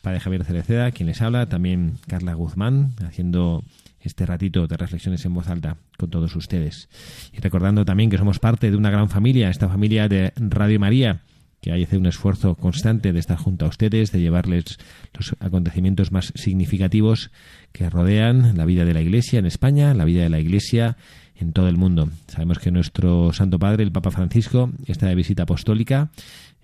Padre 0.00 0.20
Javier 0.20 0.44
Cereceda, 0.46 0.90
quien 0.92 1.08
les 1.08 1.20
habla, 1.20 1.46
también 1.46 1.98
Carla 2.06 2.32
Guzmán, 2.32 2.94
haciendo 3.06 3.64
este 4.00 4.24
ratito 4.24 4.66
de 4.66 4.78
reflexiones 4.78 5.26
en 5.26 5.34
voz 5.34 5.50
alta 5.50 5.76
con 5.98 6.08
todos 6.08 6.34
ustedes. 6.36 6.88
Y 7.34 7.40
recordando 7.40 7.84
también 7.84 8.08
que 8.08 8.16
somos 8.16 8.38
parte 8.38 8.70
de 8.70 8.78
una 8.78 8.88
gran 8.88 9.10
familia, 9.10 9.50
esta 9.50 9.68
familia 9.68 10.08
de 10.08 10.32
Radio 10.36 10.80
María, 10.80 11.20
que 11.64 11.72
hay 11.72 11.84
hace 11.84 11.96
un 11.96 12.04
esfuerzo 12.04 12.56
constante 12.56 13.14
de 13.14 13.18
estar 13.18 13.38
junto 13.38 13.64
a 13.64 13.68
ustedes, 13.68 14.12
de 14.12 14.20
llevarles 14.20 14.76
los 15.14 15.34
acontecimientos 15.40 16.12
más 16.12 16.30
significativos 16.34 17.30
que 17.72 17.88
rodean 17.88 18.54
la 18.58 18.66
vida 18.66 18.84
de 18.84 18.92
la 18.92 19.00
Iglesia 19.00 19.38
en 19.38 19.46
España, 19.46 19.94
la 19.94 20.04
vida 20.04 20.22
de 20.22 20.28
la 20.28 20.40
Iglesia 20.40 20.98
en 21.34 21.54
todo 21.54 21.68
el 21.68 21.78
mundo. 21.78 22.10
Sabemos 22.28 22.58
que 22.58 22.70
nuestro 22.70 23.32
Santo 23.32 23.58
Padre, 23.58 23.82
el 23.82 23.92
Papa 23.92 24.10
Francisco, 24.10 24.72
está 24.84 25.06
de 25.06 25.14
visita 25.14 25.44
apostólica 25.44 26.10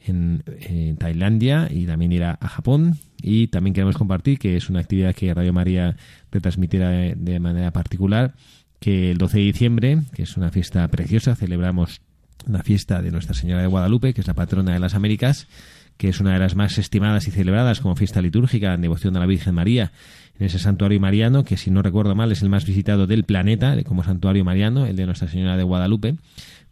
en, 0.07 0.43
en 0.61 0.99
Tailandia 0.99 1.69
y 1.71 1.87
también 1.87 2.13
irá 2.13 2.37
a 2.39 2.49
Japón. 2.49 2.99
Y 3.23 3.47
también 3.47 3.73
queremos 3.73 3.97
compartir 3.97 4.39
que 4.39 4.59
es 4.59 4.69
una 4.69 4.81
actividad 4.81 5.15
que 5.15 5.33
Radio 5.33 5.55
María 5.55 5.97
retransmitirá 6.31 6.91
de, 6.91 7.15
de 7.17 7.41
manera 7.41 7.71
particular, 7.71 8.35
que 8.81 9.11
el 9.13 9.17
12 9.17 9.39
de 9.39 9.45
diciembre, 9.45 9.99
que 10.13 10.25
es 10.25 10.37
una 10.37 10.51
fiesta 10.51 10.87
preciosa, 10.89 11.37
celebramos 11.37 12.03
una 12.47 12.63
fiesta 12.63 13.03
de 13.03 13.11
Nuestra 13.11 13.35
Señora 13.35 13.63
de 13.63 13.69
Guadalupe, 13.69 14.15
que 14.15 14.21
es 14.21 14.27
la 14.27 14.35
patrona 14.35 14.73
de 14.73 14.79
las 14.79 14.95
Américas, 14.95 15.49
que 15.97 16.09
es 16.09 16.21
una 16.21 16.33
de 16.33 16.39
las 16.39 16.57
más 16.57 16.79
estimadas 16.79 17.29
y 17.29 17.31
celebradas 17.31 17.81
como 17.81 17.95
fiesta 17.95 18.23
litúrgica 18.23 18.73
en 18.73 18.81
devoción 18.81 19.17
a 19.17 19.21
la 19.21 19.27
Virgen 19.27 19.55
María, 19.55 19.93
en 20.39 20.47
ese 20.47 20.59
santuario 20.59 20.99
mariano, 20.99 21.45
que 21.45 21.59
si 21.59 21.71
no 21.71 21.83
recuerdo 21.83 22.15
mal 22.15 22.33
es 22.33 22.41
el 22.41 22.49
más 22.49 22.65
visitado 22.65 23.07
del 23.07 23.25
planeta 23.25 23.77
como 23.85 24.03
santuario 24.03 24.43
mariano, 24.43 24.87
el 24.87 24.97
de 24.97 25.05
Nuestra 25.05 25.29
Señora 25.29 25.59
de 25.59 25.63
Guadalupe. 25.63 26.17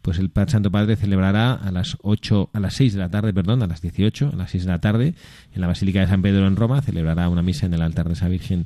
Pues 0.00 0.18
el 0.18 0.30
Santo 0.46 0.70
Padre 0.70 0.96
celebrará 0.96 1.52
a 1.52 1.70
las 1.70 1.98
8, 2.00 2.50
a 2.54 2.60
las 2.60 2.74
6 2.74 2.94
de 2.94 2.98
la 3.00 3.10
tarde, 3.10 3.34
perdón, 3.34 3.62
a 3.62 3.66
las 3.66 3.82
18, 3.82 4.30
a 4.32 4.36
las 4.36 4.52
6 4.52 4.64
de 4.64 4.70
la 4.70 4.80
tarde, 4.80 5.14
en 5.52 5.60
la 5.60 5.66
Basílica 5.66 6.00
de 6.00 6.06
San 6.06 6.22
Pedro 6.22 6.46
en 6.46 6.56
Roma, 6.56 6.80
celebrará 6.80 7.28
una 7.28 7.42
misa 7.42 7.66
en 7.66 7.74
el 7.74 7.82
altar 7.82 8.06
de 8.06 8.14
esa 8.14 8.28
Virgen 8.28 8.64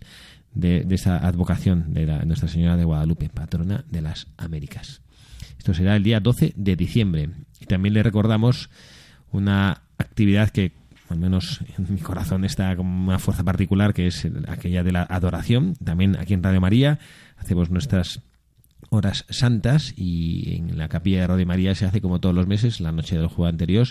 de, 0.55 0.85
de 0.85 0.95
esa 0.95 1.27
advocación 1.27 1.93
de 1.93 2.07
la, 2.07 2.25
Nuestra 2.25 2.49
Señora 2.49 2.77
de 2.77 2.85
Guadalupe, 2.85 3.29
patrona 3.31 3.85
de 3.91 4.03
las 4.03 4.29
Américas. 4.37 5.01
Esto 5.63 5.75
será 5.75 5.95
el 5.95 6.03
día 6.03 6.19
12 6.19 6.55
de 6.57 6.75
diciembre. 6.75 7.29
Y 7.61 7.67
también 7.67 7.95
le 7.95 8.03
recordamos 8.03 8.69
una 9.31 9.83
actividad 9.97 10.51
que, 10.51 10.73
al 11.09 11.21
menos 11.21 11.61
en 11.79 11.95
mi 11.95 12.01
corazón, 12.01 12.45
está 12.45 12.75
con 12.75 12.85
una 12.85 13.21
fuerza 13.21 13.45
particular, 13.45 13.95
que 13.95 14.09
es 14.09 14.27
aquella 14.49 14.83
de 14.83 14.91
la 14.91 15.05
adoración. 15.05 15.77
También 15.77 16.17
aquí 16.17 16.35
en 16.35 16.43
Radio 16.43 16.61
María 16.61 16.99
hacemos 17.37 17.71
nuestras 17.71 18.23
horas 18.91 19.25
santas 19.29 19.95
y 19.97 20.57
en 20.57 20.79
la 20.79 20.89
capilla 20.89 21.21
de 21.21 21.27
Radio 21.29 21.47
María 21.47 21.77
se 21.77 21.85
hace 21.85 22.01
como 22.01 22.19
todos 22.19 22.35
los 22.35 22.49
meses, 22.49 22.81
la 22.81 22.91
noche 22.91 23.17
del 23.17 23.29
jueves 23.29 23.53
anterior, 23.53 23.87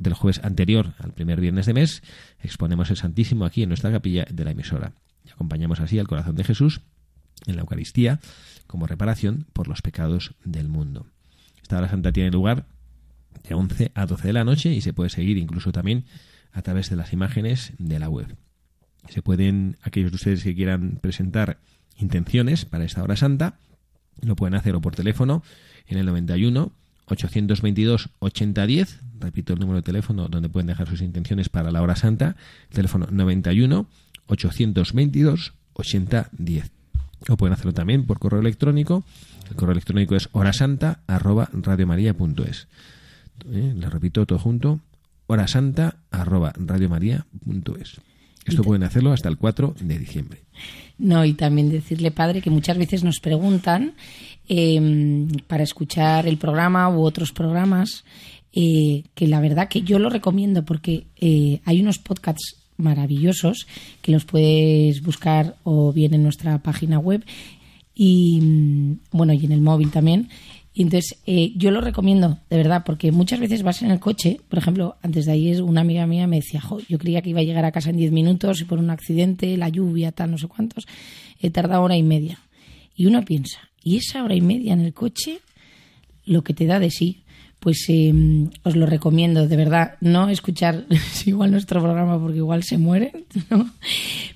del 0.00 0.14
jueves 0.14 0.40
anterior 0.42 0.94
al 0.98 1.12
primer 1.12 1.40
viernes 1.40 1.66
de 1.66 1.74
mes, 1.74 2.02
exponemos 2.42 2.90
el 2.90 2.96
Santísimo 2.96 3.44
aquí 3.44 3.62
en 3.62 3.68
nuestra 3.68 3.92
capilla 3.92 4.26
de 4.28 4.44
la 4.44 4.50
emisora. 4.50 4.94
Y 5.24 5.30
acompañamos 5.30 5.78
así 5.78 6.00
al 6.00 6.08
corazón 6.08 6.34
de 6.34 6.42
Jesús 6.42 6.80
en 7.46 7.54
la 7.54 7.60
Eucaristía 7.60 8.18
como 8.68 8.86
reparación 8.86 9.46
por 9.52 9.66
los 9.66 9.82
pecados 9.82 10.34
del 10.44 10.68
mundo. 10.68 11.06
Esta 11.60 11.78
hora 11.78 11.88
santa 11.88 12.12
tiene 12.12 12.30
lugar 12.30 12.66
de 13.48 13.54
11 13.54 13.90
a 13.94 14.06
12 14.06 14.28
de 14.28 14.32
la 14.32 14.44
noche 14.44 14.72
y 14.72 14.80
se 14.80 14.92
puede 14.92 15.10
seguir 15.10 15.36
incluso 15.38 15.72
también 15.72 16.04
a 16.52 16.62
través 16.62 16.88
de 16.90 16.96
las 16.96 17.12
imágenes 17.12 17.72
de 17.78 17.98
la 17.98 18.08
web. 18.08 18.36
Se 19.08 19.22
pueden, 19.22 19.76
aquellos 19.82 20.12
de 20.12 20.16
ustedes 20.16 20.44
que 20.44 20.54
quieran 20.54 20.98
presentar 21.00 21.58
intenciones 21.96 22.64
para 22.64 22.84
esta 22.84 23.02
hora 23.02 23.16
santa, 23.16 23.58
lo 24.20 24.36
pueden 24.36 24.54
hacer 24.54 24.74
o 24.76 24.80
por 24.80 24.94
teléfono 24.94 25.42
en 25.86 25.98
el 25.98 26.06
91 26.06 26.72
822 27.06 28.10
8010, 28.18 29.00
repito 29.18 29.54
el 29.54 29.60
número 29.60 29.76
de 29.76 29.82
teléfono 29.82 30.28
donde 30.28 30.48
pueden 30.48 30.66
dejar 30.66 30.88
sus 30.88 31.00
intenciones 31.00 31.48
para 31.48 31.70
la 31.70 31.82
hora 31.82 31.96
santa, 31.96 32.36
teléfono 32.70 33.08
91 33.10 33.88
822 34.26 35.54
8010. 35.72 36.77
O 37.28 37.36
pueden 37.36 37.52
hacerlo 37.52 37.72
también 37.72 38.06
por 38.06 38.18
correo 38.18 38.40
electrónico. 38.40 39.04
El 39.50 39.56
correo 39.56 39.72
electrónico 39.72 40.14
es 40.14 40.28
horasanta 40.32 41.00
arroba. 41.06 41.50
Eh, 43.46 43.74
le 43.76 43.90
repito 43.90 44.26
todo 44.26 44.38
junto, 44.38 44.80
horasanta 45.26 45.96
arroba. 46.10 46.52
Esto 48.46 48.62
pueden 48.62 48.82
hacerlo 48.82 49.12
hasta 49.12 49.28
el 49.28 49.36
4 49.36 49.74
de 49.80 49.98
diciembre. 49.98 50.40
No, 50.96 51.24
y 51.24 51.34
también 51.34 51.70
decirle, 51.70 52.10
padre, 52.10 52.40
que 52.40 52.50
muchas 52.50 52.78
veces 52.78 53.04
nos 53.04 53.20
preguntan 53.20 53.94
eh, 54.48 55.28
para 55.46 55.62
escuchar 55.62 56.26
el 56.26 56.38
programa 56.38 56.88
u 56.88 57.02
otros 57.02 57.32
programas, 57.32 58.04
eh, 58.52 59.04
que 59.14 59.26
la 59.26 59.40
verdad 59.40 59.68
que 59.68 59.82
yo 59.82 59.98
lo 59.98 60.08
recomiendo 60.08 60.64
porque 60.64 61.06
eh, 61.16 61.60
hay 61.64 61.80
unos 61.80 61.98
podcasts 61.98 62.56
maravillosos 62.78 63.66
que 64.00 64.12
los 64.12 64.24
puedes 64.24 65.02
buscar 65.02 65.56
o 65.64 65.92
bien 65.92 66.14
en 66.14 66.22
nuestra 66.22 66.58
página 66.62 66.98
web 66.98 67.24
y 67.94 68.40
mm, 68.40 69.00
bueno 69.10 69.34
y 69.34 69.44
en 69.44 69.52
el 69.52 69.60
móvil 69.60 69.90
también. 69.90 70.30
Y 70.72 70.82
entonces 70.82 71.18
eh, 71.26 71.52
yo 71.56 71.72
lo 71.72 71.80
recomiendo 71.80 72.38
de 72.48 72.56
verdad 72.56 72.84
porque 72.86 73.10
muchas 73.10 73.40
veces 73.40 73.64
vas 73.64 73.82
en 73.82 73.90
el 73.90 73.98
coche 73.98 74.40
por 74.48 74.60
ejemplo 74.60 74.96
antes 75.02 75.26
de 75.26 75.32
ayer 75.32 75.60
una 75.60 75.80
amiga 75.80 76.06
mía 76.06 76.28
me 76.28 76.36
decía 76.36 76.62
yo 76.88 76.98
creía 76.98 77.20
que 77.20 77.30
iba 77.30 77.40
a 77.40 77.42
llegar 77.42 77.64
a 77.64 77.72
casa 77.72 77.90
en 77.90 77.96
10 77.96 78.12
minutos 78.12 78.60
y 78.60 78.64
por 78.64 78.78
un 78.78 78.90
accidente 78.90 79.56
la 79.56 79.68
lluvia 79.68 80.12
tal 80.12 80.30
no 80.30 80.38
sé 80.38 80.46
cuántos 80.46 80.86
he 81.40 81.50
tardado 81.50 81.82
hora 81.82 81.96
y 81.96 82.04
media 82.04 82.38
y 82.94 83.06
uno 83.06 83.24
piensa 83.24 83.58
y 83.82 83.96
esa 83.96 84.22
hora 84.22 84.36
y 84.36 84.40
media 84.40 84.72
en 84.72 84.80
el 84.80 84.94
coche 84.94 85.40
lo 86.24 86.44
que 86.44 86.54
te 86.54 86.66
da 86.66 86.78
de 86.78 86.92
sí 86.92 87.24
pues 87.60 87.86
eh, 87.88 88.12
os 88.62 88.76
lo 88.76 88.86
recomiendo, 88.86 89.48
de 89.48 89.56
verdad, 89.56 89.94
no 90.00 90.28
escuchar 90.28 90.86
igual 91.26 91.50
nuestro 91.50 91.80
programa 91.82 92.18
porque 92.18 92.38
igual 92.38 92.62
se 92.62 92.78
mueren, 92.78 93.24
¿no? 93.50 93.70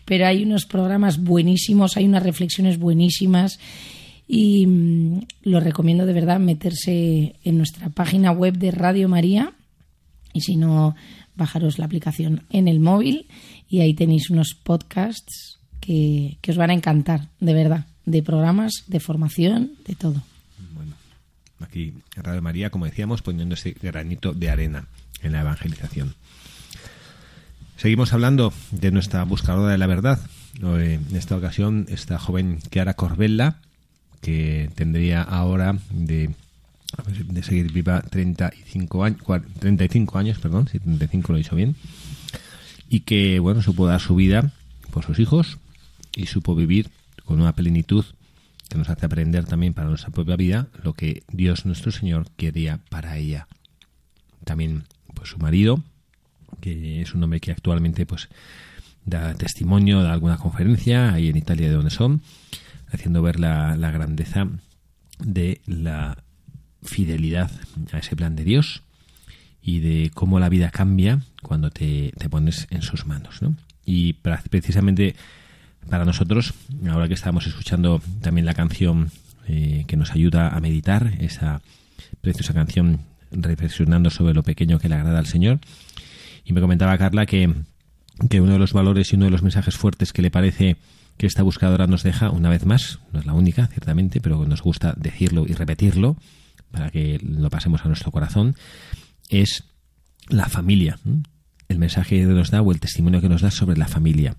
pero 0.04 0.26
hay 0.26 0.42
unos 0.42 0.66
programas 0.66 1.22
buenísimos, 1.22 1.96
hay 1.96 2.06
unas 2.06 2.22
reflexiones 2.22 2.78
buenísimas 2.78 3.58
y 4.26 4.66
mm, 4.66 5.20
lo 5.42 5.60
recomiendo 5.60 6.06
de 6.06 6.12
verdad 6.12 6.40
meterse 6.40 7.36
en 7.44 7.58
nuestra 7.58 7.90
página 7.90 8.32
web 8.32 8.58
de 8.58 8.70
Radio 8.70 9.08
María 9.08 9.52
y 10.32 10.40
si 10.40 10.56
no, 10.56 10.96
bajaros 11.36 11.78
la 11.78 11.84
aplicación 11.84 12.42
en 12.50 12.66
el 12.66 12.80
móvil 12.80 13.26
y 13.68 13.80
ahí 13.80 13.94
tenéis 13.94 14.30
unos 14.30 14.54
podcasts 14.54 15.58
que, 15.80 16.38
que 16.40 16.50
os 16.50 16.56
van 16.56 16.70
a 16.70 16.74
encantar, 16.74 17.28
de 17.40 17.54
verdad, 17.54 17.86
de 18.04 18.22
programas, 18.22 18.84
de 18.86 19.00
formación, 19.00 19.72
de 19.86 19.94
todo. 19.94 20.22
Aquí 21.62 21.94
Radio 22.16 22.42
María, 22.42 22.70
como 22.70 22.84
decíamos, 22.84 23.22
poniendo 23.22 23.54
ese 23.54 23.74
granito 23.80 24.32
de 24.32 24.50
arena 24.50 24.86
en 25.22 25.32
la 25.32 25.40
evangelización. 25.40 26.14
Seguimos 27.76 28.12
hablando 28.12 28.52
de 28.70 28.90
nuestra 28.92 29.24
buscadora 29.24 29.72
de 29.72 29.78
la 29.78 29.86
verdad. 29.86 30.20
En 30.60 31.16
esta 31.16 31.36
ocasión, 31.36 31.86
esta 31.88 32.18
joven 32.18 32.60
Chiara 32.70 32.94
Corbella, 32.94 33.56
que 34.20 34.70
tendría 34.74 35.22
ahora 35.22 35.78
de, 35.90 36.30
de 37.24 37.42
seguir 37.42 37.72
viva 37.72 38.02
35 38.02 39.04
años, 39.04 39.20
35 39.58 40.18
años, 40.18 40.38
perdón, 40.38 40.68
si 40.68 40.78
35 40.78 41.32
lo 41.32 41.38
hizo 41.38 41.56
bien, 41.56 41.74
y 42.88 43.00
que, 43.00 43.40
bueno, 43.40 43.62
supo 43.62 43.86
dar 43.86 44.00
su 44.00 44.14
vida 44.14 44.52
por 44.90 45.04
sus 45.04 45.18
hijos 45.18 45.58
y 46.14 46.26
supo 46.26 46.54
vivir 46.54 46.90
con 47.24 47.40
una 47.40 47.52
plenitud 47.52 48.04
que 48.72 48.78
nos 48.78 48.88
hace 48.88 49.04
aprender 49.04 49.44
también 49.44 49.74
para 49.74 49.88
nuestra 49.88 50.08
propia 50.08 50.34
vida 50.34 50.68
lo 50.82 50.94
que 50.94 51.24
Dios 51.30 51.66
nuestro 51.66 51.92
Señor 51.92 52.30
quería 52.38 52.80
para 52.88 53.18
ella. 53.18 53.46
También 54.44 54.84
pues 55.14 55.28
su 55.28 55.38
marido, 55.38 55.82
que 56.62 57.02
es 57.02 57.12
un 57.12 57.22
hombre 57.22 57.40
que 57.40 57.52
actualmente 57.52 58.06
pues 58.06 58.30
da 59.04 59.34
testimonio, 59.34 60.02
da 60.02 60.14
alguna 60.14 60.38
conferencia 60.38 61.12
ahí 61.12 61.28
en 61.28 61.36
Italia 61.36 61.68
de 61.68 61.74
donde 61.74 61.90
son, 61.90 62.22
haciendo 62.90 63.20
ver 63.20 63.38
la, 63.38 63.76
la 63.76 63.90
grandeza 63.90 64.48
de 65.18 65.60
la 65.66 66.24
fidelidad 66.82 67.50
a 67.92 67.98
ese 67.98 68.16
plan 68.16 68.36
de 68.36 68.44
Dios 68.44 68.82
y 69.60 69.80
de 69.80 70.10
cómo 70.14 70.40
la 70.40 70.48
vida 70.48 70.70
cambia 70.70 71.20
cuando 71.42 71.70
te, 71.70 72.12
te 72.16 72.30
pones 72.30 72.68
en 72.70 72.80
sus 72.80 73.04
manos. 73.04 73.42
¿no? 73.42 73.54
Y 73.84 74.14
precisamente 74.14 75.14
para 75.88 76.04
nosotros, 76.04 76.54
ahora 76.88 77.08
que 77.08 77.14
estamos 77.14 77.46
escuchando 77.46 78.00
también 78.20 78.46
la 78.46 78.54
canción 78.54 79.10
eh, 79.48 79.84
que 79.86 79.96
nos 79.96 80.12
ayuda 80.12 80.48
a 80.48 80.60
meditar, 80.60 81.12
esa 81.20 81.60
preciosa 82.20 82.54
canción 82.54 83.00
reflexionando 83.30 84.10
sobre 84.10 84.34
lo 84.34 84.42
pequeño 84.42 84.78
que 84.78 84.88
le 84.88 84.94
agrada 84.94 85.18
al 85.18 85.26
Señor, 85.26 85.60
y 86.44 86.52
me 86.52 86.60
comentaba 86.60 86.96
Carla 86.98 87.26
que, 87.26 87.52
que 88.28 88.40
uno 88.40 88.52
de 88.52 88.58
los 88.58 88.72
valores 88.72 89.12
y 89.12 89.16
uno 89.16 89.26
de 89.26 89.30
los 89.30 89.42
mensajes 89.42 89.76
fuertes 89.76 90.12
que 90.12 90.22
le 90.22 90.30
parece 90.30 90.76
que 91.16 91.26
esta 91.26 91.42
buscadora 91.42 91.86
nos 91.86 92.02
deja, 92.02 92.30
una 92.30 92.48
vez 92.48 92.64
más, 92.66 92.98
no 93.12 93.20
es 93.20 93.26
la 93.26 93.32
única, 93.32 93.66
ciertamente, 93.66 94.20
pero 94.20 94.44
nos 94.46 94.62
gusta 94.62 94.94
decirlo 94.96 95.44
y 95.46 95.52
repetirlo 95.52 96.16
para 96.70 96.90
que 96.90 97.20
lo 97.22 97.50
pasemos 97.50 97.84
a 97.84 97.88
nuestro 97.88 98.10
corazón, 98.10 98.56
es 99.28 99.64
la 100.28 100.48
familia. 100.48 100.98
El 101.68 101.78
mensaje 101.78 102.16
que 102.16 102.26
nos 102.26 102.50
da 102.50 102.62
o 102.62 102.72
el 102.72 102.80
testimonio 102.80 103.20
que 103.20 103.28
nos 103.28 103.42
da 103.42 103.50
sobre 103.50 103.76
la 103.76 103.88
familia. 103.88 104.34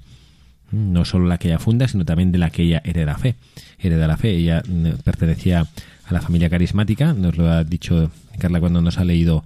No 0.71 1.05
solo 1.05 1.27
la 1.27 1.37
que 1.37 1.49
ella 1.49 1.59
funda, 1.59 1.87
sino 1.87 2.03
también 2.05 2.31
de 2.31 2.37
la 2.39 2.49
que 2.49 2.63
ella 2.63 2.81
hereda 2.83 3.17
fe. 3.17 3.35
Hereda 3.79 4.07
la 4.07 4.17
fe. 4.17 4.31
Ella 4.31 4.63
mm, 4.67 5.01
pertenecía 5.03 5.67
a 6.05 6.13
la 6.13 6.21
familia 6.21 6.49
carismática, 6.49 7.13
nos 7.13 7.37
lo 7.37 7.49
ha 7.49 7.63
dicho 7.63 8.11
Carla 8.39 8.59
cuando 8.59 8.81
nos 8.81 8.97
ha 8.97 9.05
leído 9.05 9.45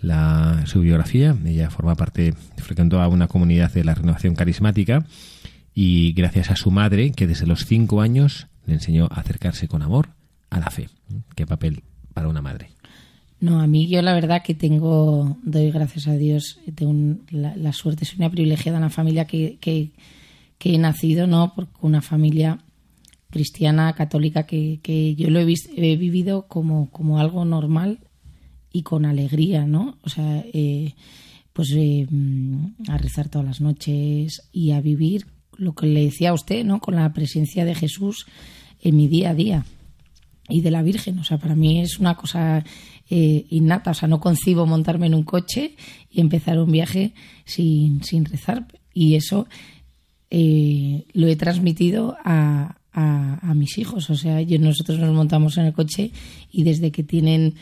la, 0.00 0.62
su 0.66 0.80
biografía. 0.80 1.36
Ella 1.44 1.70
forma 1.70 1.94
parte, 1.94 2.34
frecuentó 2.56 3.00
a 3.00 3.08
una 3.08 3.28
comunidad 3.28 3.72
de 3.72 3.84
la 3.84 3.94
renovación 3.94 4.34
carismática 4.34 5.04
y 5.74 6.12
gracias 6.12 6.50
a 6.50 6.56
su 6.56 6.70
madre, 6.70 7.12
que 7.12 7.26
desde 7.26 7.46
los 7.46 7.66
cinco 7.66 8.00
años 8.00 8.46
le 8.66 8.74
enseñó 8.74 9.06
a 9.10 9.20
acercarse 9.20 9.68
con 9.68 9.82
amor 9.82 10.08
a 10.50 10.58
la 10.60 10.70
fe. 10.70 10.88
Qué 11.34 11.46
papel 11.46 11.82
para 12.14 12.28
una 12.28 12.42
madre. 12.42 12.70
No, 13.40 13.60
a 13.60 13.66
mí 13.66 13.88
yo 13.88 14.02
la 14.02 14.14
verdad 14.14 14.42
que 14.42 14.54
tengo, 14.54 15.36
doy 15.42 15.70
gracias 15.70 16.06
a 16.08 16.14
Dios, 16.14 16.58
tengo 16.74 16.92
un- 16.92 17.22
la, 17.30 17.56
la 17.56 17.72
suerte, 17.72 18.04
soy 18.04 18.18
una 18.18 18.30
privilegiada 18.30 18.78
en 18.78 18.82
la 18.84 18.90
familia 18.90 19.26
que, 19.26 19.58
que 20.62 20.74
he 20.74 20.78
nacido, 20.78 21.26
¿no? 21.26 21.52
Porque 21.56 21.72
una 21.80 22.02
familia 22.02 22.64
cristiana, 23.30 23.94
católica, 23.94 24.46
que, 24.46 24.78
que 24.80 25.16
yo 25.16 25.28
lo 25.28 25.40
he, 25.40 25.44
vis- 25.44 25.70
he 25.76 25.96
vivido 25.96 26.46
como, 26.46 26.88
como 26.90 27.18
algo 27.18 27.44
normal 27.44 27.98
y 28.72 28.82
con 28.82 29.04
alegría, 29.04 29.66
¿no? 29.66 29.98
O 30.02 30.08
sea, 30.08 30.44
eh, 30.52 30.94
pues 31.52 31.72
eh, 31.74 32.06
mm, 32.08 32.90
a 32.90 32.96
rezar 32.96 33.28
todas 33.28 33.44
las 33.46 33.60
noches 33.60 34.42
y 34.52 34.70
a 34.70 34.80
vivir 34.80 35.26
lo 35.56 35.74
que 35.74 35.86
le 35.88 36.04
decía 36.04 36.30
a 36.30 36.34
usted, 36.34 36.64
¿no? 36.64 36.78
Con 36.78 36.94
la 36.94 37.12
presencia 37.12 37.64
de 37.64 37.74
Jesús 37.74 38.26
en 38.80 38.96
mi 38.96 39.08
día 39.08 39.30
a 39.30 39.34
día 39.34 39.64
y 40.48 40.60
de 40.60 40.70
la 40.70 40.82
Virgen. 40.82 41.18
O 41.18 41.24
sea, 41.24 41.38
para 41.38 41.56
mí 41.56 41.80
es 41.80 41.98
una 41.98 42.14
cosa 42.16 42.64
eh, 43.10 43.46
innata. 43.50 43.90
O 43.90 43.94
sea, 43.94 44.06
no 44.08 44.20
concibo 44.20 44.64
montarme 44.66 45.06
en 45.08 45.14
un 45.14 45.24
coche 45.24 45.74
y 46.08 46.20
empezar 46.20 46.60
un 46.60 46.70
viaje 46.70 47.14
sin, 47.46 48.04
sin 48.04 48.24
rezar. 48.26 48.68
Y 48.94 49.14
eso 49.14 49.46
eh, 50.34 51.04
lo 51.12 51.28
he 51.28 51.36
transmitido 51.36 52.16
a, 52.24 52.78
mis 53.54 53.76
hijos. 53.76 54.08
O 54.08 54.16
sea, 54.16 54.40
yo, 54.40 54.58
nosotros 54.58 54.98
nos 54.98 55.12
montamos 55.12 55.58
en 55.58 55.66
el 55.66 55.74
coche 55.74 56.10
y 56.50 56.64
desde 56.64 56.90
que 56.90 57.02
tienen 57.02 57.54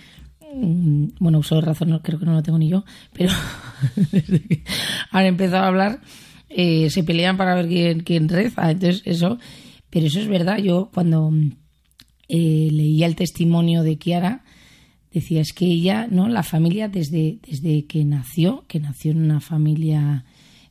mm, 0.54 1.06
bueno, 1.18 1.40
uso 1.40 1.56
de 1.56 1.62
razón 1.62 1.98
creo 2.02 2.20
que 2.20 2.26
no 2.26 2.32
lo 2.32 2.44
tengo 2.44 2.58
ni 2.58 2.68
yo, 2.68 2.84
pero 3.12 3.32
desde 4.12 4.40
que 4.40 4.62
han 5.10 5.26
empezado 5.26 5.64
a 5.64 5.66
hablar, 5.66 6.00
eh, 6.48 6.90
se 6.90 7.02
pelean 7.02 7.36
para 7.36 7.56
ver 7.56 7.66
quién, 7.66 8.00
quién 8.00 8.28
reza. 8.28 8.70
Entonces, 8.70 9.02
eso, 9.04 9.38
pero 9.90 10.06
eso 10.06 10.20
es 10.20 10.28
verdad. 10.28 10.58
Yo 10.58 10.90
cuando 10.94 11.28
mm, 11.28 11.52
eh, 12.28 12.68
leía 12.70 13.06
el 13.06 13.16
testimonio 13.16 13.82
de 13.82 13.98
Kiara, 13.98 14.44
decía, 15.12 15.40
es 15.40 15.52
que 15.52 15.64
ella, 15.64 16.06
¿no? 16.08 16.28
La 16.28 16.44
familia 16.44 16.88
desde, 16.88 17.40
desde 17.44 17.84
que 17.86 18.04
nació, 18.04 18.64
que 18.68 18.78
nació 18.78 19.10
en 19.10 19.24
una 19.24 19.40
familia 19.40 20.24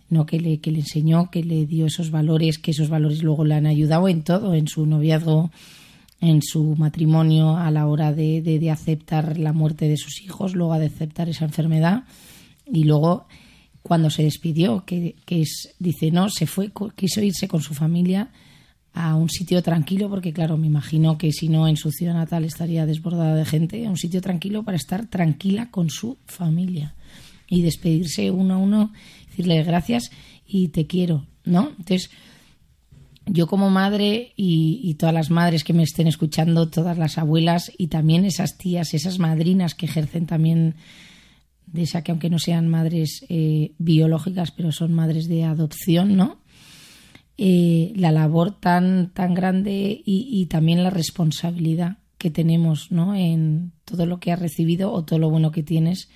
no 0.10 0.26
que 0.26 0.40
le, 0.40 0.60
que 0.60 0.72
le 0.72 0.80
enseñó, 0.80 1.30
que 1.30 1.44
le 1.44 1.66
dio 1.66 1.86
esos 1.86 2.12
valores, 2.12 2.58
que 2.58 2.72
esos 2.72 2.90
valores 2.90 3.22
luego 3.24 3.46
le 3.46 3.56
han 3.56 3.66
ayudado 3.66 4.08
en 4.08 4.24
todo, 4.24 4.54
en 4.56 4.68
su 4.68 4.86
noviazgo, 4.86 5.52
en 6.22 6.42
su 6.42 6.76
matrimonio, 6.76 7.56
a 7.58 7.72
la 7.72 7.88
hora 7.88 8.12
de, 8.14 8.42
de- 8.42 8.60
de 8.60 8.72
aceptar 8.72 9.38
la 9.38 9.54
muerte 9.54 9.88
de 9.88 9.98
sus 9.98 10.22
hijos, 10.22 10.56
luego 10.56 10.78
de 10.80 10.88
aceptar 10.88 11.30
esa 11.30 11.46
enfermedad. 11.46 12.04
Y 12.72 12.84
luego 12.84 13.26
cuando 13.82 14.10
se 14.10 14.24
despidió, 14.24 14.84
que, 14.86 15.16
que 15.26 15.42
es, 15.42 15.76
dice, 15.80 16.12
no, 16.12 16.30
se 16.30 16.46
fue, 16.46 16.72
quiso 16.96 17.22
irse 17.22 17.48
con 17.48 17.62
su 17.62 17.74
familia 17.74 18.30
a 18.94 19.16
un 19.16 19.30
sitio 19.30 19.62
tranquilo, 19.64 20.10
porque 20.10 20.34
claro, 20.34 20.58
me 20.58 20.68
imagino 20.68 21.18
que 21.18 21.32
si 21.32 21.48
no 21.48 21.68
en 21.68 21.78
su 21.78 21.92
ciudad 21.92 22.14
natal 22.16 22.44
estaría 22.44 22.86
desbordada 22.86 23.36
de 23.36 23.46
gente, 23.46 23.86
a 23.86 23.90
un 23.90 23.98
sitio 23.98 24.20
tranquilo 24.20 24.64
para 24.64 24.76
estar 24.78 25.06
tranquila 25.08 25.70
con 25.72 25.90
su 25.90 26.18
familia 26.26 26.96
y 27.50 27.62
despedirse 27.62 28.32
uno 28.32 28.56
a 28.56 28.58
uno, 28.58 28.94
decirle 29.28 29.64
gracias 29.64 30.12
y 30.46 30.70
te 30.70 30.88
quiero, 30.88 31.26
¿no? 31.44 31.70
Entonces, 31.70 32.12
yo 33.26 33.48
como 33.48 33.70
madre 33.70 34.34
y, 34.36 34.96
todas 34.96 35.14
las 35.14 35.30
madres 35.30 35.64
que 35.64 35.74
me 35.74 35.84
estén 35.84 36.08
escuchando, 36.08 36.70
todas 36.70 36.98
las 36.98 37.18
abuelas 37.18 37.72
y 37.78 37.88
también 37.88 38.26
esas 38.26 38.58
tías, 38.58 38.94
esas 38.94 39.20
madrinas 39.20 39.76
que 39.76 39.86
ejercen 39.86 40.26
también 40.26 40.76
de 41.68 41.84
esa 41.84 42.04
que 42.04 42.12
aunque 42.12 42.32
no 42.32 42.40
sean 42.40 42.68
madres 42.68 43.26
eh, 43.30 43.74
biológicas, 43.78 44.52
pero 44.52 44.72
son 44.72 44.94
madres 44.94 45.28
de 45.28 45.44
adopción, 45.44 46.16
¿no? 46.16 46.40
Eh, 47.38 47.94
la 47.96 48.12
labor 48.12 48.60
tan, 48.60 49.12
tan 49.12 49.34
grande 49.34 50.02
y, 50.04 50.28
y 50.32 50.48
también 50.48 50.84
la 50.84 50.90
responsabilidad 50.90 51.98
que 52.18 52.32
tenemos, 52.32 52.92
¿no? 52.92 53.16
En 53.16 53.72
todo 53.86 54.08
lo 54.08 54.20
que 54.20 54.32
has 54.32 54.40
recibido 54.40 54.92
o 54.92 55.06
todo 55.06 55.20
lo 55.20 55.30
bueno 55.30 55.52
que 55.52 55.64
tienes 55.64 56.10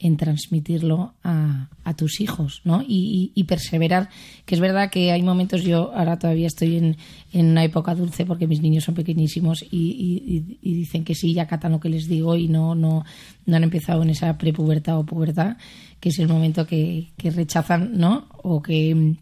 en 0.00 0.16
transmitirlo 0.16 1.14
a, 1.24 1.68
a 1.82 1.94
tus 1.96 2.20
hijos, 2.20 2.60
¿no? 2.64 2.82
Y, 2.82 3.32
y- 3.34 3.40
y 3.40 3.44
perseverar, 3.44 4.08
que 4.46 4.54
es 4.54 4.60
verdad 4.60 4.90
que 4.90 5.10
hay 5.10 5.22
momentos, 5.22 5.64
yo 5.64 5.92
ahora 5.92 6.18
todavía 6.18 6.46
estoy 6.46 6.76
en, 6.76 6.96
en 7.32 7.46
una 7.46 7.64
época 7.64 7.94
dulce 7.96 8.24
porque 8.24 8.46
mis 8.46 8.60
niños 8.60 8.84
son 8.84 8.94
pequeñísimos 8.94 9.64
y, 9.68 10.56
y- 10.62 10.70
dicen 10.74 11.04
que 11.04 11.14
sí, 11.16 11.34
ya 11.34 11.42
acatan 11.42 11.72
lo 11.72 11.80
que 11.80 11.88
les 11.88 12.06
digo 12.06 12.36
y 12.36 12.46
no, 12.48 12.74
no, 12.76 13.04
no 13.46 13.56
han 13.56 13.64
empezado 13.64 14.02
en 14.04 14.10
esa 14.10 14.38
prepubertad 14.38 14.98
o 14.98 15.04
pubertad, 15.04 15.56
que 15.98 16.10
es 16.10 16.18
el 16.20 16.28
momento 16.28 16.64
que, 16.66 17.08
que 17.16 17.30
rechazan, 17.32 17.98
¿no? 17.98 18.28
O 18.42 18.62
que, 18.62 19.16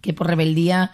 que 0.00 0.12
por 0.12 0.26
rebeldía 0.26 0.90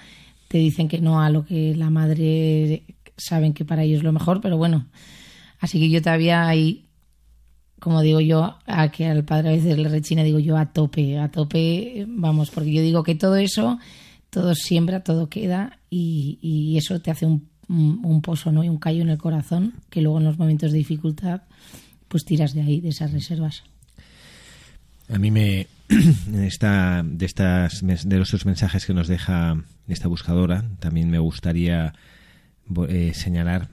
te 0.49 0.59
dicen 0.59 0.89
que 0.89 1.01
no 1.01 1.21
a 1.23 1.31
lo 1.31 1.45
que 1.47 1.75
la 1.75 1.89
madre 1.89 2.83
saben 3.17 3.55
que 3.55 3.65
para 3.65 3.83
ellos 3.85 3.99
es 3.99 4.05
lo 4.05 4.13
mejor, 4.13 4.43
pero 4.43 4.59
bueno, 4.59 4.87
así 5.59 5.81
que 5.81 5.89
yo 5.89 6.03
todavía 6.03 6.47
hay 6.47 6.83
como 7.81 8.01
digo 8.03 8.21
yo, 8.21 8.57
a 8.67 8.91
que 8.91 9.07
al 9.07 9.25
padre 9.25 9.49
a 9.51 9.53
veces 9.53 9.79
le 9.79 9.89
rechina, 9.89 10.23
digo 10.23 10.39
yo 10.39 10.57
a 10.57 10.67
tope, 10.73 11.19
a 11.19 11.31
tope, 11.31 12.05
vamos, 12.09 12.51
porque 12.51 12.73
yo 12.73 12.83
digo 12.83 13.03
que 13.03 13.15
todo 13.15 13.37
eso, 13.37 13.79
todo 14.31 14.55
siembra, 14.55 15.01
todo 15.05 15.29
queda 15.29 15.79
y, 15.91 16.75
eso 16.79 17.01
te 17.01 17.11
hace 17.11 17.27
un, 17.27 17.49
un- 17.69 18.01
un 18.05 18.23
pozo, 18.23 18.53
¿no? 18.53 18.65
Y 18.65 18.69
un 18.69 18.79
callo 18.79 19.03
en 19.03 19.09
el 19.11 19.19
corazón 19.19 19.75
que 19.91 20.01
luego 20.03 20.19
en 20.19 20.25
los 20.25 20.39
momentos 20.39 20.73
de 20.73 20.79
dificultad 20.79 21.43
pues 22.09 22.25
tiras 22.25 22.55
de 22.55 22.63
ahí, 22.63 22.81
de 22.81 22.91
esas 22.91 23.13
reservas. 23.13 23.65
A 25.09 25.19
mí 25.19 25.31
me 25.31 25.67
esta, 26.47 27.03
de 27.05 27.27
estas 27.27 27.81
de 27.85 28.19
los 28.19 28.47
mensajes 28.47 28.87
que 28.87 28.95
nos 28.95 29.09
deja 29.09 29.63
esta 29.87 30.09
buscadora 30.09 30.65
también 30.81 31.11
me 31.11 31.19
gustaría 31.19 31.93
eh, 32.89 33.13
señalar 33.15 33.69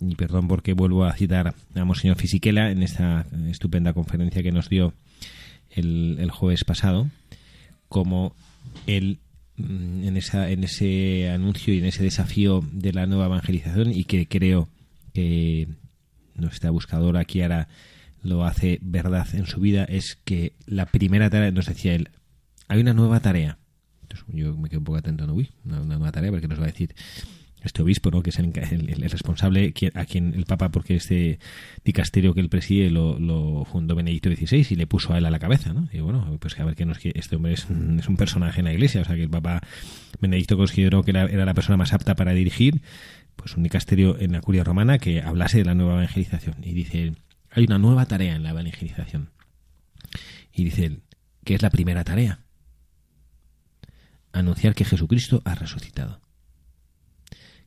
y 0.00 0.14
perdón 0.16 0.48
porque 0.48 0.72
vuelvo 0.72 1.04
a 1.04 1.12
citar 1.14 1.54
a 1.74 1.84
Monseñor 1.84 2.16
Fisiquela 2.16 2.70
en 2.70 2.82
esta 2.82 3.26
estupenda 3.48 3.92
conferencia 3.92 4.42
que 4.42 4.52
nos 4.52 4.68
dio 4.68 4.92
el, 5.70 6.16
el 6.20 6.30
jueves 6.30 6.64
pasado 6.64 7.08
como 7.88 8.34
él 8.86 9.18
mm, 9.56 10.04
en, 10.04 10.16
esa, 10.16 10.50
en 10.50 10.64
ese 10.64 11.30
anuncio 11.30 11.74
y 11.74 11.78
en 11.78 11.84
ese 11.84 12.02
desafío 12.02 12.64
de 12.72 12.92
la 12.92 13.06
nueva 13.06 13.26
evangelización 13.26 13.92
y 13.92 14.04
que 14.04 14.26
creo 14.26 14.68
que 15.12 15.68
nuestra 16.34 16.70
buscadora 16.70 17.24
Kiara 17.24 17.68
lo 18.22 18.44
hace 18.44 18.78
verdad 18.82 19.26
en 19.34 19.46
su 19.46 19.60
vida 19.60 19.84
es 19.84 20.18
que 20.24 20.52
la 20.66 20.86
primera 20.86 21.30
tarea, 21.30 21.50
nos 21.50 21.66
decía 21.66 21.94
él, 21.94 22.10
hay 22.68 22.80
una 22.80 22.94
nueva 22.94 23.20
tarea. 23.20 23.58
Entonces 24.02 24.26
yo 24.28 24.56
me 24.56 24.68
quedo 24.68 24.80
un 24.80 24.84
poco 24.84 24.98
atento, 24.98 25.26
¿no? 25.26 25.34
Uy, 25.34 25.50
una, 25.64 25.80
nueva 25.80 26.12
tarea, 26.12 26.30
porque 26.30 26.48
nos 26.48 26.58
va 26.58 26.64
a 26.64 26.68
decir 26.68 26.94
este 27.62 27.82
obispo, 27.82 28.10
¿no? 28.10 28.22
que 28.22 28.30
es 28.30 28.38
el, 28.38 29.10
responsable, 29.10 29.72
a 29.94 30.04
quien 30.04 30.34
el 30.34 30.44
Papa, 30.44 30.70
porque 30.70 30.96
este 30.96 31.38
dicasterio 31.84 32.34
que 32.34 32.40
él 32.40 32.48
preside 32.48 32.90
lo, 32.90 33.64
fundó 33.64 33.94
Benedicto 33.94 34.30
XVI 34.30 34.66
y 34.70 34.74
le 34.76 34.86
puso 34.86 35.12
a 35.12 35.18
él 35.18 35.26
a 35.26 35.30
la 35.30 35.38
cabeza, 35.38 35.72
¿no? 35.72 35.88
Y 35.92 36.00
bueno, 36.00 36.36
pues 36.40 36.58
a 36.58 36.64
ver 36.64 36.74
que 36.74 36.84
nos, 36.84 36.98
este 37.02 37.36
hombre 37.36 37.52
es 37.52 37.68
un, 37.68 37.98
es 37.98 38.08
un, 38.08 38.16
personaje 38.16 38.60
en 38.60 38.66
la 38.66 38.72
Iglesia, 38.72 39.02
o 39.02 39.04
sea 39.04 39.14
que 39.14 39.22
el 39.22 39.30
Papa 39.30 39.60
Benedicto 40.20 40.56
consideró 40.56 41.02
que 41.02 41.10
era, 41.10 41.24
era, 41.24 41.44
la 41.44 41.54
persona 41.54 41.76
más 41.76 41.92
apta 41.92 42.14
para 42.14 42.32
dirigir, 42.32 42.80
pues 43.36 43.56
un 43.56 43.62
dicasterio 43.62 44.18
en 44.18 44.32
la 44.32 44.40
Curia 44.40 44.64
Romana 44.64 44.98
que 44.98 45.22
hablase 45.22 45.58
de 45.58 45.64
la 45.64 45.74
nueva 45.74 45.94
evangelización. 45.94 46.56
Y 46.62 46.72
dice 46.72 47.14
hay 47.52 47.64
una 47.64 47.78
nueva 47.78 48.06
tarea 48.06 48.34
en 48.34 48.42
la 48.42 48.50
evangelización. 48.50 49.30
Y 50.52 50.64
dice 50.64 51.00
¿qué 51.44 51.54
es 51.54 51.62
la 51.62 51.70
primera 51.70 52.04
tarea? 52.04 52.40
Anunciar 54.32 54.74
que 54.74 54.84
Jesucristo 54.84 55.42
ha 55.44 55.54
resucitado. 55.54 56.20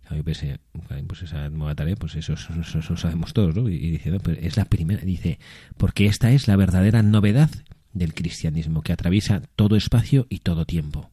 Claro, 0.07 0.23
pues 0.23 1.23
esa 1.23 1.49
nueva 1.49 1.75
tarea, 1.75 1.95
pues 1.95 2.15
eso, 2.15 2.33
eso, 2.33 2.97
sabemos 2.97 3.33
todos, 3.33 3.55
¿no? 3.55 3.69
Y, 3.69 3.91
dice, 3.91 4.11
no, 4.11 4.19
pero 4.19 4.39
es 4.41 4.57
la 4.57 4.65
primera, 4.65 5.01
dice, 5.01 5.39
porque 5.77 6.07
esta 6.07 6.31
es 6.31 6.47
la 6.47 6.55
verdadera 6.55 7.01
novedad 7.01 7.49
del 7.93 8.13
cristianismo, 8.13 8.81
que 8.81 8.93
atraviesa 8.93 9.41
todo 9.55 9.75
espacio 9.75 10.27
y 10.29 10.39
todo 10.39 10.65
tiempo. 10.65 11.11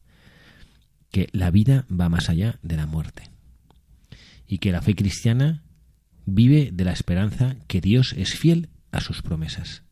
Que 1.11 1.29
la 1.31 1.51
vida 1.51 1.85
va 1.89 2.09
más 2.09 2.29
allá 2.29 2.59
de 2.63 2.77
la 2.77 2.85
muerte. 2.85 3.23
Y 4.47 4.57
que 4.57 4.71
la 4.71 4.81
fe 4.81 4.95
cristiana 4.95 5.63
vive 6.25 6.71
de 6.73 6.83
la 6.83 6.91
esperanza 6.91 7.55
que 7.67 7.81
Dios 7.81 8.13
es 8.17 8.33
fiel 8.35 8.69
a 8.91 8.99
sus 8.99 9.21
promesas. 9.21 9.83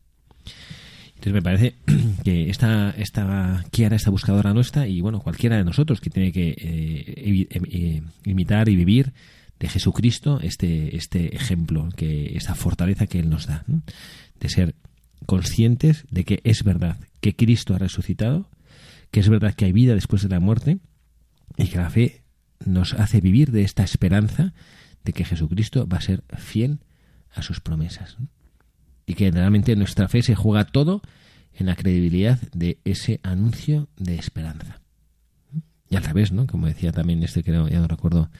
Entonces 1.20 1.34
me 1.34 1.42
parece 1.42 1.74
que 2.24 2.48
esta, 2.48 2.94
esta 2.96 3.62
Kiara, 3.70 3.94
esta 3.94 4.10
buscadora 4.10 4.54
nuestra, 4.54 4.86
y 4.86 5.02
bueno, 5.02 5.20
cualquiera 5.20 5.58
de 5.58 5.64
nosotros 5.64 6.00
que 6.00 6.08
tiene 6.08 6.32
que 6.32 6.48
eh, 6.56 7.46
eh, 7.50 8.02
imitar 8.24 8.70
y 8.70 8.76
vivir 8.76 9.12
de 9.58 9.68
Jesucristo 9.68 10.40
este, 10.42 10.96
este 10.96 11.36
ejemplo, 11.36 11.90
que 11.94 12.38
esta 12.38 12.54
fortaleza 12.54 13.06
que 13.06 13.18
Él 13.18 13.28
nos 13.28 13.46
da, 13.46 13.66
de 13.66 14.48
ser 14.48 14.74
conscientes 15.26 16.06
de 16.10 16.24
que 16.24 16.40
es 16.42 16.64
verdad 16.64 16.96
que 17.20 17.36
Cristo 17.36 17.74
ha 17.74 17.78
resucitado, 17.78 18.48
que 19.10 19.20
es 19.20 19.28
verdad 19.28 19.52
que 19.52 19.66
hay 19.66 19.72
vida 19.72 19.94
después 19.94 20.22
de 20.22 20.30
la 20.30 20.40
muerte, 20.40 20.78
y 21.58 21.66
que 21.66 21.76
la 21.76 21.90
fe 21.90 22.22
nos 22.64 22.94
hace 22.94 23.20
vivir 23.20 23.52
de 23.52 23.60
esta 23.60 23.84
esperanza 23.84 24.54
de 25.04 25.12
que 25.12 25.26
Jesucristo 25.26 25.86
va 25.86 25.98
a 25.98 26.00
ser 26.00 26.24
fiel 26.38 26.78
a 27.34 27.42
sus 27.42 27.60
promesas. 27.60 28.16
Y 29.10 29.14
que 29.14 29.28
realmente 29.32 29.74
nuestra 29.74 30.06
fe 30.06 30.22
se 30.22 30.36
juega 30.36 30.64
todo 30.66 31.02
en 31.52 31.66
la 31.66 31.74
credibilidad 31.74 32.40
de 32.52 32.78
ese 32.84 33.18
anuncio 33.24 33.88
de 33.96 34.14
esperanza. 34.14 34.78
Y 35.88 35.96
al 35.96 36.04
revés, 36.04 36.30
¿no? 36.30 36.46
Como 36.46 36.68
decía 36.68 36.92
también 36.92 37.20
este 37.24 37.42
que 37.42 37.50
ya 37.50 37.80
no 37.80 37.88
recuerdo 37.88 38.30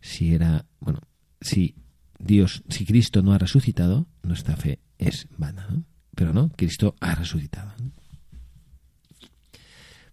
si 0.00 0.34
era, 0.34 0.64
bueno, 0.80 0.98
si 1.40 1.76
Dios, 2.18 2.64
si 2.68 2.84
Cristo 2.84 3.22
no 3.22 3.32
ha 3.32 3.38
resucitado, 3.38 4.08
nuestra 4.24 4.56
fe 4.56 4.80
es 4.98 5.28
vana, 5.38 5.68
Pero 6.16 6.32
no, 6.32 6.48
Cristo 6.48 6.96
ha 6.98 7.14
resucitado. 7.14 7.72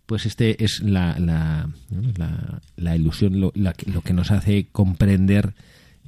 Pues 0.05 0.27
este 0.27 0.63
es 0.63 0.83
la, 0.83 1.17
la, 1.17 1.67
la, 2.75 2.95
ilusión, 2.95 3.41
lo, 3.41 3.51
lo 3.55 4.01
que 4.03 4.13
nos 4.13 4.29
hace 4.29 4.67
comprender 4.71 5.55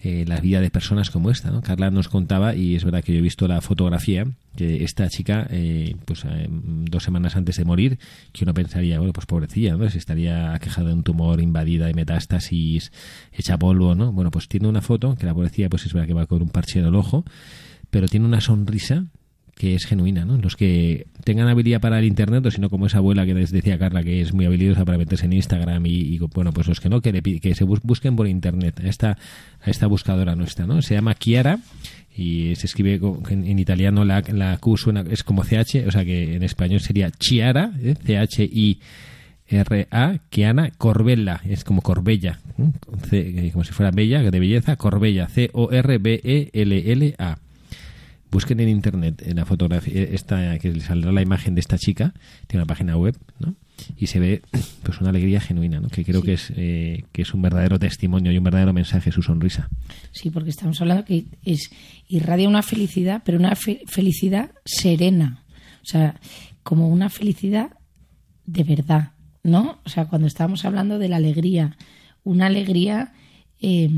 eh, 0.04 0.26
la 0.28 0.39
vida 0.39 0.62
de 0.62 0.72
personas 0.72 1.12
como 1.12 1.30
esta. 1.30 1.52
¿no? 1.52 1.62
Carla 1.62 1.91
nos 1.91 2.10
contaba, 2.10 2.56
y 2.56 2.76
es 2.76 2.84
verdad 2.84 3.04
que 3.04 3.14
yo 3.14 3.20
he 3.20 3.22
visto 3.22 3.47
la 3.47 3.62
fotografía, 3.62 4.26
que 4.56 4.84
esta 4.84 5.08
chica, 5.10 5.47
eh, 5.52 5.95
pues 6.06 6.26
eh, 6.26 6.47
dos 6.49 7.04
semanas 7.04 7.36
antes 7.36 7.58
de 7.58 7.66
morir, 7.66 7.99
que 8.32 8.43
uno 8.43 8.54
pensaría, 8.54 8.97
bueno, 8.97 9.14
pues 9.14 9.28
pobrecilla, 9.28 9.76
¿no? 9.76 9.89
Se 9.89 9.99
estaría 9.99 10.54
aquejada 10.54 10.88
de 10.88 10.93
un 10.95 11.04
tumor, 11.04 11.39
invadida 11.39 11.86
de 11.86 11.93
metástasis, 11.93 12.91
hecha 13.32 13.58
polvo, 13.58 13.93
¿no? 13.93 14.12
Bueno, 14.12 14.32
pues 14.32 14.47
tiene 14.47 14.68
una 14.68 14.82
foto, 14.82 15.16
que 15.16 15.26
la 15.26 15.34
pobrecilla, 15.34 15.70
pues 15.70 15.86
es 15.86 15.93
verdad 15.93 16.08
que 16.08 16.14
va 16.14 16.26
con 16.26 16.41
un 16.41 16.49
parche 16.49 16.80
en 16.80 16.86
el 16.86 16.95
ojo, 16.95 17.24
pero 17.91 18.08
tiene 18.08 18.26
una 18.26 18.41
sonrisa 18.41 19.06
que 19.62 19.76
es 19.76 19.86
genuina, 19.86 20.26
¿no? 20.26 20.38
Los 20.38 20.55
que 20.55 21.05
tengan 21.24 21.47
habilidad 21.47 21.80
para 21.80 21.99
el 21.99 22.05
internet, 22.05 22.43
o 22.47 22.49
si 22.49 22.59
no 22.59 22.72
como 22.72 22.88
esa 22.88 22.97
abuela 22.97 23.28
que 23.28 23.36
les 23.36 23.51
decía 23.51 23.78
Carla 23.78 24.01
que 24.01 24.20
es 24.20 24.34
muy 24.34 24.47
habilidosa 24.47 24.86
para 24.86 24.97
meterse 24.97 25.28
en 25.28 25.34
Instagram 25.34 25.86
y, 25.86 26.18
bueno, 26.34 26.51
pues 26.51 26.68
los 26.68 26.80
que 26.80 26.89
no, 26.89 26.99
que, 26.99 27.22
que 27.22 27.53
se 27.53 27.64
busquen 27.64 28.16
por 28.16 28.28
internet 28.28 28.80
a 28.84 28.88
esta, 28.88 29.20
a 29.62 29.70
esta 29.70 29.86
buscadora 29.86 30.36
nuestra, 30.36 30.66
¿no? 30.66 30.82
Se 30.82 30.95
llama 30.95 31.14
Chiara 31.14 31.59
y 32.18 32.55
se 32.55 32.66
escribe 32.66 32.99
en, 33.30 33.59
italiano 33.59 34.03
la, 34.03 34.24
la 34.34 34.57
Q 34.57 34.78
suena, 34.78 35.05
es 35.07 35.24
como 35.24 35.43
CH, 35.43 35.86
o 35.86 35.91
sea 35.91 36.03
que 36.03 36.38
en 36.38 36.41
español 36.41 36.80
sería 36.80 37.12
Chiara. 37.12 37.72
C-H-I 38.03 38.80
R-A, 39.47 40.18
Chiara 40.32 40.72
Corbella, 40.72 41.39
es 41.47 41.64
como 41.64 41.84
Corbella, 41.84 42.39
¿eh? 43.12 43.51
como 43.53 43.64
si 43.64 43.74
fuera 43.74 43.91
bella, 43.91 44.24
de 44.24 44.39
belleza, 44.39 44.76
Corbella, 44.76 45.28
C-O-R-B-E-L-L-A 45.28 45.91
busquen 48.32 48.59
en 48.61 48.69
internet 48.69 49.21
en 49.25 49.36
la 49.36 49.45
fotografía 49.45 50.03
esta 50.03 50.57
que 50.57 50.71
les 50.71 50.86
saldrá 50.86 51.11
la 51.11 51.21
imagen 51.21 51.53
de 51.53 51.61
esta 51.61 51.77
chica 51.77 52.13
tiene 52.47 52.63
una 52.63 52.67
página 52.67 52.97
web 52.97 53.17
¿no? 53.39 53.55
y 53.97 54.07
se 54.07 54.19
ve 54.19 54.41
pues 54.84 54.99
una 55.01 55.09
alegría 55.09 55.41
genuina 55.41 55.79
¿no? 55.79 55.89
que 55.89 56.05
creo 56.05 56.21
que 56.21 56.34
es 56.34 56.51
eh, 56.55 57.03
que 57.11 57.23
es 57.23 57.34
un 57.34 57.41
verdadero 57.41 57.77
testimonio 57.77 58.32
y 58.32 58.38
un 58.38 58.43
verdadero 58.43 58.73
mensaje 58.73 59.11
su 59.11 59.21
sonrisa 59.21 59.69
sí 60.11 60.29
porque 60.29 60.49
estamos 60.49 60.79
hablando 60.82 61.03
que 61.03 61.25
es 61.43 61.69
irradia 62.07 62.47
una 62.47 62.63
felicidad 62.63 63.21
pero 63.25 63.38
una 63.38 63.55
felicidad 63.55 64.51
serena 64.65 65.43
o 65.84 65.86
sea 65.86 66.19
como 66.63 66.88
una 66.88 67.09
felicidad 67.09 67.71
de 68.45 68.63
verdad 68.63 69.11
no 69.43 69.79
o 69.84 69.89
sea 69.89 70.05
cuando 70.05 70.27
estábamos 70.27 70.63
hablando 70.63 70.99
de 70.99 71.09
la 71.09 71.17
alegría 71.17 71.75
una 72.23 72.45
alegría 72.45 73.11
eh, 73.59 73.89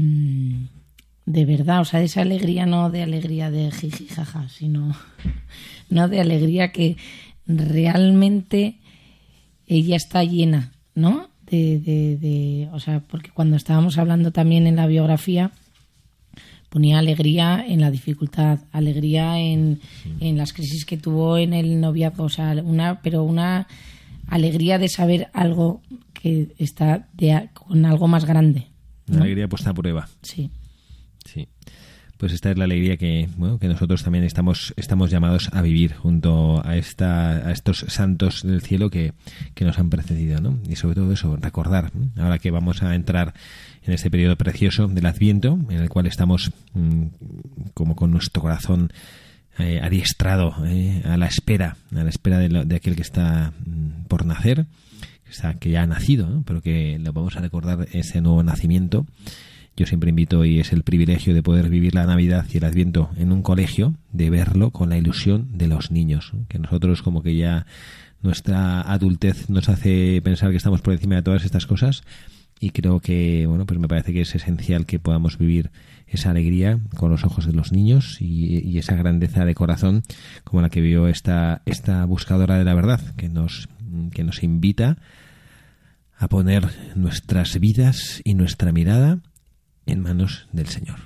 de 1.25 1.45
verdad, 1.45 1.81
o 1.81 1.85
sea, 1.85 2.01
esa 2.01 2.21
alegría 2.21 2.65
no 2.65 2.89
de 2.89 3.03
alegría 3.03 3.49
de 3.49 3.71
jiji 3.71 4.07
jaja, 4.07 4.49
sino 4.49 4.95
no 5.89 6.07
de 6.07 6.19
alegría 6.19 6.71
que 6.71 6.97
realmente 7.47 8.77
ella 9.67 9.95
está 9.95 10.23
llena, 10.23 10.73
¿no? 10.95 11.29
De, 11.49 11.79
de, 11.79 12.17
de, 12.17 12.69
o 12.73 12.79
sea, 12.79 13.01
porque 13.01 13.29
cuando 13.31 13.55
estábamos 13.55 13.97
hablando 13.97 14.31
también 14.31 14.65
en 14.65 14.75
la 14.75 14.87
biografía, 14.87 15.51
ponía 16.69 16.99
alegría 16.99 17.63
en 17.67 17.81
la 17.81 17.91
dificultad, 17.91 18.59
alegría 18.71 19.39
en, 19.39 19.79
en 20.19 20.37
las 20.37 20.53
crisis 20.53 20.85
que 20.85 20.97
tuvo 20.97 21.37
en 21.37 21.53
el 21.53 21.79
noviazgo, 21.79 22.23
o 22.23 22.29
sea, 22.29 22.53
una, 22.63 23.01
pero 23.01 23.23
una 23.23 23.67
alegría 24.27 24.79
de 24.79 24.89
saber 24.89 25.29
algo 25.33 25.81
que 26.13 26.53
está 26.57 27.07
de, 27.13 27.49
con 27.53 27.85
algo 27.85 28.07
más 28.07 28.25
grande. 28.25 28.67
Una 29.07 29.21
alegría 29.21 29.47
puesta 29.47 29.69
a 29.69 29.73
prueba. 29.73 30.09
Sí. 30.21 30.49
Sí. 31.25 31.47
Pues 32.17 32.31
esta 32.31 32.51
es 32.51 32.57
la 32.57 32.63
alegría 32.63 32.95
que, 32.95 33.27
bueno, 33.35 33.59
que 33.59 33.67
nosotros 33.67 34.03
también 34.03 34.23
estamos, 34.23 34.73
estamos 34.77 35.11
llamados 35.11 35.49
a 35.51 35.61
vivir 35.61 35.93
junto 35.93 36.65
a, 36.65 36.77
esta, 36.77 37.47
a 37.47 37.51
estos 37.51 37.79
santos 37.89 38.43
del 38.43 38.61
cielo 38.61 38.89
que, 38.89 39.11
que 39.55 39.65
nos 39.65 39.77
han 39.77 39.89
precedido, 39.89 40.39
¿no? 40.39 40.57
Y 40.69 40.77
sobre 40.77 40.95
todo 40.95 41.11
eso, 41.11 41.35
recordar, 41.35 41.91
ahora 42.17 42.39
que 42.39 42.49
vamos 42.49 42.81
a 42.81 42.95
entrar 42.95 43.33
en 43.83 43.93
este 43.93 44.09
periodo 44.09 44.37
precioso 44.37 44.87
del 44.87 45.05
Adviento, 45.05 45.59
en 45.69 45.81
el 45.81 45.89
cual 45.89 46.05
estamos 46.05 46.51
mm, 46.73 47.07
como 47.73 47.95
con 47.95 48.11
nuestro 48.11 48.41
corazón 48.41 48.93
eh, 49.59 49.81
adiestrado 49.83 50.55
eh, 50.65 51.01
a 51.05 51.17
la 51.17 51.27
espera, 51.27 51.75
a 51.93 52.03
la 52.03 52.09
espera 52.09 52.37
de, 52.37 52.63
de 52.63 52.75
aquel 52.75 52.95
que 52.95 53.01
está 53.01 53.51
mm, 53.65 54.05
por 54.07 54.25
nacer, 54.25 54.65
que, 55.25 55.31
está, 55.31 55.55
que 55.55 55.71
ya 55.71 55.81
ha 55.81 55.87
nacido, 55.87 56.43
pero 56.45 56.61
que 56.61 56.97
lo 56.99 57.11
vamos 57.11 57.35
a 57.35 57.41
recordar 57.41 57.87
ese 57.91 58.21
nuevo 58.21 58.43
nacimiento 58.43 59.05
yo 59.75 59.85
siempre 59.85 60.09
invito 60.09 60.45
y 60.45 60.59
es 60.59 60.71
el 60.71 60.83
privilegio 60.83 61.33
de 61.33 61.43
poder 61.43 61.69
vivir 61.69 61.95
la 61.95 62.05
Navidad 62.05 62.45
y 62.53 62.57
el 62.57 62.65
Adviento 62.65 63.09
en 63.17 63.31
un 63.31 63.41
colegio, 63.41 63.95
de 64.11 64.29
verlo 64.29 64.71
con 64.71 64.89
la 64.89 64.97
ilusión 64.97 65.49
de 65.57 65.67
los 65.67 65.91
niños, 65.91 66.33
que 66.47 66.59
nosotros 66.59 67.01
como 67.01 67.23
que 67.23 67.35
ya 67.35 67.65
nuestra 68.21 68.81
adultez 68.81 69.49
nos 69.49 69.69
hace 69.69 70.21
pensar 70.23 70.51
que 70.51 70.57
estamos 70.57 70.81
por 70.81 70.93
encima 70.93 71.15
de 71.15 71.23
todas 71.23 71.43
estas 71.43 71.65
cosas 71.65 72.03
y 72.59 72.69
creo 72.69 73.01
que 73.01 73.45
bueno 73.47 73.65
pues 73.65 73.77
me 73.79 73.89
parece 73.89 74.13
que 74.13 74.21
es 74.21 74.33
esencial 74.33 74.85
que 74.85 74.97
podamos 74.97 75.37
vivir 75.37 75.71
esa 76.07 76.29
alegría 76.29 76.79
con 76.95 77.11
los 77.11 77.25
ojos 77.25 77.45
de 77.45 77.53
los 77.53 77.73
niños 77.73 78.21
y, 78.21 78.77
esa 78.77 78.95
grandeza 78.95 79.45
de 79.45 79.55
corazón 79.55 80.03
como 80.43 80.61
la 80.61 80.69
que 80.69 80.81
vio 80.81 81.07
esta, 81.07 81.61
esta 81.65 82.05
buscadora 82.05 82.57
de 82.57 82.63
la 82.63 82.73
verdad, 82.73 83.01
que 83.15 83.29
nos, 83.29 83.67
que 84.11 84.23
nos 84.23 84.43
invita 84.43 84.97
a 86.17 86.27
poner 86.27 86.67
nuestras 86.95 87.59
vidas 87.59 88.21
y 88.23 88.35
nuestra 88.35 88.71
mirada 88.71 89.19
en 89.85 89.99
manos 90.01 90.47
del 90.51 90.67
Señor. 90.67 90.99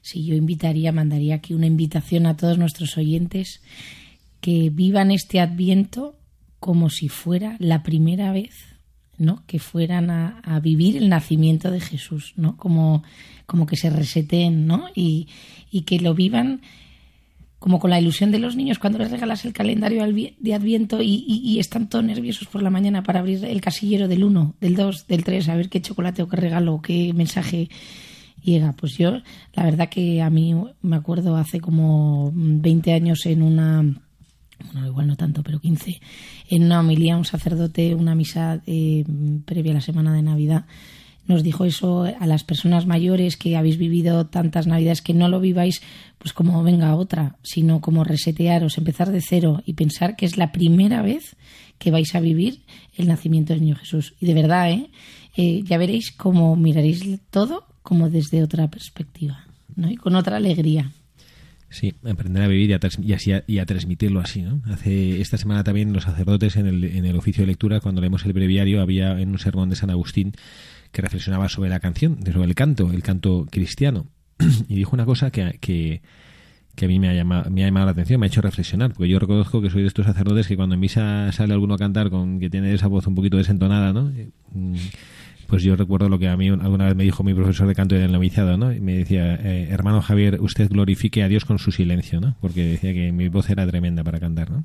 Sí, 0.00 0.24
yo 0.24 0.34
invitaría, 0.34 0.92
mandaría 0.92 1.36
aquí 1.36 1.54
una 1.54 1.66
invitación 1.66 2.26
a 2.26 2.36
todos 2.36 2.58
nuestros 2.58 2.96
oyentes 2.96 3.60
que 4.40 4.70
vivan 4.70 5.10
este 5.10 5.40
adviento 5.40 6.16
como 6.58 6.90
si 6.90 7.08
fuera 7.08 7.56
la 7.58 7.82
primera 7.82 8.32
vez 8.32 8.72
¿no? 9.18 9.44
que 9.46 9.58
fueran 9.58 10.10
a, 10.10 10.60
vivir 10.60 10.96
el 10.96 11.08
nacimiento 11.08 11.70
de 11.70 11.80
Jesús, 11.80 12.34
¿no? 12.36 12.56
como, 12.56 13.04
como 13.46 13.66
que 13.66 13.76
se 13.76 13.90
reseten 13.90 14.66
¿no? 14.66 14.88
y, 14.94 15.28
y 15.70 15.82
que 15.82 16.00
lo 16.00 16.14
vivan 16.14 16.60
como 17.62 17.78
con 17.78 17.90
la 17.90 18.00
ilusión 18.00 18.32
de 18.32 18.40
los 18.40 18.56
niños 18.56 18.80
cuando 18.80 18.98
les 18.98 19.12
regalas 19.12 19.44
el 19.44 19.52
calendario 19.52 20.04
de 20.04 20.54
Adviento 20.54 21.00
y, 21.00 21.58
están 21.60 21.88
todos 21.88 22.04
nerviosos 22.04 22.48
por 22.48 22.60
la 22.60 22.70
mañana 22.70 23.04
para 23.04 23.20
abrir 23.20 23.44
el 23.44 23.60
casillero 23.60 24.08
del 24.08 24.24
1, 24.24 24.56
del 24.60 24.74
2, 24.74 25.06
del 25.06 25.22
3, 25.22 25.48
a 25.48 25.54
ver 25.54 25.68
qué 25.68 25.80
chocolate 25.80 26.22
o 26.22 26.28
qué 26.28 26.36
regalo, 26.36 26.82
qué 26.82 27.12
mensaje 27.14 27.68
llega. 28.42 28.72
Pues 28.72 28.96
yo, 28.96 29.20
la 29.54 29.64
verdad 29.64 29.88
que 29.88 30.22
a 30.22 30.30
mí 30.30 30.54
me 30.82 30.96
acuerdo 30.96 31.36
hace 31.36 31.60
como 31.60 32.30
20 32.34 32.92
años 32.92 33.26
en 33.26 33.42
una, 33.42 33.82
bueno, 34.72 34.86
igual 34.86 35.06
no 35.06 35.16
tanto, 35.16 35.42
pero 35.42 35.60
15, 35.60 36.00
en 36.50 36.64
una 36.64 36.80
homilía 36.80 37.16
un 37.16 37.24
sacerdote, 37.24 37.94
una 37.94 38.14
misa 38.14 38.62
eh, 38.66 39.04
previa 39.44 39.72
a 39.72 39.76
la 39.76 39.80
semana 39.80 40.12
de 40.12 40.22
Navidad, 40.22 40.66
nos 41.26 41.42
dijo 41.42 41.64
eso 41.64 42.02
a 42.02 42.26
las 42.26 42.42
personas 42.42 42.86
mayores 42.86 43.36
que 43.36 43.56
habéis 43.56 43.78
vivido 43.78 44.26
tantas 44.26 44.66
navidades 44.66 45.02
que 45.02 45.14
no 45.14 45.28
lo 45.28 45.40
viváis 45.40 45.80
pues 46.18 46.32
como 46.32 46.62
venga 46.62 46.96
otra, 46.96 47.36
sino 47.42 47.80
como 47.80 48.02
resetearos, 48.02 48.76
empezar 48.78 49.12
de 49.12 49.20
cero 49.20 49.62
y 49.64 49.74
pensar 49.74 50.16
que 50.16 50.26
es 50.26 50.36
la 50.36 50.50
primera 50.50 51.00
vez 51.00 51.36
que 51.78 51.90
vais 51.90 52.14
a 52.14 52.20
vivir 52.20 52.62
el 52.96 53.08
nacimiento 53.08 53.52
del 53.52 53.62
niño 53.62 53.76
Jesús. 53.76 54.14
Y 54.20 54.26
de 54.26 54.34
verdad, 54.34 54.70
¿eh? 54.72 54.90
eh 55.36 55.62
ya 55.64 55.78
veréis 55.78 56.12
cómo 56.12 56.56
miraréis 56.56 57.20
todo 57.30 57.71
como 57.82 58.10
desde 58.10 58.42
otra 58.42 58.68
perspectiva, 58.68 59.44
¿no? 59.76 59.90
Y 59.90 59.96
con 59.96 60.14
otra 60.14 60.36
alegría. 60.36 60.92
Sí, 61.72 61.94
aprender 62.04 62.42
a 62.42 62.48
vivir 62.48 62.68
y 62.70 62.72
a, 62.74 63.14
así 63.16 63.32
y 63.46 63.64
transmitirlo 63.64 64.20
así, 64.20 64.42
¿no? 64.42 64.60
Hace 64.66 65.22
esta 65.22 65.38
semana 65.38 65.64
también 65.64 65.92
los 65.94 66.04
sacerdotes 66.04 66.56
en 66.56 66.66
el, 66.66 66.84
en 66.84 67.06
el 67.06 67.16
oficio 67.16 67.42
de 67.42 67.46
lectura, 67.46 67.80
cuando 67.80 68.02
leemos 68.02 68.26
el 68.26 68.34
breviario, 68.34 68.82
había 68.82 69.18
en 69.18 69.30
un 69.30 69.38
sermón 69.38 69.70
de 69.70 69.76
San 69.76 69.88
Agustín 69.88 70.32
que 70.92 71.00
reflexionaba 71.00 71.48
sobre 71.48 71.70
la 71.70 71.80
canción, 71.80 72.18
sobre 72.24 72.44
el 72.44 72.54
canto, 72.54 72.90
el 72.92 73.02
canto 73.02 73.46
cristiano. 73.50 74.06
y 74.68 74.74
dijo 74.74 74.90
una 74.92 75.06
cosa 75.06 75.30
que, 75.30 75.58
que, 75.60 76.02
a 76.84 76.88
mí 76.88 76.98
me 76.98 77.08
ha, 77.08 77.14
llamado, 77.14 77.50
me 77.50 77.62
ha 77.62 77.68
llamado 77.68 77.86
la 77.86 77.92
atención, 77.92 78.20
me 78.20 78.26
ha 78.26 78.28
hecho 78.28 78.42
reflexionar, 78.42 78.92
porque 78.92 79.08
yo 79.08 79.18
reconozco 79.18 79.62
que 79.62 79.70
soy 79.70 79.80
de 79.80 79.88
estos 79.88 80.04
sacerdotes 80.04 80.46
que 80.46 80.56
cuando 80.56 80.74
en 80.74 80.80
misa 80.80 81.32
sale 81.32 81.54
alguno 81.54 81.74
a 81.74 81.78
cantar 81.78 82.10
con 82.10 82.38
que 82.38 82.50
tiene 82.50 82.74
esa 82.74 82.88
voz 82.88 83.06
un 83.06 83.14
poquito 83.14 83.38
desentonada, 83.38 83.94
¿no? 83.94 84.12
Pues 85.46 85.62
yo 85.62 85.76
recuerdo 85.76 86.08
lo 86.08 86.18
que 86.18 86.28
a 86.28 86.36
mí 86.36 86.48
alguna 86.48 86.86
vez 86.86 86.96
me 86.96 87.04
dijo 87.04 87.22
mi 87.22 87.34
profesor 87.34 87.68
de 87.68 87.74
canto 87.74 87.94
en 87.94 88.02
el 88.02 88.12
noviciado, 88.12 88.56
¿no? 88.56 88.72
Y 88.72 88.80
me 88.80 88.94
decía, 88.94 89.34
eh, 89.34 89.68
hermano 89.70 90.00
Javier, 90.00 90.40
usted 90.40 90.68
glorifique 90.68 91.22
a 91.22 91.28
Dios 91.28 91.44
con 91.44 91.58
su 91.58 91.72
silencio, 91.72 92.20
¿no? 92.20 92.36
Porque 92.40 92.64
decía 92.64 92.92
que 92.92 93.12
mi 93.12 93.28
voz 93.28 93.50
era 93.50 93.66
tremenda 93.66 94.02
para 94.04 94.20
cantar, 94.20 94.50
¿no? 94.50 94.64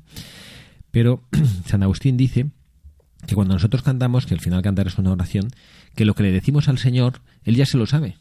Pero 0.90 1.22
San 1.66 1.82
Agustín 1.82 2.16
dice 2.16 2.46
que 3.26 3.34
cuando 3.34 3.54
nosotros 3.54 3.82
cantamos, 3.82 4.26
que 4.26 4.34
al 4.34 4.40
final 4.40 4.62
cantar 4.62 4.86
es 4.86 4.98
una 4.98 5.12
oración, 5.12 5.48
que 5.94 6.04
lo 6.04 6.14
que 6.14 6.22
le 6.22 6.32
decimos 6.32 6.68
al 6.68 6.78
Señor, 6.78 7.20
Él 7.42 7.56
ya 7.56 7.66
se 7.66 7.78
lo 7.78 7.86
sabe. 7.86 8.16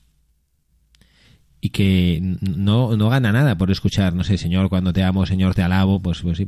Y 1.60 1.70
que 1.70 2.20
no, 2.42 2.96
no 2.98 3.10
gana 3.10 3.32
nada 3.32 3.58
por 3.58 3.72
escuchar, 3.72 4.14
no 4.14 4.24
sé, 4.24 4.38
Señor, 4.38 4.70
cuando 4.70 4.94
te 4.94 5.04
amo, 5.04 5.26
Señor, 5.26 5.56
te 5.56 5.64
alabo, 5.64 6.02
pues, 6.02 6.22
pues 6.22 6.38
sí. 6.38 6.46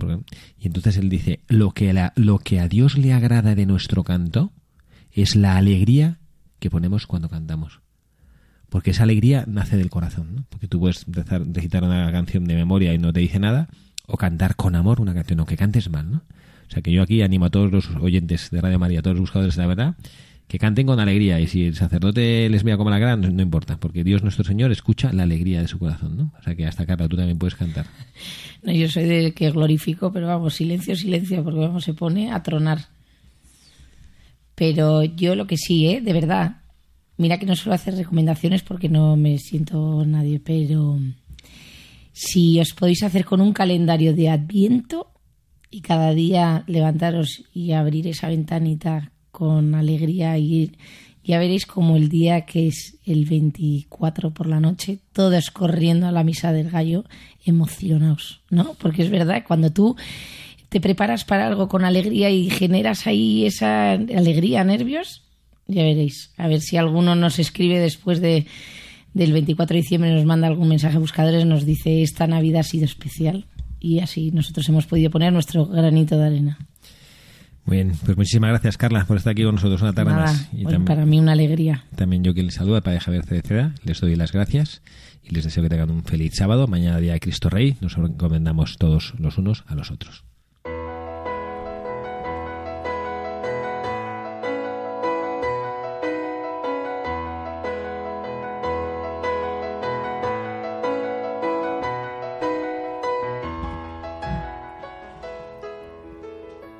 Y 0.59 0.67
entonces 0.67 0.97
Él 0.97 1.09
dice, 1.09 1.41
lo 1.47 1.71
que, 1.71 2.09
lo 2.15 2.39
que 2.39 2.59
a 2.59 2.67
Dios 2.67 2.97
le 2.97 3.13
agrada 3.13 3.55
de 3.55 3.65
nuestro 3.65 4.03
canto 4.03 4.51
es 5.11 5.35
la 5.35 5.57
alegría 5.57 6.19
que 6.59 6.69
ponemos 6.69 7.07
cuando 7.07 7.29
cantamos. 7.29 7.81
Porque 8.69 8.91
esa 8.91 9.03
alegría 9.03 9.45
nace 9.47 9.77
del 9.77 9.89
corazón, 9.89 10.35
¿no? 10.35 10.45
Porque 10.49 10.67
tú 10.67 10.79
puedes 10.79 11.05
recitar 11.07 11.83
una 11.83 12.11
canción 12.11 12.45
de 12.45 12.55
memoria 12.55 12.93
y 12.93 12.99
no 12.99 13.11
te 13.11 13.19
dice 13.19 13.39
nada, 13.39 13.67
o 14.05 14.17
cantar 14.17 14.55
con 14.55 14.75
amor 14.75 15.01
una 15.01 15.13
canción, 15.13 15.39
aunque 15.39 15.57
cantes 15.57 15.89
mal, 15.89 16.11
¿no? 16.11 16.23
O 16.67 16.71
sea 16.71 16.83
que 16.83 16.91
yo 16.91 17.01
aquí 17.01 17.23
animo 17.23 17.45
a 17.45 17.49
todos 17.49 17.71
los 17.71 17.89
oyentes 17.95 18.51
de 18.51 18.61
Radio 18.61 18.77
María, 18.77 18.99
a 18.99 19.01
todos 19.01 19.15
los 19.15 19.21
buscadores 19.21 19.55
de 19.55 19.61
la 19.63 19.67
verdad, 19.67 19.95
que 20.47 20.59
canten 20.59 20.85
con 20.85 20.99
alegría. 20.99 21.39
Y 21.39 21.47
si 21.47 21.65
el 21.65 21.75
sacerdote 21.75 22.47
les 22.49 22.63
vea 22.63 22.77
como 22.77 22.91
la 22.91 22.99
gran, 22.99 23.21
no, 23.21 23.41
importa, 23.41 23.77
porque 23.77 24.03
Dios 24.03 24.21
nuestro 24.21 24.43
Señor 24.43 24.71
escucha 24.71 25.11
la 25.13 25.23
alegría 25.23 25.61
de 25.61 25.67
su 25.67 25.79
corazón, 25.79 26.17
¿no? 26.17 26.33
O 26.39 26.43
sea 26.43 26.55
que 26.55 26.67
hasta 26.67 26.85
Carla, 26.85 27.07
tú 27.07 27.17
también 27.17 27.39
puedes 27.39 27.55
cantar. 27.55 27.87
No, 28.61 28.71
yo 28.71 28.89
soy 28.89 29.05
de 29.05 29.33
que 29.33 29.49
glorifico, 29.51 30.11
pero 30.11 30.27
vamos, 30.27 30.55
silencio, 30.55 30.95
silencio, 30.95 31.43
porque 31.43 31.59
vamos, 31.59 31.83
se 31.83 31.93
pone 31.93 32.31
a 32.31 32.43
tronar. 32.43 32.87
Pero 34.59 35.05
yo 35.05 35.35
lo 35.35 35.47
que 35.47 35.55
sí, 35.55 35.87
¿eh? 35.87 36.01
De 36.01 36.11
verdad. 36.11 36.57
Mira 37.15 37.39
que 37.39 37.45
no 37.45 37.55
suelo 37.55 37.75
hacer 37.75 37.95
recomendaciones 37.95 38.61
porque 38.61 38.89
no 38.89 39.15
me 39.15 39.37
siento 39.37 40.03
nadie, 40.05 40.41
pero 40.41 40.99
si 42.11 42.59
os 42.59 42.73
podéis 42.73 43.03
hacer 43.03 43.23
con 43.23 43.39
un 43.39 43.53
calendario 43.53 44.13
de 44.13 44.27
Adviento, 44.29 45.13
y 45.71 45.79
cada 45.79 46.13
día 46.13 46.63
levantaros 46.67 47.43
y 47.53 47.71
abrir 47.71 48.07
esa 48.07 48.27
ventanita 48.27 49.11
con 49.31 49.75
alegría 49.75 50.37
y 50.37 50.71
ya 51.23 51.39
veréis 51.39 51.65
como 51.65 51.95
el 51.95 52.09
día 52.09 52.41
que 52.41 52.67
es 52.67 52.97
el 53.05 53.25
24 53.25 54.31
por 54.33 54.47
la 54.47 54.59
noche, 54.59 54.99
todos 55.13 55.51
corriendo 55.51 56.05
a 56.07 56.11
la 56.11 56.23
misa 56.23 56.51
del 56.51 56.69
gallo, 56.69 57.05
emocionados, 57.45 58.41
¿no? 58.49 58.73
Porque 58.73 59.03
es 59.03 59.09
verdad, 59.09 59.43
cuando 59.47 59.71
tú 59.71 59.95
te 60.69 60.79
preparas 60.79 61.25
para 61.25 61.47
algo 61.47 61.67
con 61.67 61.83
alegría 61.83 62.29
y 62.29 62.49
generas 62.49 63.07
ahí 63.07 63.45
esa 63.45 63.93
alegría, 63.93 64.63
nervios, 64.63 65.23
ya 65.67 65.83
veréis. 65.83 66.31
A 66.37 66.47
ver 66.47 66.61
si 66.61 66.77
alguno 66.77 67.15
nos 67.15 67.39
escribe 67.39 67.79
después 67.79 68.21
de, 68.21 68.45
del 69.13 69.33
24 69.33 69.73
de 69.73 69.81
diciembre, 69.81 70.13
nos 70.13 70.25
manda 70.25 70.47
algún 70.47 70.69
mensaje 70.69 70.97
a 70.97 70.99
buscadores, 70.99 71.45
nos 71.45 71.65
dice 71.65 72.01
esta 72.01 72.27
Navidad 72.27 72.61
ha 72.61 72.63
sido 72.63 72.85
especial 72.85 73.47
y 73.79 73.99
así 73.99 74.31
nosotros 74.31 74.67
hemos 74.69 74.85
podido 74.85 75.09
poner 75.09 75.33
nuestro 75.33 75.65
granito 75.65 76.17
de 76.17 76.25
arena. 76.25 76.59
Muy 77.65 77.77
bien, 77.77 77.93
pues 78.03 78.17
muchísimas 78.17 78.49
gracias 78.49 78.77
Carla 78.77 79.05
por 79.05 79.17
estar 79.17 79.31
aquí 79.31 79.43
con 79.43 79.55
nosotros 79.55 79.81
una 79.81 79.93
tarde 79.93 80.11
más. 80.11 80.49
Y 80.53 80.65
para 80.65 81.05
mí 81.05 81.19
una 81.19 81.33
alegría. 81.33 81.85
También 81.95 82.23
yo 82.23 82.33
que 82.33 82.41
les 82.41 82.55
saludo 82.55 82.77
al 82.77 82.81
Padre 82.81 82.99
Javier 82.99 83.25
Cereceda, 83.25 83.75
les 83.83 83.99
doy 84.01 84.15
las 84.15 84.31
gracias 84.31 84.81
y 85.23 85.35
les 85.35 85.43
deseo 85.43 85.63
que 85.63 85.69
tengan 85.69 85.91
un 85.91 86.03
feliz 86.03 86.33
sábado. 86.35 86.67
Mañana 86.67 86.99
día 86.99 87.13
de 87.13 87.19
Cristo 87.19 87.49
Rey, 87.49 87.77
nos 87.81 87.95
encomendamos 87.97 88.77
todos 88.77 89.13
los 89.19 89.37
unos 89.37 89.63
a 89.67 89.75
los 89.75 89.91
otros. 89.91 90.28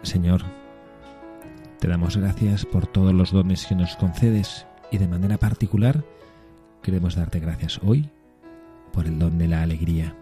Señor, 0.10 0.42
te 1.80 1.88
damos 1.88 2.18
gracias 2.18 2.66
por 2.66 2.88
todos 2.88 3.14
los 3.14 3.32
dones 3.32 3.68
que 3.68 3.76
nos 3.76 3.96
concedes 3.96 4.66
y 4.92 4.98
de 4.98 5.08
manera 5.08 5.38
particular 5.38 6.04
queremos 6.82 7.14
darte 7.14 7.40
gracias 7.40 7.80
hoy 7.84 8.10
por 8.92 9.06
el 9.06 9.20
don 9.20 9.38
de 9.38 9.48
la 9.48 9.62
alegría. 9.62 10.16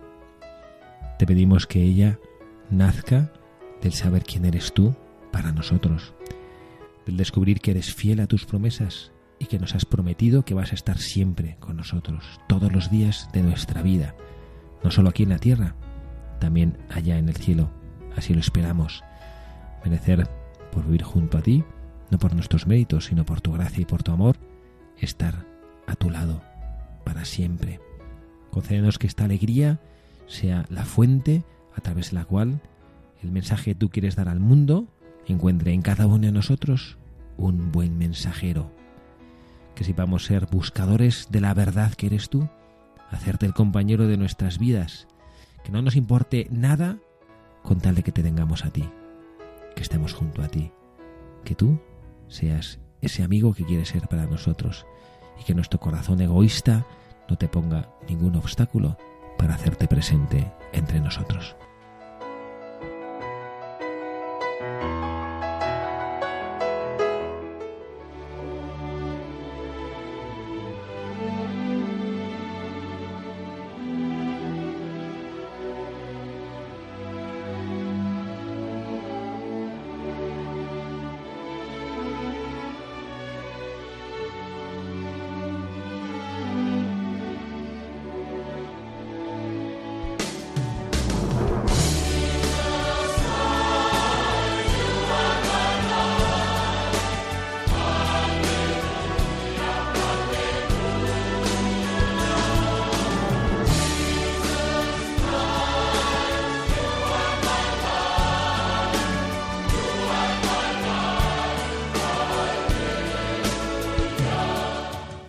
Te 1.17 1.25
pedimos 1.25 1.67
que 1.67 1.81
ella 1.81 2.19
nazca 2.69 3.31
del 3.81 3.93
saber 3.93 4.23
quién 4.23 4.43
eres 4.43 4.73
tú 4.73 4.93
para 5.31 5.53
nosotros, 5.53 6.13
del 7.05 7.15
descubrir 7.15 7.61
que 7.61 7.71
eres 7.71 7.95
fiel 7.95 8.19
a 8.19 8.27
tus 8.27 8.43
promesas 8.43 9.13
y 9.39 9.45
que 9.45 9.57
nos 9.57 9.73
has 9.73 9.85
prometido 9.85 10.43
que 10.43 10.53
vas 10.53 10.73
a 10.73 10.75
estar 10.75 10.97
siempre 10.97 11.55
con 11.61 11.77
nosotros, 11.77 12.25
todos 12.49 12.73
los 12.73 12.91
días 12.91 13.29
de 13.31 13.41
nuestra 13.41 13.81
vida, 13.83 14.15
no 14.83 14.91
solo 14.91 15.07
aquí 15.07 15.23
en 15.23 15.29
la 15.29 15.39
tierra, 15.39 15.75
también 16.41 16.77
allá 16.89 17.17
en 17.17 17.29
el 17.29 17.37
cielo. 17.37 17.69
Así 18.17 18.33
lo 18.33 18.41
esperamos 18.41 19.01
merecer 19.83 20.27
por 20.71 20.85
vivir 20.85 21.03
junto 21.03 21.37
a 21.37 21.41
ti, 21.41 21.63
no 22.09 22.17
por 22.17 22.33
nuestros 22.33 22.67
méritos, 22.67 23.05
sino 23.05 23.25
por 23.25 23.41
tu 23.41 23.51
gracia 23.53 23.81
y 23.81 23.85
por 23.85 24.03
tu 24.03 24.11
amor, 24.11 24.37
estar 24.99 25.45
a 25.87 25.95
tu 25.95 26.09
lado 26.09 26.41
para 27.03 27.25
siempre. 27.25 27.79
Concédenos 28.51 28.99
que 28.99 29.07
esta 29.07 29.25
alegría 29.25 29.79
sea 30.27 30.65
la 30.69 30.85
fuente 30.85 31.43
a 31.75 31.81
través 31.81 32.11
de 32.11 32.15
la 32.15 32.25
cual 32.25 32.61
el 33.23 33.31
mensaje 33.31 33.71
que 33.71 33.75
tú 33.75 33.89
quieres 33.89 34.15
dar 34.15 34.29
al 34.29 34.39
mundo 34.39 34.87
encuentre 35.25 35.73
en 35.73 35.81
cada 35.81 36.07
uno 36.07 36.25
de 36.25 36.31
nosotros 36.31 36.97
un 37.37 37.71
buen 37.71 37.97
mensajero. 37.97 38.71
Que 39.75 39.83
sepamos 39.83 40.25
ser 40.25 40.47
buscadores 40.47 41.27
de 41.29 41.41
la 41.41 41.53
verdad 41.53 41.93
que 41.93 42.07
eres 42.07 42.29
tú, 42.29 42.47
hacerte 43.11 43.45
el 43.45 43.53
compañero 43.53 44.07
de 44.07 44.17
nuestras 44.17 44.57
vidas, 44.57 45.07
que 45.63 45.71
no 45.71 45.81
nos 45.81 45.95
importe 45.95 46.47
nada 46.49 46.97
con 47.63 47.79
tal 47.79 47.95
de 47.95 48.03
que 48.03 48.11
te 48.11 48.23
tengamos 48.23 48.65
a 48.65 48.71
ti 48.71 48.89
que 49.77 49.83
estemos 49.83 50.13
junto 50.13 50.41
a 50.41 50.47
ti, 50.47 50.71
que 51.45 51.53
tú 51.53 51.79
seas 52.27 52.79
ese 52.99 53.21
amigo 53.21 53.53
que 53.53 53.63
quieres 53.63 53.89
ser 53.89 54.07
para 54.07 54.25
nosotros 54.25 54.87
y 55.39 55.43
que 55.43 55.53
nuestro 55.53 55.79
corazón 55.79 56.19
egoísta 56.19 56.83
no 57.29 57.37
te 57.37 57.47
ponga 57.47 57.93
ningún 58.09 58.35
obstáculo 58.35 58.97
para 59.37 59.53
hacerte 59.53 59.87
presente 59.87 60.51
entre 60.73 60.99
nosotros. 60.99 61.55